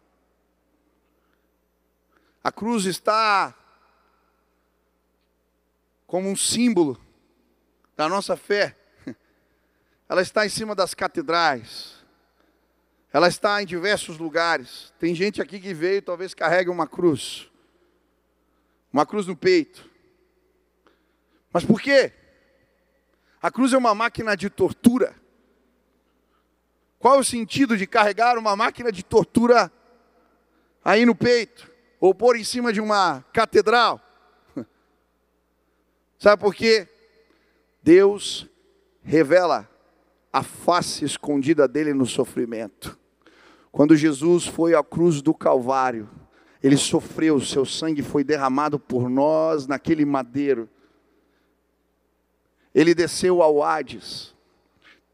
A 2.43 2.51
cruz 2.51 2.87
está 2.87 3.57
como 6.09 6.29
um 6.29 6.35
símbolo 6.35 7.01
da 7.97 8.09
nossa 8.09 8.37
fé. 8.37 8.77
Ela 10.09 10.23
está 10.23 10.45
em 10.45 10.49
cima 10.49 10.75
das 10.75 10.93
catedrais, 10.93 11.96
ela 13.17 13.29
está 13.29 13.63
em 13.63 13.65
diversos 13.65 14.19
lugares. 14.19 14.93
Tem 14.99 15.15
gente 15.15 15.41
aqui 15.41 15.59
que 15.59 15.73
veio, 15.73 16.03
talvez 16.03 16.35
carregue 16.35 16.69
uma 16.69 16.87
cruz. 16.87 17.51
Uma 18.93 19.07
cruz 19.07 19.27
no 19.27 19.35
peito. 19.35 19.89
Mas 21.51 21.65
por 21.65 21.81
quê? 21.81 22.13
A 23.41 23.51
cruz 23.51 23.73
é 23.73 23.79
uma 23.79 23.95
máquina 23.95 24.37
de 24.37 24.51
tortura. 24.51 25.17
Qual 26.99 27.19
o 27.19 27.25
sentido 27.25 27.75
de 27.75 27.87
carregar 27.87 28.37
uma 28.37 28.55
máquina 28.55 28.93
de 28.93 29.03
tortura 29.03 29.73
aí 30.85 31.07
no 31.07 31.15
peito? 31.15 31.73
Ou 31.99 32.15
pôr 32.15 32.37
em 32.37 32.45
cima 32.45 32.71
de 32.71 32.83
uma 32.83 33.23
catedral? 33.33 33.99
Sabe 36.21 36.39
por 36.39 36.55
quê? 36.55 36.87
Deus 37.83 38.47
revela 39.03 39.67
a 40.31 40.43
face 40.43 41.03
escondida 41.07 41.67
dele 41.67 41.95
no 41.95 42.05
sofrimento. 42.05 43.06
Quando 43.71 43.97
Jesus 43.97 44.47
foi 44.47 44.75
à 44.75 44.83
cruz 44.83 45.21
do 45.21 45.35
Calvário, 45.35 46.09
ele 46.63 46.77
sofreu, 46.77 47.41
seu 47.41 47.65
sangue 47.65 48.03
foi 48.03 48.25
derramado 48.25 48.79
por 48.79 49.09
nós 49.09 49.67
naquele 49.67 50.05
madeiro. 50.05 50.69
Ele 52.75 52.95
desceu 52.95 53.43
ao 53.43 53.63
Hades, 53.63 54.35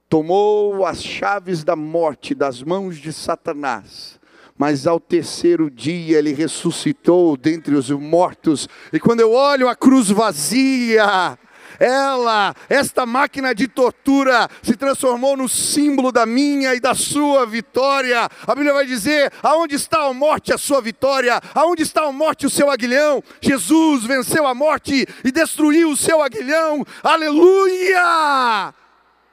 tomou 0.08 0.86
as 0.86 1.02
chaves 1.02 1.62
da 1.62 1.76
morte 1.76 2.34
das 2.34 2.62
mãos 2.62 2.96
de 2.96 3.12
Satanás, 3.12 4.20
mas 4.56 4.86
ao 4.86 5.00
terceiro 5.00 5.70
dia 5.70 6.18
ele 6.18 6.32
ressuscitou 6.32 7.36
dentre 7.36 7.74
os 7.74 7.90
mortos. 7.90 8.68
E 8.92 9.00
quando 9.00 9.20
eu 9.20 9.32
olho 9.32 9.68
a 9.68 9.76
cruz 9.76 10.08
vazia, 10.08 11.38
ela, 11.78 12.54
esta 12.68 13.06
máquina 13.06 13.54
de 13.54 13.68
tortura, 13.68 14.48
se 14.62 14.76
transformou 14.76 15.36
no 15.36 15.48
símbolo 15.48 16.12
da 16.12 16.26
minha 16.26 16.74
e 16.74 16.80
da 16.80 16.94
sua 16.94 17.46
vitória. 17.46 18.28
A 18.46 18.54
Bíblia 18.54 18.72
vai 18.72 18.86
dizer: 18.86 19.32
aonde 19.42 19.74
está 19.74 20.06
a 20.06 20.12
morte, 20.12 20.52
a 20.52 20.58
sua 20.58 20.80
vitória? 20.80 21.40
Aonde 21.54 21.82
está 21.82 22.02
a 22.02 22.12
morte, 22.12 22.46
o 22.46 22.50
seu 22.50 22.70
aguilhão? 22.70 23.22
Jesus 23.40 24.04
venceu 24.04 24.46
a 24.46 24.54
morte 24.54 25.06
e 25.24 25.32
destruiu 25.32 25.90
o 25.90 25.96
seu 25.96 26.22
aguilhão. 26.22 26.84
Aleluia! 27.02 28.72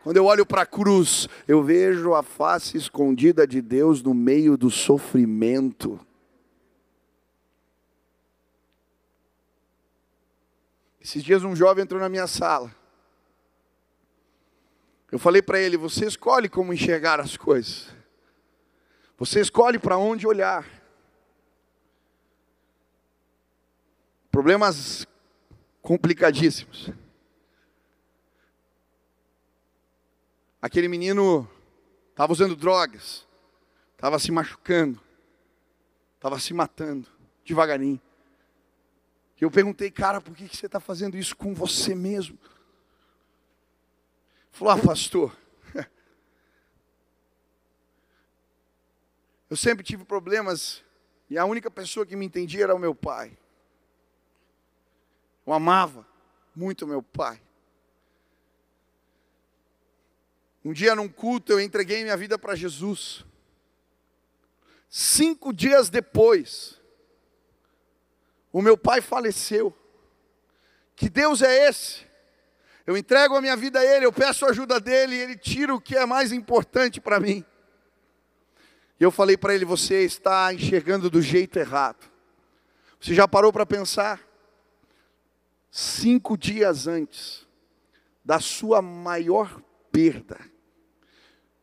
quando 0.10 0.18
eu 0.18 0.26
olho 0.26 0.44
para 0.44 0.64
a 0.64 0.66
cruz, 0.66 1.28
eu 1.48 1.62
vejo 1.62 2.16
a 2.16 2.24
face 2.24 2.76
escondida 2.76 3.46
de 3.46 3.62
Deus 3.62 4.02
no 4.02 4.12
meio 4.12 4.58
do 4.58 4.72
sofrimento. 4.72 6.00
Esses 11.10 11.24
dias 11.24 11.44
um 11.44 11.56
jovem 11.56 11.84
entrou 11.84 12.00
na 12.00 12.08
minha 12.08 12.28
sala. 12.28 12.72
Eu 15.12 15.18
falei 15.18 15.42
para 15.42 15.60
ele: 15.60 15.76
você 15.76 16.06
escolhe 16.06 16.48
como 16.48 16.72
enxergar 16.72 17.20
as 17.20 17.36
coisas. 17.36 17.92
Você 19.18 19.42
escolhe 19.42 19.80
para 19.80 19.98
onde 19.98 20.28
olhar. 20.28 20.70
Problemas 24.30 25.08
complicadíssimos. 25.82 26.92
Aquele 30.62 30.88
menino 30.88 31.50
estava 32.12 32.34
usando 32.34 32.56
drogas, 32.56 33.26
estava 33.94 34.20
se 34.20 34.32
machucando, 34.32 35.02
estava 36.18 36.38
se 36.38 36.54
matando, 36.54 37.10
devagarinho. 37.44 38.00
Eu 39.40 39.50
perguntei, 39.50 39.90
cara, 39.90 40.20
por 40.20 40.36
que 40.36 40.48
você 40.48 40.66
está 40.66 40.80
fazendo 40.80 41.18
isso 41.18 41.36
com 41.36 41.54
você 41.54 41.96
mesmo? 41.96 42.38
Falou, 44.52 44.74
ah, 44.74 44.78
pastor, 44.78 45.38
eu 49.50 49.56
sempre 49.56 49.84
tive 49.84 50.04
problemas 50.04 50.84
e 51.30 51.38
a 51.38 51.46
única 51.46 51.72
pessoa 51.72 52.06
que 52.06 52.16
me 52.16 52.26
entendia 52.26 52.64
era 52.64 52.76
o 52.76 52.80
meu 52.80 52.94
pai. 52.94 53.38
Eu 55.46 55.54
amava 55.54 56.06
muito 56.56 56.86
meu 56.86 57.02
pai. 57.02 57.42
Um 60.64 60.74
dia 60.74 60.94
num 60.94 61.08
culto 61.08 61.54
eu 61.54 61.62
entreguei 61.62 62.04
minha 62.04 62.18
vida 62.18 62.38
para 62.38 62.56
Jesus. 62.56 63.26
Cinco 64.90 65.54
dias 65.54 65.90
depois, 65.90 66.79
o 68.52 68.62
meu 68.62 68.78
pai 68.78 69.02
faleceu. 69.02 69.76
Que 70.96 71.10
Deus 71.10 71.42
é 71.42 71.70
esse? 71.70 72.08
Eu 72.86 72.98
entrego 72.98 73.36
a 73.36 73.42
minha 73.42 73.56
vida 73.56 73.80
a 73.80 73.86
Ele, 73.86 74.06
eu 74.06 74.12
peço 74.12 74.46
a 74.46 74.50
ajuda 74.50 74.80
dele 74.80 75.16
e 75.16 75.20
Ele 75.20 75.38
tira 75.38 75.74
o 75.74 75.82
que 75.82 75.96
é 75.96 76.06
mais 76.06 76.32
importante 76.32 77.00
para 77.00 77.20
mim. 77.20 77.46
E 79.00 79.04
eu 79.04 79.12
falei 79.12 79.38
para 79.38 79.54
ele: 79.54 79.64
Você 79.64 80.04
está 80.04 80.54
enxergando 80.54 81.10
do 81.10 81.22
jeito 81.22 81.58
errado. 81.58 82.10
Você 83.00 83.14
já 83.14 83.28
parou 83.28 83.54
para 83.54 83.66
pensar? 83.66 84.20
cinco 85.72 86.38
dias 86.38 86.88
antes 86.88 87.48
da 88.24 88.40
sua 88.40 88.82
maior 88.82 89.62
perda, 89.92 90.40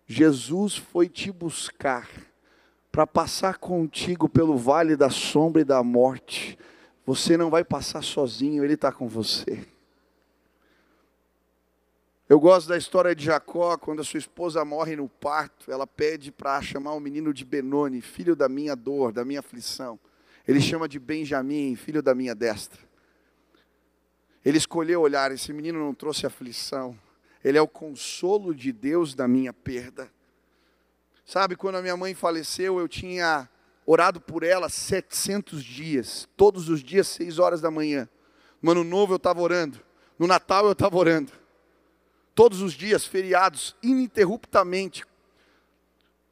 Jesus 0.06 0.76
foi 0.76 1.08
te 1.08 1.30
buscar 1.30 2.08
para 2.90 3.06
passar 3.06 3.58
contigo 3.58 4.28
pelo 4.28 4.56
vale 4.56 4.96
da 4.96 5.10
sombra 5.10 5.62
e 5.62 5.64
da 5.64 5.82
morte. 5.82 6.58
Você 7.06 7.36
não 7.36 7.48
vai 7.48 7.64
passar 7.64 8.02
sozinho, 8.02 8.64
Ele 8.64 8.74
está 8.74 8.90
com 8.90 9.06
você. 9.06 9.64
Eu 12.28 12.40
gosto 12.40 12.68
da 12.68 12.76
história 12.76 13.14
de 13.14 13.26
Jacó, 13.26 13.78
quando 13.78 14.00
a 14.00 14.04
sua 14.04 14.18
esposa 14.18 14.64
morre 14.64 14.96
no 14.96 15.08
parto, 15.08 15.70
ela 15.70 15.86
pede 15.86 16.32
para 16.32 16.60
chamar 16.60 16.94
o 16.94 17.00
menino 17.00 17.32
de 17.32 17.44
Benoni, 17.44 18.00
filho 18.00 18.34
da 18.34 18.48
minha 18.48 18.74
dor, 18.74 19.12
da 19.12 19.24
minha 19.24 19.38
aflição. 19.38 19.96
Ele 20.48 20.60
chama 20.60 20.88
de 20.88 20.98
Benjamim, 20.98 21.76
filho 21.76 22.02
da 22.02 22.12
minha 22.12 22.34
destra. 22.34 22.80
Ele 24.44 24.58
escolheu 24.58 25.00
olhar, 25.00 25.30
esse 25.30 25.52
menino 25.52 25.78
não 25.78 25.94
trouxe 25.94 26.26
aflição. 26.26 26.98
Ele 27.44 27.56
é 27.56 27.62
o 27.62 27.68
consolo 27.68 28.52
de 28.52 28.72
Deus 28.72 29.14
da 29.14 29.28
minha 29.28 29.52
perda. 29.52 30.10
Sabe, 31.24 31.54
quando 31.54 31.76
a 31.76 31.82
minha 31.82 31.96
mãe 31.96 32.14
faleceu, 32.14 32.80
eu 32.80 32.88
tinha 32.88 33.48
orado 33.86 34.20
por 34.20 34.42
ela 34.42 34.68
700 34.68 35.62
dias, 35.62 36.28
todos 36.36 36.68
os 36.68 36.82
dias, 36.82 37.06
6 37.06 37.38
horas 37.38 37.60
da 37.60 37.70
manhã. 37.70 38.08
No 38.60 38.72
ano 38.72 38.82
novo 38.82 39.12
eu 39.12 39.16
estava 39.16 39.40
orando, 39.40 39.80
no 40.18 40.26
Natal 40.26 40.66
eu 40.66 40.72
estava 40.72 40.96
orando. 40.96 41.32
Todos 42.34 42.60
os 42.60 42.74
dias, 42.74 43.06
feriados, 43.06 43.74
ininterruptamente. 43.82 45.06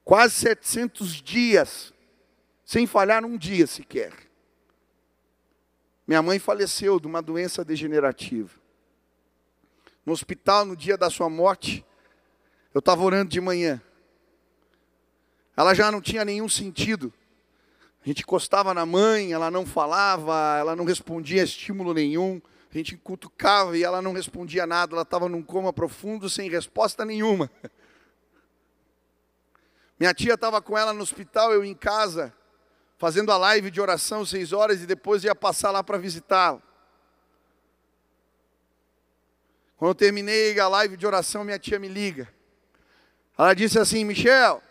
Quase 0.04 0.34
700 0.34 1.22
dias, 1.22 1.94
sem 2.64 2.86
falhar 2.86 3.24
um 3.24 3.38
dia 3.38 3.66
sequer. 3.66 4.12
Minha 6.06 6.20
mãe 6.20 6.38
faleceu 6.38 7.00
de 7.00 7.06
uma 7.06 7.22
doença 7.22 7.64
degenerativa. 7.64 8.50
No 10.04 10.12
hospital, 10.12 10.66
no 10.66 10.76
dia 10.76 10.98
da 10.98 11.08
sua 11.08 11.30
morte, 11.30 11.82
eu 12.74 12.80
estava 12.80 13.02
orando 13.02 13.30
de 13.30 13.40
manhã. 13.40 13.80
Ela 15.56 15.72
já 15.72 15.90
não 15.90 16.02
tinha 16.02 16.24
nenhum 16.24 16.48
sentido. 16.48 17.12
A 18.04 18.08
gente 18.08 18.20
encostava 18.20 18.74
na 18.74 18.84
mãe, 18.84 19.32
ela 19.32 19.50
não 19.50 19.64
falava, 19.64 20.58
ela 20.58 20.76
não 20.76 20.84
respondia 20.84 21.42
estímulo 21.42 21.94
nenhum. 21.94 22.40
A 22.70 22.76
gente 22.76 22.98
cutucava 22.98 23.78
e 23.78 23.82
ela 23.82 24.02
não 24.02 24.12
respondia 24.12 24.66
nada. 24.66 24.94
Ela 24.94 25.02
estava 25.02 25.26
num 25.26 25.42
coma 25.42 25.72
profundo, 25.72 26.28
sem 26.28 26.50
resposta 26.50 27.02
nenhuma. 27.02 27.50
Minha 29.98 30.12
tia 30.12 30.34
estava 30.34 30.60
com 30.60 30.76
ela 30.76 30.92
no 30.92 31.02
hospital, 31.02 31.52
eu 31.52 31.64
em 31.64 31.74
casa 31.74 32.34
fazendo 32.98 33.32
a 33.32 33.38
live 33.38 33.70
de 33.70 33.80
oração 33.80 34.24
seis 34.24 34.52
horas 34.52 34.82
e 34.82 34.86
depois 34.86 35.24
ia 35.24 35.34
passar 35.34 35.70
lá 35.70 35.82
para 35.82 35.96
visitá-la. 35.96 36.62
Quando 39.76 39.90
eu 39.90 39.94
terminei 39.94 40.58
a 40.60 40.68
live 40.68 40.96
de 40.96 41.06
oração, 41.06 41.42
minha 41.42 41.58
tia 41.58 41.78
me 41.78 41.88
liga. 41.88 42.28
Ela 43.36 43.54
disse 43.54 43.78
assim: 43.78 44.04
Michel, 44.04 44.62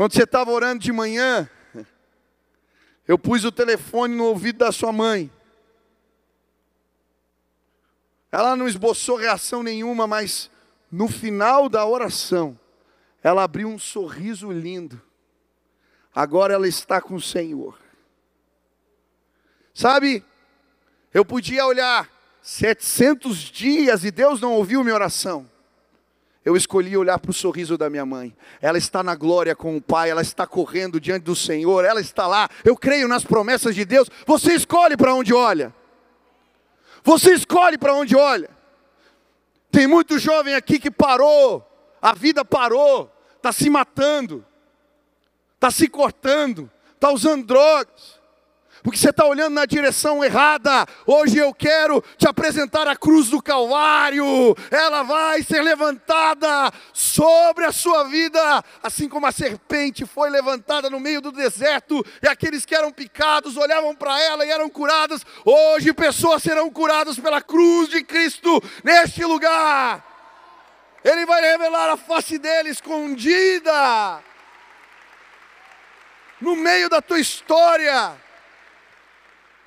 quando 0.00 0.14
você 0.14 0.22
estava 0.22 0.50
orando 0.50 0.82
de 0.82 0.90
manhã, 0.90 1.46
eu 3.06 3.18
pus 3.18 3.44
o 3.44 3.52
telefone 3.52 4.16
no 4.16 4.24
ouvido 4.24 4.60
da 4.60 4.72
sua 4.72 4.90
mãe. 4.90 5.30
Ela 8.32 8.56
não 8.56 8.66
esboçou 8.66 9.18
reação 9.18 9.62
nenhuma, 9.62 10.06
mas 10.06 10.50
no 10.90 11.06
final 11.06 11.68
da 11.68 11.84
oração, 11.84 12.58
ela 13.22 13.44
abriu 13.44 13.68
um 13.68 13.78
sorriso 13.78 14.50
lindo 14.50 15.02
agora 16.14 16.54
ela 16.54 16.66
está 16.66 16.98
com 17.02 17.16
o 17.16 17.20
Senhor. 17.20 17.78
Sabe, 19.74 20.24
eu 21.12 21.26
podia 21.26 21.66
olhar 21.66 22.08
700 22.40 23.36
dias 23.36 24.02
e 24.02 24.10
Deus 24.10 24.40
não 24.40 24.54
ouviu 24.54 24.82
minha 24.82 24.94
oração. 24.94 25.49
Eu 26.44 26.56
escolhi 26.56 26.96
olhar 26.96 27.18
para 27.18 27.30
o 27.30 27.34
sorriso 27.34 27.76
da 27.76 27.90
minha 27.90 28.06
mãe. 28.06 28.34
Ela 28.60 28.78
está 28.78 29.02
na 29.02 29.14
glória 29.14 29.54
com 29.54 29.76
o 29.76 29.82
Pai, 29.82 30.10
ela 30.10 30.22
está 30.22 30.46
correndo 30.46 31.00
diante 31.00 31.24
do 31.24 31.36
Senhor, 31.36 31.84
ela 31.84 32.00
está 32.00 32.26
lá. 32.26 32.48
Eu 32.64 32.76
creio 32.76 33.06
nas 33.06 33.24
promessas 33.24 33.74
de 33.74 33.84
Deus. 33.84 34.08
Você 34.26 34.54
escolhe 34.54 34.96
para 34.96 35.14
onde 35.14 35.34
olha. 35.34 35.74
Você 37.02 37.32
escolhe 37.34 37.76
para 37.76 37.94
onde 37.94 38.16
olha. 38.16 38.50
Tem 39.70 39.86
muito 39.86 40.18
jovem 40.18 40.54
aqui 40.54 40.78
que 40.78 40.90
parou, 40.90 41.64
a 42.02 42.12
vida 42.12 42.44
parou, 42.44 43.10
está 43.36 43.52
se 43.52 43.70
matando 43.70 44.44
está 45.60 45.70
se 45.70 45.88
cortando, 45.88 46.70
está 46.94 47.12
usando 47.12 47.44
drogas, 47.44 48.18
porque 48.82 48.98
você 48.98 49.10
está 49.10 49.24
olhando 49.24 49.54
na 49.54 49.66
direção 49.66 50.24
errada. 50.24 50.86
Hoje 51.06 51.38
eu 51.38 51.52
quero 51.52 52.02
te 52.16 52.26
apresentar 52.26 52.86
a 52.88 52.96
cruz 52.96 53.28
do 53.28 53.42
Calvário, 53.42 54.56
ela 54.70 55.02
vai 55.02 55.42
ser 55.42 55.62
levantada 55.62 56.72
sobre 56.92 57.64
a 57.64 57.72
sua 57.72 58.04
vida, 58.04 58.64
assim 58.82 59.08
como 59.08 59.26
a 59.26 59.32
serpente 59.32 60.06
foi 60.06 60.30
levantada 60.30 60.88
no 60.88 61.00
meio 61.00 61.20
do 61.20 61.32
deserto, 61.32 62.04
e 62.22 62.28
aqueles 62.28 62.64
que 62.64 62.74
eram 62.74 62.90
picados 62.90 63.56
olhavam 63.56 63.94
para 63.94 64.20
ela 64.20 64.44
e 64.44 64.50
eram 64.50 64.68
curados. 64.68 65.24
Hoje 65.44 65.92
pessoas 65.92 66.42
serão 66.42 66.70
curadas 66.70 67.18
pela 67.18 67.40
cruz 67.40 67.88
de 67.88 68.02
Cristo 68.02 68.62
neste 68.82 69.24
lugar. 69.24 70.06
Ele 71.02 71.24
vai 71.24 71.40
revelar 71.40 71.90
a 71.90 71.96
face 71.96 72.38
dele 72.38 72.68
escondida 72.70 74.22
no 76.40 76.56
meio 76.56 76.88
da 76.88 77.00
tua 77.02 77.20
história. 77.20 78.16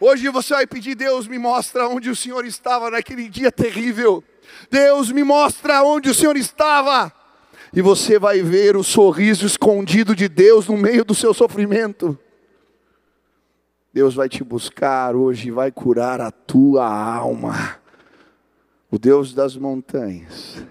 Hoje 0.06 0.28
você 0.28 0.54
vai 0.54 0.68
pedir, 0.68 0.96
Deus 0.96 1.30
me 1.30 1.40
mostra 1.40 1.88
onde 1.88 2.10
o 2.10 2.16
Senhor 2.16 2.46
estava 2.46 2.92
naquele 2.92 3.30
dia 3.30 3.50
terrível. 3.50 4.22
Deus 4.70 5.10
me 5.10 5.24
mostra 5.24 5.82
onde 5.82 6.10
o 6.10 6.14
Senhor 6.14 6.36
estava. 6.36 7.10
E 7.72 7.82
você 7.82 8.20
vai 8.20 8.42
ver 8.42 8.76
o 8.76 8.84
sorriso 8.84 9.46
escondido 9.46 10.14
de 10.14 10.28
Deus 10.28 10.68
no 10.68 10.76
meio 10.76 11.06
do 11.06 11.16
seu 11.16 11.34
sofrimento. 11.34 12.20
Deus 13.94 14.14
vai 14.14 14.28
te 14.28 14.44
buscar 14.44 15.16
hoje 15.16 15.50
vai 15.52 15.72
curar 15.72 16.20
a 16.20 16.32
tua 16.32 16.86
alma. 16.86 17.80
O 18.92 19.00
Deus 19.00 19.34
das 19.34 19.56
montanhas 19.56 20.66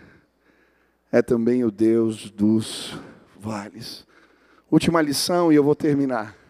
é 1.10 1.22
também 1.22 1.64
o 1.64 1.70
Deus 1.70 2.30
dos 2.30 3.00
vales. 3.40 4.06
Última 4.70 5.00
lição 5.00 5.50
e 5.50 5.56
eu 5.56 5.64
vou 5.64 5.74
terminar. 5.74 6.41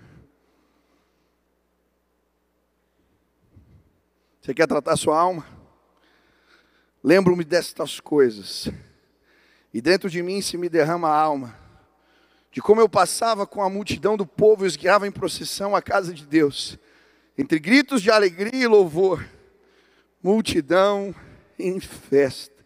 Você 4.43 4.53
quer 4.53 4.66
tratar 4.66 4.97
sua 4.97 5.16
alma? 5.16 5.47
Lembro-me 7.03 7.45
destas 7.45 8.01
coisas, 8.01 8.68
e 9.72 9.80
dentro 9.80 10.11
de 10.11 10.20
mim 10.20 10.43
se 10.43 10.59
me 10.59 10.68
derrama 10.68 11.09
a 11.09 11.16
alma, 11.16 11.57
de 12.51 12.61
como 12.61 12.80
eu 12.80 12.88
passava 12.88 13.47
com 13.47 13.62
a 13.62 13.70
multidão 13.70 14.16
do 14.16 14.26
povo 14.26 14.64
e 14.64 14.66
os 14.66 14.74
guiava 14.74 15.07
em 15.07 15.12
procissão 15.12 15.76
à 15.76 15.80
casa 15.80 16.12
de 16.12 16.26
Deus, 16.26 16.76
entre 17.38 17.61
gritos 17.61 18.03
de 18.03 18.11
alegria 18.11 18.64
e 18.64 18.66
louvor, 18.66 19.24
multidão 20.20 21.14
em 21.57 21.78
festa. 21.78 22.64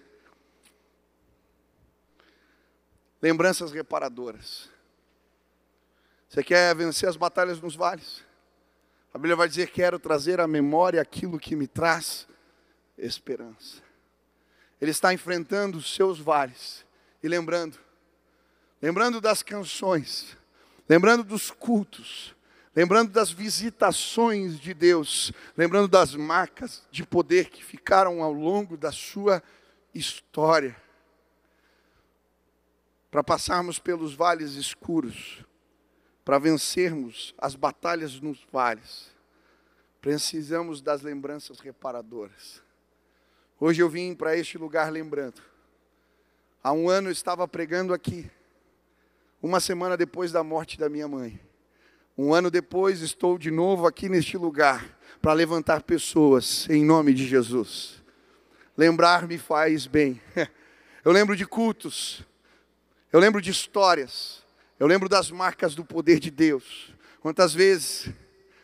Lembranças 3.21 3.71
reparadoras. 3.71 4.71
Você 6.27 6.43
quer 6.43 6.75
vencer 6.75 7.07
as 7.07 7.17
batalhas 7.17 7.61
nos 7.61 7.77
vales? 7.77 8.26
A 9.17 9.19
Bíblia 9.19 9.35
vai 9.35 9.49
dizer: 9.49 9.71
Quero 9.71 9.99
trazer 9.99 10.41
à 10.43 10.47
memória 10.47 11.01
aquilo 11.01 11.39
que 11.39 11.57
me 11.57 11.67
traz 11.67 12.29
esperança. 12.99 13.83
Ele 14.79 14.91
está 14.91 15.11
enfrentando 15.15 15.79
os 15.79 15.95
seus 15.95 16.19
vales 16.19 16.85
e 17.23 17.27
lembrando, 17.27 17.79
lembrando 18.83 19.19
das 19.19 19.43
canções, 19.43 20.37
lembrando 20.87 21.25
dos 21.25 21.51
cultos, 21.51 22.37
lembrando 22.75 23.11
das 23.11 23.31
visitações 23.31 24.61
de 24.61 24.75
Deus, 24.75 25.33
lembrando 25.57 25.89
das 25.89 26.15
marcas 26.15 26.87
de 26.91 27.03
poder 27.03 27.49
que 27.49 27.65
ficaram 27.65 28.23
ao 28.23 28.35
longo 28.35 28.77
da 28.77 28.93
sua 28.93 29.43
história. 29.95 30.77
Para 33.11 33.25
passarmos 33.25 33.79
pelos 33.79 34.13
vales 34.13 34.57
escuros, 34.57 35.43
para 36.27 36.41
vencermos 36.41 37.33
as 37.39 37.55
batalhas 37.55 38.21
nos 38.21 38.45
vales, 38.51 39.15
precisamos 40.01 40.83
das 40.83 41.01
lembranças 41.01 41.61
reparadoras. 41.61 42.61
Hoje 43.61 43.81
eu 43.81 43.89
vim 43.89 44.13
para 44.13 44.37
este 44.37 44.59
lugar 44.59 44.91
lembrando. 44.91 45.41
Há 46.65 46.73
um 46.73 46.91
ano 46.91 47.07
eu 47.07 47.13
estava 47.13 47.47
pregando 47.47 47.95
aqui, 47.95 48.29
uma 49.41 49.61
semana 49.61 49.97
depois 49.97 50.33
da 50.33 50.43
morte 50.43 50.77
da 50.77 50.89
minha 50.89 51.07
mãe. 51.07 51.41
Um 52.19 52.35
ano 52.35 52.51
depois 52.51 53.03
estou 53.03 53.39
de 53.39 53.53
novo 53.53 53.87
aqui 53.87 54.09
neste 54.09 54.37
lugar 54.37 54.99
para 55.23 55.33
levantar 55.33 55.85
pessoas 55.85 56.69
em 56.69 56.85
nome 56.85 57.15
de 57.15 57.25
Jesus. 57.25 58.03
Lembrar 58.77 59.29
me 59.29 59.39
faz 59.39 59.87
bem. 59.87 60.21
Eu 61.05 61.13
lembro 61.13 61.37
de 61.37 61.47
cultos, 61.47 62.25
eu 63.13 63.21
lembro 63.21 63.41
de 63.41 63.49
histórias, 63.49 64.45
eu 64.79 64.87
lembro 64.87 65.09
das 65.09 65.31
marcas 65.31 65.75
do 65.75 65.85
poder 65.85 66.19
de 66.19 66.31
Deus. 66.31 66.93
Quantas 67.21 67.55
vezes, 67.55 68.11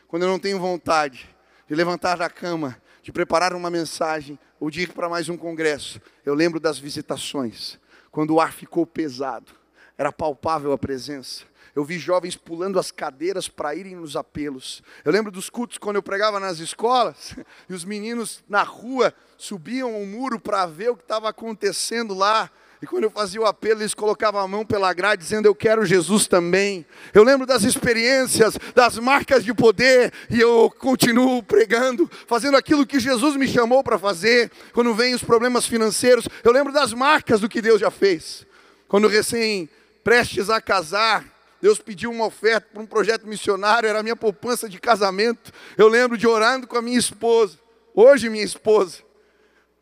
quando 0.07 0.23
eu 0.23 0.29
não 0.29 0.37
tenho 0.37 0.59
vontade 0.59 1.27
de 1.67 1.73
levantar 1.73 2.17
da 2.17 2.29
cama, 2.29 2.77
de 3.01 3.11
preparar 3.11 3.53
uma 3.53 3.69
mensagem 3.69 4.37
ou 4.59 4.69
de 4.69 4.81
ir 4.81 4.93
para 4.93 5.09
mais 5.09 5.27
um 5.27 5.35
congresso, 5.35 5.99
eu 6.23 6.35
lembro 6.35 6.59
das 6.59 6.77
visitações, 6.77 7.79
quando 8.11 8.35
o 8.35 8.39
ar 8.39 8.53
ficou 8.53 8.85
pesado, 8.85 9.51
era 9.97 10.11
palpável 10.11 10.71
a 10.71 10.77
presença. 10.77 11.43
Eu 11.75 11.83
vi 11.83 11.97
jovens 11.97 12.35
pulando 12.35 12.77
as 12.77 12.91
cadeiras 12.91 13.47
para 13.47 13.73
irem 13.73 13.95
nos 13.95 14.15
apelos. 14.15 14.83
Eu 15.03 15.11
lembro 15.11 15.31
dos 15.31 15.49
cultos 15.49 15.79
quando 15.79 15.95
eu 15.95 16.03
pregava 16.03 16.39
nas 16.39 16.59
escolas 16.59 17.35
e 17.67 17.73
os 17.73 17.83
meninos 17.83 18.43
na 18.47 18.61
rua 18.61 19.11
subiam 19.35 19.99
o 19.99 20.05
muro 20.05 20.39
para 20.39 20.67
ver 20.67 20.91
o 20.91 20.95
que 20.95 21.01
estava 21.01 21.29
acontecendo 21.29 22.13
lá. 22.13 22.51
E 22.83 22.85
quando 22.85 23.05
eu 23.05 23.09
fazia 23.09 23.39
o 23.39 23.45
apelo, 23.45 23.79
eles 23.79 23.93
colocavam 23.93 24.41
a 24.41 24.45
mão 24.45 24.65
pela 24.65 24.91
grade, 24.91 25.23
dizendo: 25.23 25.45
Eu 25.45 25.55
quero 25.55 25.85
Jesus 25.85 26.27
também. 26.27 26.85
Eu 27.13 27.23
lembro 27.23 27.47
das 27.47 27.63
experiências, 27.63 28.57
das 28.75 28.97
marcas 28.97 29.45
de 29.45 29.53
poder, 29.53 30.11
e 30.29 30.37
eu 30.37 30.69
continuo 30.79 31.41
pregando, 31.41 32.11
fazendo 32.27 32.57
aquilo 32.57 32.85
que 32.85 32.99
Jesus 32.99 33.37
me 33.37 33.47
chamou 33.47 33.85
para 33.85 33.97
fazer. 33.97 34.51
Quando 34.73 34.93
vem 34.93 35.13
os 35.13 35.23
problemas 35.23 35.65
financeiros, 35.65 36.27
eu 36.43 36.51
lembro 36.51 36.73
das 36.73 36.91
marcas 36.91 37.39
do 37.39 37.47
que 37.47 37.61
Deus 37.61 37.79
já 37.79 37.89
fez. 37.89 38.45
Quando 38.89 39.07
recém 39.07 39.69
prestes 40.03 40.49
a 40.49 40.59
casar, 40.59 41.23
Deus 41.61 41.79
pediu 41.79 42.11
uma 42.11 42.25
oferta 42.25 42.67
para 42.73 42.83
um 42.83 42.85
projeto 42.85 43.25
missionário, 43.25 43.87
era 43.87 43.99
a 44.01 44.03
minha 44.03 44.17
poupança 44.17 44.67
de 44.67 44.77
casamento. 44.77 45.53
Eu 45.77 45.87
lembro 45.87 46.17
de 46.17 46.27
orando 46.27 46.67
com 46.67 46.77
a 46.77 46.81
minha 46.81 46.99
esposa, 46.99 47.57
hoje 47.95 48.27
minha 48.29 48.43
esposa, 48.43 48.97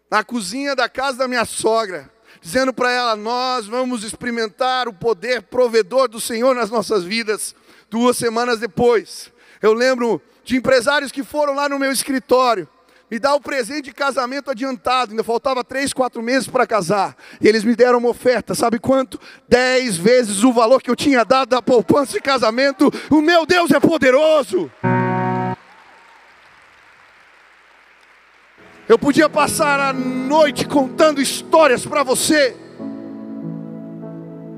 na 0.07 0.23
cozinha 0.23 0.75
da 0.75 0.87
casa 0.87 1.17
da 1.17 1.27
minha 1.27 1.45
sogra 1.45 2.11
dizendo 2.41 2.73
para 2.73 2.91
ela: 2.91 3.15
Nós 3.15 3.67
vamos 3.67 4.03
experimentar 4.03 4.87
o 4.87 4.93
poder 4.93 5.43
provedor 5.43 6.09
do 6.09 6.19
Senhor 6.19 6.53
nas 6.55 6.69
nossas 6.69 7.03
vidas. 7.03 7.55
Duas 7.89 8.17
semanas 8.17 8.59
depois, 8.59 9.31
eu 9.61 9.73
lembro 9.73 10.21
de 10.43 10.55
empresários 10.55 11.11
que 11.11 11.23
foram 11.23 11.53
lá 11.53 11.69
no 11.69 11.77
meu 11.77 11.91
escritório 11.91 12.67
me 13.11 13.19
dar 13.19 13.35
o 13.35 13.41
presente 13.41 13.83
de 13.83 13.91
casamento 13.91 14.49
adiantado, 14.49 15.11
ainda 15.11 15.23
faltava 15.23 15.65
três, 15.65 15.91
quatro 15.91 16.23
meses 16.23 16.47
para 16.47 16.65
casar, 16.65 17.13
e 17.41 17.47
eles 17.47 17.65
me 17.65 17.75
deram 17.75 17.99
uma 17.99 18.07
oferta, 18.07 18.55
sabe 18.55 18.79
quanto? 18.79 19.19
Dez 19.49 19.97
vezes 19.97 20.45
o 20.45 20.53
valor 20.53 20.81
que 20.81 20.89
eu 20.89 20.95
tinha 20.95 21.25
dado 21.25 21.49
da 21.49 21.61
poupança 21.61 22.13
de 22.13 22.21
casamento, 22.21 22.89
o 23.09 23.21
meu 23.21 23.45
Deus 23.45 23.69
é 23.71 23.81
poderoso. 23.81 24.71
Eu 28.91 28.99
podia 28.99 29.29
passar 29.29 29.79
a 29.79 29.93
noite 29.93 30.67
contando 30.67 31.21
histórias 31.21 31.85
para 31.85 32.03
você. 32.03 32.53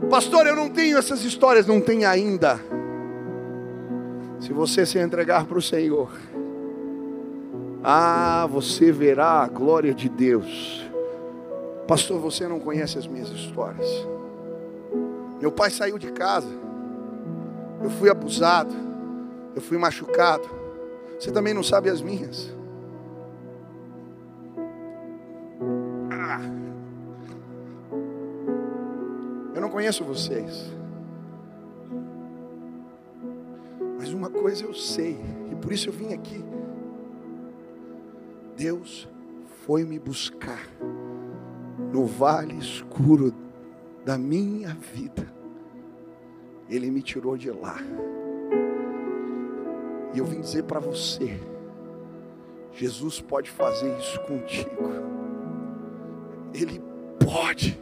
Pastor, 0.10 0.48
eu 0.48 0.56
não 0.56 0.72
tenho 0.72 0.98
essas 0.98 1.24
histórias, 1.24 1.68
não 1.68 1.80
tem 1.80 2.04
ainda. 2.04 2.60
Se 4.40 4.52
você 4.52 4.88
se 4.88 4.98
entregar 4.98 5.46
para 5.46 5.60
o 5.60 5.62
Senhor, 5.62 6.10
ah, 7.84 8.48
você 8.50 8.92
verá 8.92 9.44
a 9.44 9.48
glória 9.48 9.94
de 9.94 10.10
Deus. 10.10 10.84
Pastor, 11.88 12.20
você 12.20 12.48
não 12.48 12.60
conhece 12.60 12.98
as 12.98 13.06
minhas 13.06 13.30
histórias. 13.30 13.88
Meu 15.40 15.52
pai 15.52 15.70
saiu 15.70 16.00
de 16.00 16.12
casa. 16.12 16.50
Eu 17.84 17.90
fui 17.92 18.10
abusado. 18.10 18.74
Eu 19.56 19.62
fui 19.62 19.78
machucado. 19.78 20.50
Você 21.20 21.32
também 21.32 21.54
não 21.54 21.62
sabe 21.62 21.88
as 21.88 22.02
minhas. 22.02 22.52
Eu 29.54 29.62
não 29.62 29.70
conheço 29.70 30.04
vocês. 30.04 30.72
Mas 33.98 34.12
uma 34.14 34.30
coisa 34.30 34.66
eu 34.66 34.74
sei, 34.74 35.18
e 35.52 35.56
por 35.56 35.72
isso 35.72 35.90
eu 35.90 35.94
vim 35.94 36.14
aqui. 36.14 36.44
Deus 38.56 39.08
foi 39.66 39.84
me 39.84 39.98
buscar 39.98 40.68
no 41.92 42.06
vale 42.06 42.58
escuro 42.58 43.34
da 44.04 44.18
minha 44.18 44.76
vida. 44.94 45.32
Ele 46.70 46.90
me 46.92 47.02
tirou 47.02 47.38
de 47.38 47.52
lá. 47.52 47.78
E 50.14 50.20
eu 50.20 50.26
vim 50.26 50.42
dizer 50.42 50.64
para 50.64 50.80
você: 50.80 51.40
Jesus 52.74 53.22
pode 53.22 53.50
fazer 53.50 53.98
isso 53.98 54.20
contigo. 54.22 55.23
Ele 56.54 56.82
pode. 57.24 57.80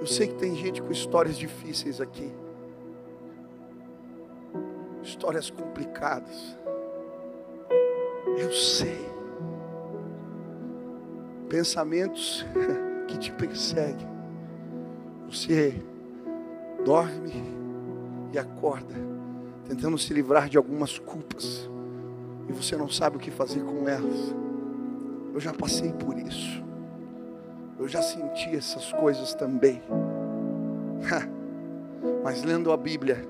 Eu 0.00 0.06
sei 0.06 0.26
que 0.26 0.34
tem 0.34 0.54
gente 0.56 0.82
com 0.82 0.90
histórias 0.90 1.38
difíceis 1.38 2.00
aqui, 2.00 2.30
histórias 5.02 5.50
complicadas. 5.50 6.56
Eu 8.38 8.52
sei. 8.52 9.10
Pensamentos 11.48 12.44
que 13.06 13.18
te 13.18 13.32
perseguem. 13.32 14.08
Você 15.28 15.74
dorme 16.84 17.32
e 18.32 18.38
acorda, 18.38 18.94
tentando 19.68 19.96
se 19.96 20.12
livrar 20.12 20.48
de 20.48 20.56
algumas 20.56 20.98
culpas, 20.98 21.70
e 22.48 22.52
você 22.52 22.76
não 22.76 22.88
sabe 22.88 23.16
o 23.16 23.20
que 23.20 23.30
fazer 23.30 23.62
com 23.62 23.88
elas. 23.88 24.34
Eu 25.32 25.40
já 25.40 25.52
passei 25.52 25.92
por 25.92 26.18
isso. 26.18 26.62
Eu 27.82 27.88
já 27.88 28.00
senti 28.00 28.54
essas 28.54 28.92
coisas 28.92 29.34
também. 29.34 29.82
Mas 32.22 32.44
lendo 32.44 32.70
a 32.70 32.76
Bíblia, 32.76 33.26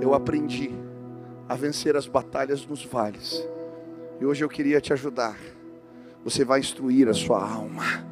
eu 0.00 0.14
aprendi 0.14 0.70
a 1.46 1.54
vencer 1.54 1.94
as 1.94 2.06
batalhas 2.06 2.66
nos 2.66 2.82
vales. 2.86 3.46
E 4.18 4.24
hoje 4.24 4.42
eu 4.42 4.48
queria 4.48 4.80
te 4.80 4.94
ajudar. 4.94 5.36
Você 6.24 6.42
vai 6.42 6.60
instruir 6.60 7.06
a 7.06 7.12
sua 7.12 7.46
alma. 7.46 8.06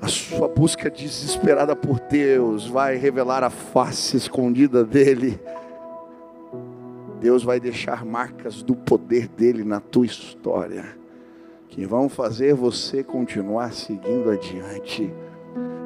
A 0.00 0.08
sua 0.08 0.48
busca 0.48 0.90
desesperada 0.90 1.76
por 1.76 2.00
Deus 2.00 2.66
vai 2.66 2.96
revelar 2.96 3.44
a 3.44 3.50
face 3.50 4.16
escondida 4.16 4.84
dele. 4.84 5.38
Deus 7.20 7.44
vai 7.44 7.60
deixar 7.60 8.04
marcas 8.04 8.60
do 8.60 8.74
poder 8.74 9.28
dele 9.28 9.62
na 9.62 9.78
tua 9.78 10.04
história 10.04 10.97
que 11.68 11.84
vão 11.86 12.08
fazer 12.08 12.54
você 12.54 13.04
continuar 13.04 13.72
seguindo 13.72 14.30
adiante. 14.30 15.12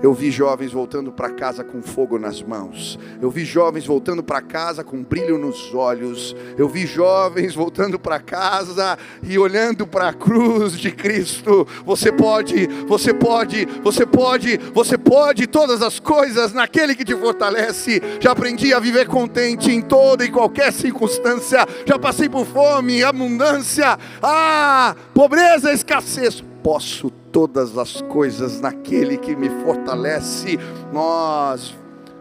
Eu 0.03 0.13
vi 0.13 0.33
jovens 0.33 0.73
voltando 0.73 1.13
para 1.13 1.31
casa 1.31 1.63
com 1.63 1.81
fogo 1.81 2.19
nas 2.19 2.43
mãos. 2.43 2.99
Eu 3.21 3.31
vi 3.31 3.45
jovens 3.45 3.87
voltando 3.87 4.21
para 4.21 4.43
casa 4.43 4.83
com 4.83 5.01
brilho 5.01 5.39
nos 5.39 5.73
olhos. 5.73 6.35
Eu 6.59 6.69
vi 6.69 6.87
jovens 6.87 7.55
voltando 7.55 8.01
para 8.01 8.19
casa 8.19 8.99
e 9.23 9.39
olhando 9.39 9.87
para 9.87 10.09
a 10.09 10.13
cruz 10.13 10.77
de 10.77 10.91
Cristo. 10.91 11.65
Você 11.87 12.11
pode, 12.11 12.67
você 12.89 13.15
pode, 13.15 13.65
você 13.81 14.05
pode, 14.05 14.59
você 14.75 14.99
pode 14.99 15.47
todas 15.47 15.81
as 15.81 16.01
coisas 16.01 16.53
naquele 16.53 16.97
que 16.97 17.05
te 17.05 17.15
fortalece. 17.15 18.03
Já 18.19 18.33
aprendi 18.33 18.75
a 18.75 18.81
viver 18.81 19.07
contente 19.07 19.71
em 19.71 19.81
toda 19.81 20.25
e 20.25 20.33
qualquer 20.33 20.73
circunstância. 20.73 21.65
Já 21.87 21.97
passei 21.97 22.29
por 22.29 22.45
fome, 22.45 23.05
abundância, 23.05 23.97
ah, 24.21 24.97
pobreza, 25.15 25.73
escassez. 25.73 26.43
Posso 26.61 27.22
todas 27.33 27.77
as 27.79 28.03
coisas 28.03 28.61
naquele 28.61 29.17
que 29.17 29.35
me 29.35 29.49
fortalece. 29.65 30.59
Nós 30.93 31.75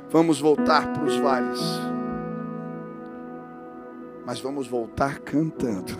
vamos 0.09 0.39
voltar 0.39 0.91
para 0.93 1.03
os 1.03 1.17
vales, 1.17 1.59
mas 4.25 4.39
vamos 4.39 4.67
voltar 4.67 5.19
cantando, 5.19 5.93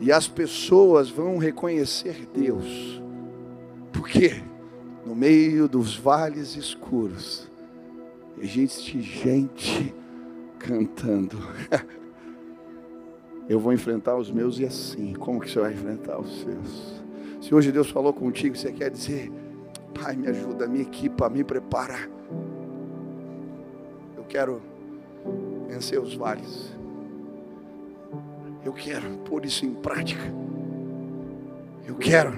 e 0.00 0.12
as 0.12 0.28
pessoas 0.28 1.08
vão 1.08 1.38
reconhecer 1.38 2.28
Deus, 2.34 3.00
porque 3.92 4.42
no 5.06 5.14
meio 5.14 5.68
dos 5.68 5.96
vales 5.96 6.56
escuros 6.56 7.48
existe 8.38 9.00
gente 9.00 9.94
cantando. 10.58 11.38
Eu 13.46 13.60
vou 13.60 13.74
enfrentar 13.74 14.16
os 14.16 14.30
meus 14.30 14.58
e 14.58 14.64
assim, 14.64 15.12
como 15.12 15.38
que 15.38 15.50
você 15.50 15.60
vai 15.60 15.72
enfrentar 15.74 16.18
os 16.18 16.40
seus? 16.40 17.03
Se 17.44 17.54
hoje 17.54 17.70
Deus 17.70 17.90
falou 17.90 18.10
contigo, 18.10 18.56
você 18.56 18.72
quer 18.72 18.90
dizer, 18.90 19.30
Pai, 19.92 20.16
me 20.16 20.28
ajuda, 20.28 20.66
me 20.66 20.80
equipa, 20.80 21.28
me 21.28 21.44
prepara. 21.44 22.08
Eu 24.16 24.24
quero 24.24 24.62
vencer 25.68 26.00
os 26.00 26.14
vales. 26.14 26.74
Eu 28.64 28.72
quero 28.72 29.18
pôr 29.26 29.44
isso 29.44 29.66
em 29.66 29.74
prática. 29.74 30.22
Eu 31.86 31.96
quero 31.96 32.32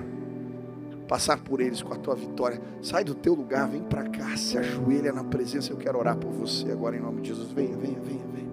passar 1.07 1.38
por 1.38 1.61
eles 1.61 1.80
com 1.82 1.94
a 1.94 1.96
tua 1.98 2.16
vitória. 2.16 2.61
Sai 2.82 3.04
do 3.04 3.14
teu 3.14 3.32
lugar, 3.32 3.68
vem 3.68 3.84
para 3.84 4.09
cá, 4.09 4.36
se 4.36 4.59
ajoelha 4.59 5.12
na 5.12 5.22
presença. 5.22 5.72
Eu 5.72 5.76
quero 5.76 6.00
orar 6.00 6.16
por 6.16 6.32
você 6.32 6.72
agora 6.72 6.96
em 6.96 7.00
nome 7.00 7.20
de 7.22 7.28
Jesus. 7.28 7.52
Venha, 7.52 7.76
venha, 7.76 8.00
venha, 8.00 8.24
venha. 8.34 8.50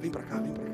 Vem 0.00 0.10
para 0.10 0.24
cá, 0.24 0.40
vem 0.40 0.50
para 0.50 0.64
cá. 0.64 0.73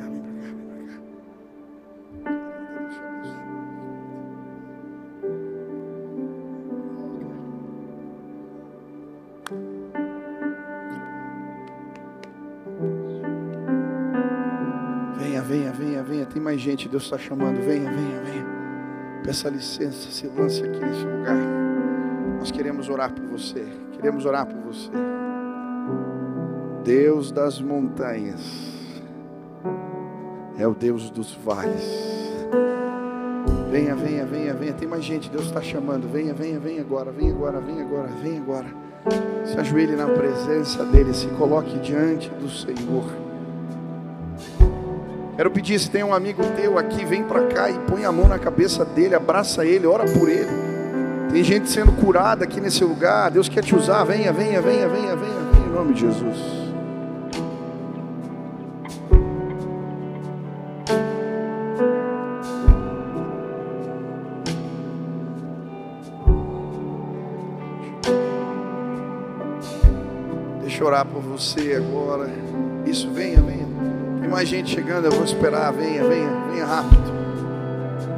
Mais 16.51 16.61
gente, 16.61 16.89
Deus 16.89 17.05
está 17.05 17.17
chamando. 17.17 17.65
Venha, 17.65 17.89
venha, 17.89 18.21
venha. 18.23 18.47
Peça 19.23 19.49
licença, 19.49 20.11
se 20.11 20.27
lance 20.27 20.65
aqui 20.65 20.81
nesse 20.81 21.05
lugar. 21.05 21.37
Nós 22.41 22.51
queremos 22.51 22.89
orar 22.89 23.13
por 23.13 23.25
você. 23.27 23.65
Queremos 23.93 24.27
orar 24.27 24.47
por 24.47 24.57
você. 24.63 24.91
Deus 26.83 27.31
das 27.31 27.61
montanhas 27.61 28.41
é 30.59 30.67
o 30.67 30.75
Deus 30.75 31.09
dos 31.09 31.35
vales. 31.35 31.87
Venha, 33.71 33.95
venha, 33.95 34.27
venha, 34.27 34.53
venha. 34.53 34.73
Tem 34.73 34.89
mais 34.89 35.05
gente, 35.05 35.31
Deus 35.31 35.45
está 35.45 35.63
chamando. 35.63 36.11
Venha, 36.11 36.35
venha, 36.35 36.59
venha 36.59 36.81
agora, 36.81 37.13
venha 37.13 37.33
agora, 37.33 37.61
venha 37.61 37.85
agora, 37.85 38.09
venha 38.21 38.41
agora. 38.41 38.67
Se 39.45 39.57
ajoelhe 39.57 39.95
na 39.95 40.09
presença 40.09 40.85
dEle, 40.87 41.15
se 41.15 41.29
coloque 41.29 41.79
diante 41.79 42.29
do 42.31 42.51
Senhor. 42.51 43.30
Quero 45.41 45.51
pedir, 45.51 45.79
se 45.79 45.91
tem 45.91 46.05
um 46.05 46.13
amigo 46.13 46.43
teu 46.55 46.77
aqui, 46.77 47.03
vem 47.03 47.25
para 47.25 47.47
cá 47.47 47.71
e 47.71 47.79
põe 47.89 48.05
a 48.05 48.13
mão 48.13 48.29
na 48.29 48.39
cabeça 48.39 48.85
dele, 48.85 49.15
abraça 49.15 49.65
ele, 49.65 49.87
ora 49.87 50.05
por 50.05 50.29
ele. 50.29 50.51
Tem 51.33 51.43
gente 51.43 51.71
sendo 51.71 51.93
curada 51.93 52.45
aqui 52.45 52.61
nesse 52.61 52.85
lugar. 52.85 53.31
Deus 53.31 53.49
quer 53.49 53.65
te 53.65 53.75
usar. 53.75 54.05
Venha, 54.05 54.35
venha, 54.35 54.61
venha, 54.61 54.87
venha, 54.87 55.17
venha, 55.17 55.17
venha 55.17 55.67
em 55.67 55.71
nome 55.71 55.95
de 55.95 56.01
Jesus. 56.01 56.37
Deixa 70.61 70.83
eu 70.83 70.87
orar 70.87 71.07
por 71.07 71.23
você 71.23 71.77
agora. 71.77 72.29
Isso, 72.85 73.11
venha, 73.11 73.41
venha 73.41 73.70
mais 74.31 74.49
gente 74.49 74.71
chegando, 74.71 75.07
eu 75.07 75.11
vou 75.11 75.25
esperar. 75.25 75.73
Venha, 75.73 76.05
venha, 76.05 76.31
venha 76.51 76.65
rápido. 76.65 77.13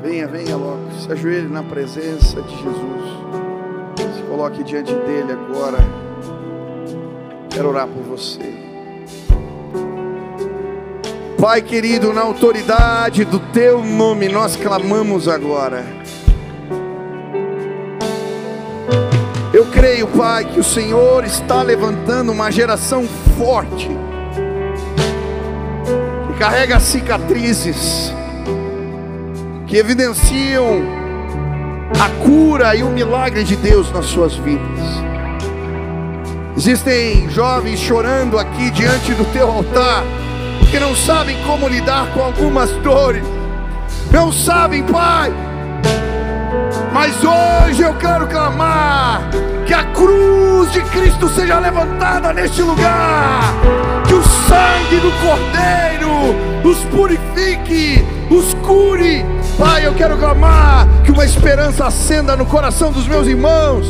Venha, 0.02 0.28
venha 0.28 0.56
logo. 0.56 0.92
Se 1.00 1.10
ajoelhe 1.10 1.48
na 1.48 1.62
presença 1.62 2.42
de 2.42 2.50
Jesus. 2.50 4.14
Se 4.14 4.22
coloque 4.28 4.62
diante 4.62 4.92
dele 4.92 5.32
agora. 5.32 5.78
Quero 7.48 7.70
orar 7.70 7.88
por 7.88 8.02
você. 8.02 8.40
Pai 11.40 11.62
querido, 11.62 12.12
na 12.12 12.20
autoridade 12.20 13.24
do 13.24 13.40
teu 13.52 13.82
nome, 13.82 14.28
nós 14.28 14.54
clamamos 14.54 15.26
agora. 15.26 15.84
Eu 19.52 19.66
creio, 19.66 20.06
Pai, 20.08 20.44
que 20.44 20.60
o 20.60 20.64
Senhor 20.64 21.24
está 21.24 21.62
levantando 21.62 22.30
uma 22.30 22.50
geração 22.50 23.04
forte 23.36 23.90
carrega 26.42 26.80
cicatrizes 26.80 28.12
que 29.68 29.76
evidenciam 29.76 30.82
a 32.00 32.08
cura 32.24 32.74
e 32.74 32.82
o 32.82 32.88
milagre 32.88 33.44
de 33.44 33.54
Deus 33.54 33.92
nas 33.92 34.06
suas 34.06 34.34
vidas. 34.34 34.80
Existem 36.56 37.30
jovens 37.30 37.78
chorando 37.78 38.40
aqui 38.40 38.72
diante 38.72 39.14
do 39.14 39.24
teu 39.32 39.48
altar, 39.48 40.02
que 40.68 40.80
não 40.80 40.96
sabem 40.96 41.40
como 41.46 41.68
lidar 41.68 42.08
com 42.12 42.24
algumas 42.24 42.72
dores, 42.82 43.22
não 44.10 44.32
sabem, 44.32 44.82
Pai. 44.82 45.32
Mas 46.92 47.14
hoje 47.22 47.82
eu 47.82 47.94
quero 47.94 48.26
clamar 48.26 49.30
que 49.64 49.72
a 49.72 49.84
cruz 49.84 50.72
de 50.72 50.80
Cristo 50.86 51.28
seja 51.28 51.60
levantada 51.60 52.32
neste 52.32 52.62
lugar 52.62 54.01
o 54.22 54.48
sangue 54.48 55.00
do 55.00 55.10
Cordeiro 55.20 55.72
os 56.64 56.78
purifique, 56.84 58.04
os 58.30 58.54
cure. 58.54 59.24
Pai, 59.58 59.86
eu 59.86 59.94
quero 59.94 60.16
clamar 60.16 60.86
que 61.04 61.10
uma 61.10 61.24
esperança 61.24 61.86
acenda 61.86 62.36
no 62.36 62.46
coração 62.46 62.90
dos 62.90 63.06
meus 63.06 63.26
irmãos, 63.26 63.86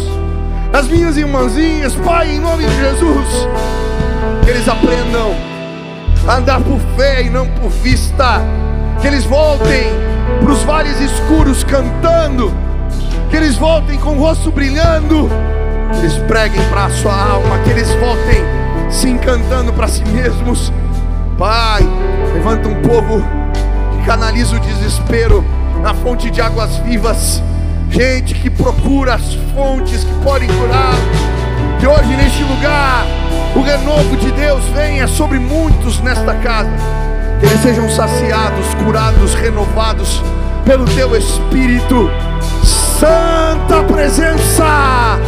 das 0.70 0.88
minhas 0.88 1.16
irmãzinhas, 1.16 1.94
Pai, 1.94 2.32
em 2.32 2.40
nome 2.40 2.64
de 2.64 2.76
Jesus, 2.76 3.48
que 4.44 4.50
eles 4.50 4.68
aprendam 4.68 5.34
a 6.26 6.36
andar 6.36 6.60
por 6.60 6.78
fé 6.96 7.22
e 7.22 7.30
não 7.30 7.46
por 7.46 7.70
vista, 7.70 8.40
que 9.00 9.06
eles 9.06 9.24
voltem 9.24 9.84
para 10.40 10.52
os 10.52 10.62
vales 10.62 11.00
escuros 11.00 11.62
cantando, 11.64 12.52
que 13.30 13.36
eles 13.36 13.56
voltem 13.56 13.98
com 13.98 14.16
o 14.16 14.20
rosto 14.20 14.50
brilhando, 14.50 15.28
que 15.92 15.98
eles 15.98 16.14
preguem 16.26 16.62
para 16.70 16.86
a 16.86 16.90
sua 16.90 17.14
alma, 17.14 17.58
que 17.64 17.70
eles 17.70 17.88
voltem 17.94 18.61
se 18.92 19.08
encantando 19.08 19.72
para 19.72 19.88
si 19.88 20.04
mesmos. 20.04 20.70
Pai, 21.38 21.82
levanta 22.34 22.68
um 22.68 22.82
povo 22.82 23.24
que 23.96 24.06
canaliza 24.06 24.54
o 24.54 24.60
desespero 24.60 25.44
na 25.80 25.94
fonte 25.94 26.30
de 26.30 26.40
águas 26.40 26.76
vivas. 26.78 27.42
Gente 27.88 28.34
que 28.34 28.50
procura 28.50 29.14
as 29.14 29.34
fontes 29.54 30.04
que 30.04 30.14
podem 30.22 30.48
curar. 30.48 30.94
Que 31.80 31.86
hoje 31.86 32.16
neste 32.16 32.44
lugar 32.44 33.04
o 33.56 33.62
renovo 33.62 34.16
de 34.16 34.30
Deus 34.32 34.62
venha 34.74 35.08
sobre 35.08 35.38
muitos 35.38 35.98
nesta 36.00 36.34
casa. 36.34 36.70
Que 37.40 37.46
eles 37.46 37.60
sejam 37.60 37.88
saciados, 37.90 38.74
curados, 38.84 39.34
renovados 39.34 40.22
pelo 40.64 40.84
teu 40.84 41.16
Espírito. 41.16 42.08
Santa 42.62 43.82
presença, 43.92 45.18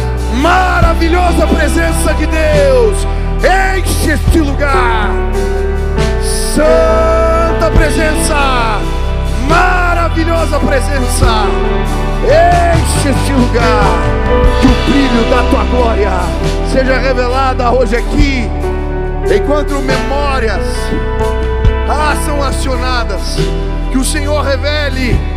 maravilhosa 0.41 1.45
presença 1.47 2.13
de 2.13 2.25
Deus 2.27 3.14
Enche 3.45 4.13
este 4.13 4.39
lugar. 4.39 5.11
Santa 6.53 7.69
presença. 7.75 8.79
Maravilhosa 9.47 10.59
presença. 10.59 11.45
Enche 12.23 13.09
este 13.09 13.33
lugar. 13.33 13.83
Que 14.61 14.67
o 14.67 14.89
brilho 14.89 15.29
da 15.29 15.43
tua 15.51 15.63
glória 15.65 16.11
seja 16.71 16.97
revelada 16.97 17.71
hoje 17.71 17.95
aqui. 17.95 18.49
Enquanto 19.35 19.75
memórias 19.75 20.65
ah, 21.87 22.15
são 22.25 22.41
acionadas. 22.41 23.37
Que 23.91 23.97
o 23.99 24.03
Senhor 24.03 24.41
revele 24.43 25.34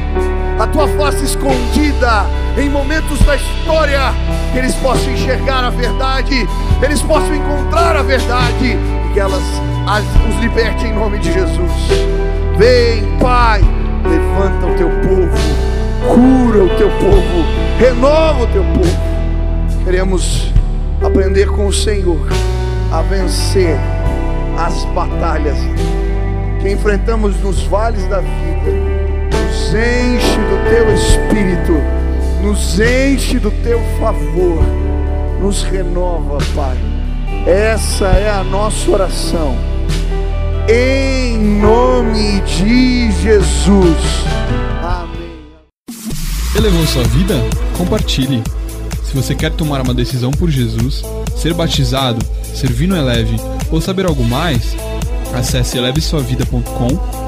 a 0.58 0.66
tua 0.66 0.88
face 0.88 1.24
escondida 1.24 2.26
em 2.56 2.68
momentos 2.68 3.20
da 3.20 3.36
história, 3.36 4.12
que 4.52 4.58
eles 4.58 4.74
possam 4.76 5.12
enxergar 5.12 5.64
a 5.64 5.70
verdade, 5.70 6.46
eles 6.82 7.00
possam 7.02 7.34
encontrar 7.34 7.96
a 7.96 8.02
verdade 8.02 8.76
e 9.08 9.12
que 9.12 9.20
elas 9.20 9.42
as, 9.86 10.04
os 10.28 10.40
liberte 10.40 10.86
em 10.86 10.92
nome 10.92 11.18
de 11.18 11.32
Jesus. 11.32 11.72
Vem, 12.56 13.18
Pai, 13.18 13.60
levanta 14.04 14.66
o 14.66 14.74
teu 14.76 14.90
povo, 15.00 16.14
cura 16.14 16.64
o 16.64 16.76
teu 16.76 16.90
povo, 16.90 17.44
renova 17.78 18.42
o 18.42 18.46
teu 18.48 18.64
povo. 18.64 19.84
Queremos 19.84 20.52
aprender 21.02 21.46
com 21.48 21.68
o 21.68 21.72
Senhor 21.72 22.28
a 22.92 23.00
vencer 23.02 23.78
as 24.58 24.84
batalhas 24.86 25.56
que 26.60 26.68
enfrentamos 26.68 27.40
nos 27.40 27.62
vales 27.62 28.04
da 28.08 28.18
vida. 28.18 28.87
Nos 29.68 29.74
enche 29.74 30.38
do 30.48 30.70
teu 30.70 30.94
espírito, 30.94 31.72
nos 32.42 32.80
enche 32.80 33.38
do 33.38 33.50
teu 33.62 33.78
favor, 34.00 34.62
nos 35.42 35.62
renova, 35.62 36.38
Pai. 36.54 36.78
Essa 37.46 38.06
é 38.06 38.30
a 38.30 38.42
nossa 38.42 38.90
oração. 38.90 39.54
Em 40.66 41.36
nome 41.60 42.40
de 42.46 43.12
Jesus. 43.12 43.98
Amém. 44.82 45.36
Elevou 46.56 46.86
sua 46.86 47.04
vida? 47.04 47.34
Compartilhe. 47.76 48.42
Se 49.04 49.14
você 49.14 49.34
quer 49.34 49.50
tomar 49.50 49.82
uma 49.82 49.92
decisão 49.92 50.30
por 50.30 50.48
Jesus, 50.48 51.02
ser 51.36 51.52
batizado, 51.52 52.24
servir 52.54 52.86
no 52.86 52.96
Eleve 52.96 53.36
ou 53.70 53.82
saber 53.82 54.06
algo 54.06 54.24
mais, 54.24 54.74
acesse 55.34 55.76
elevesuavida.com 55.76 57.27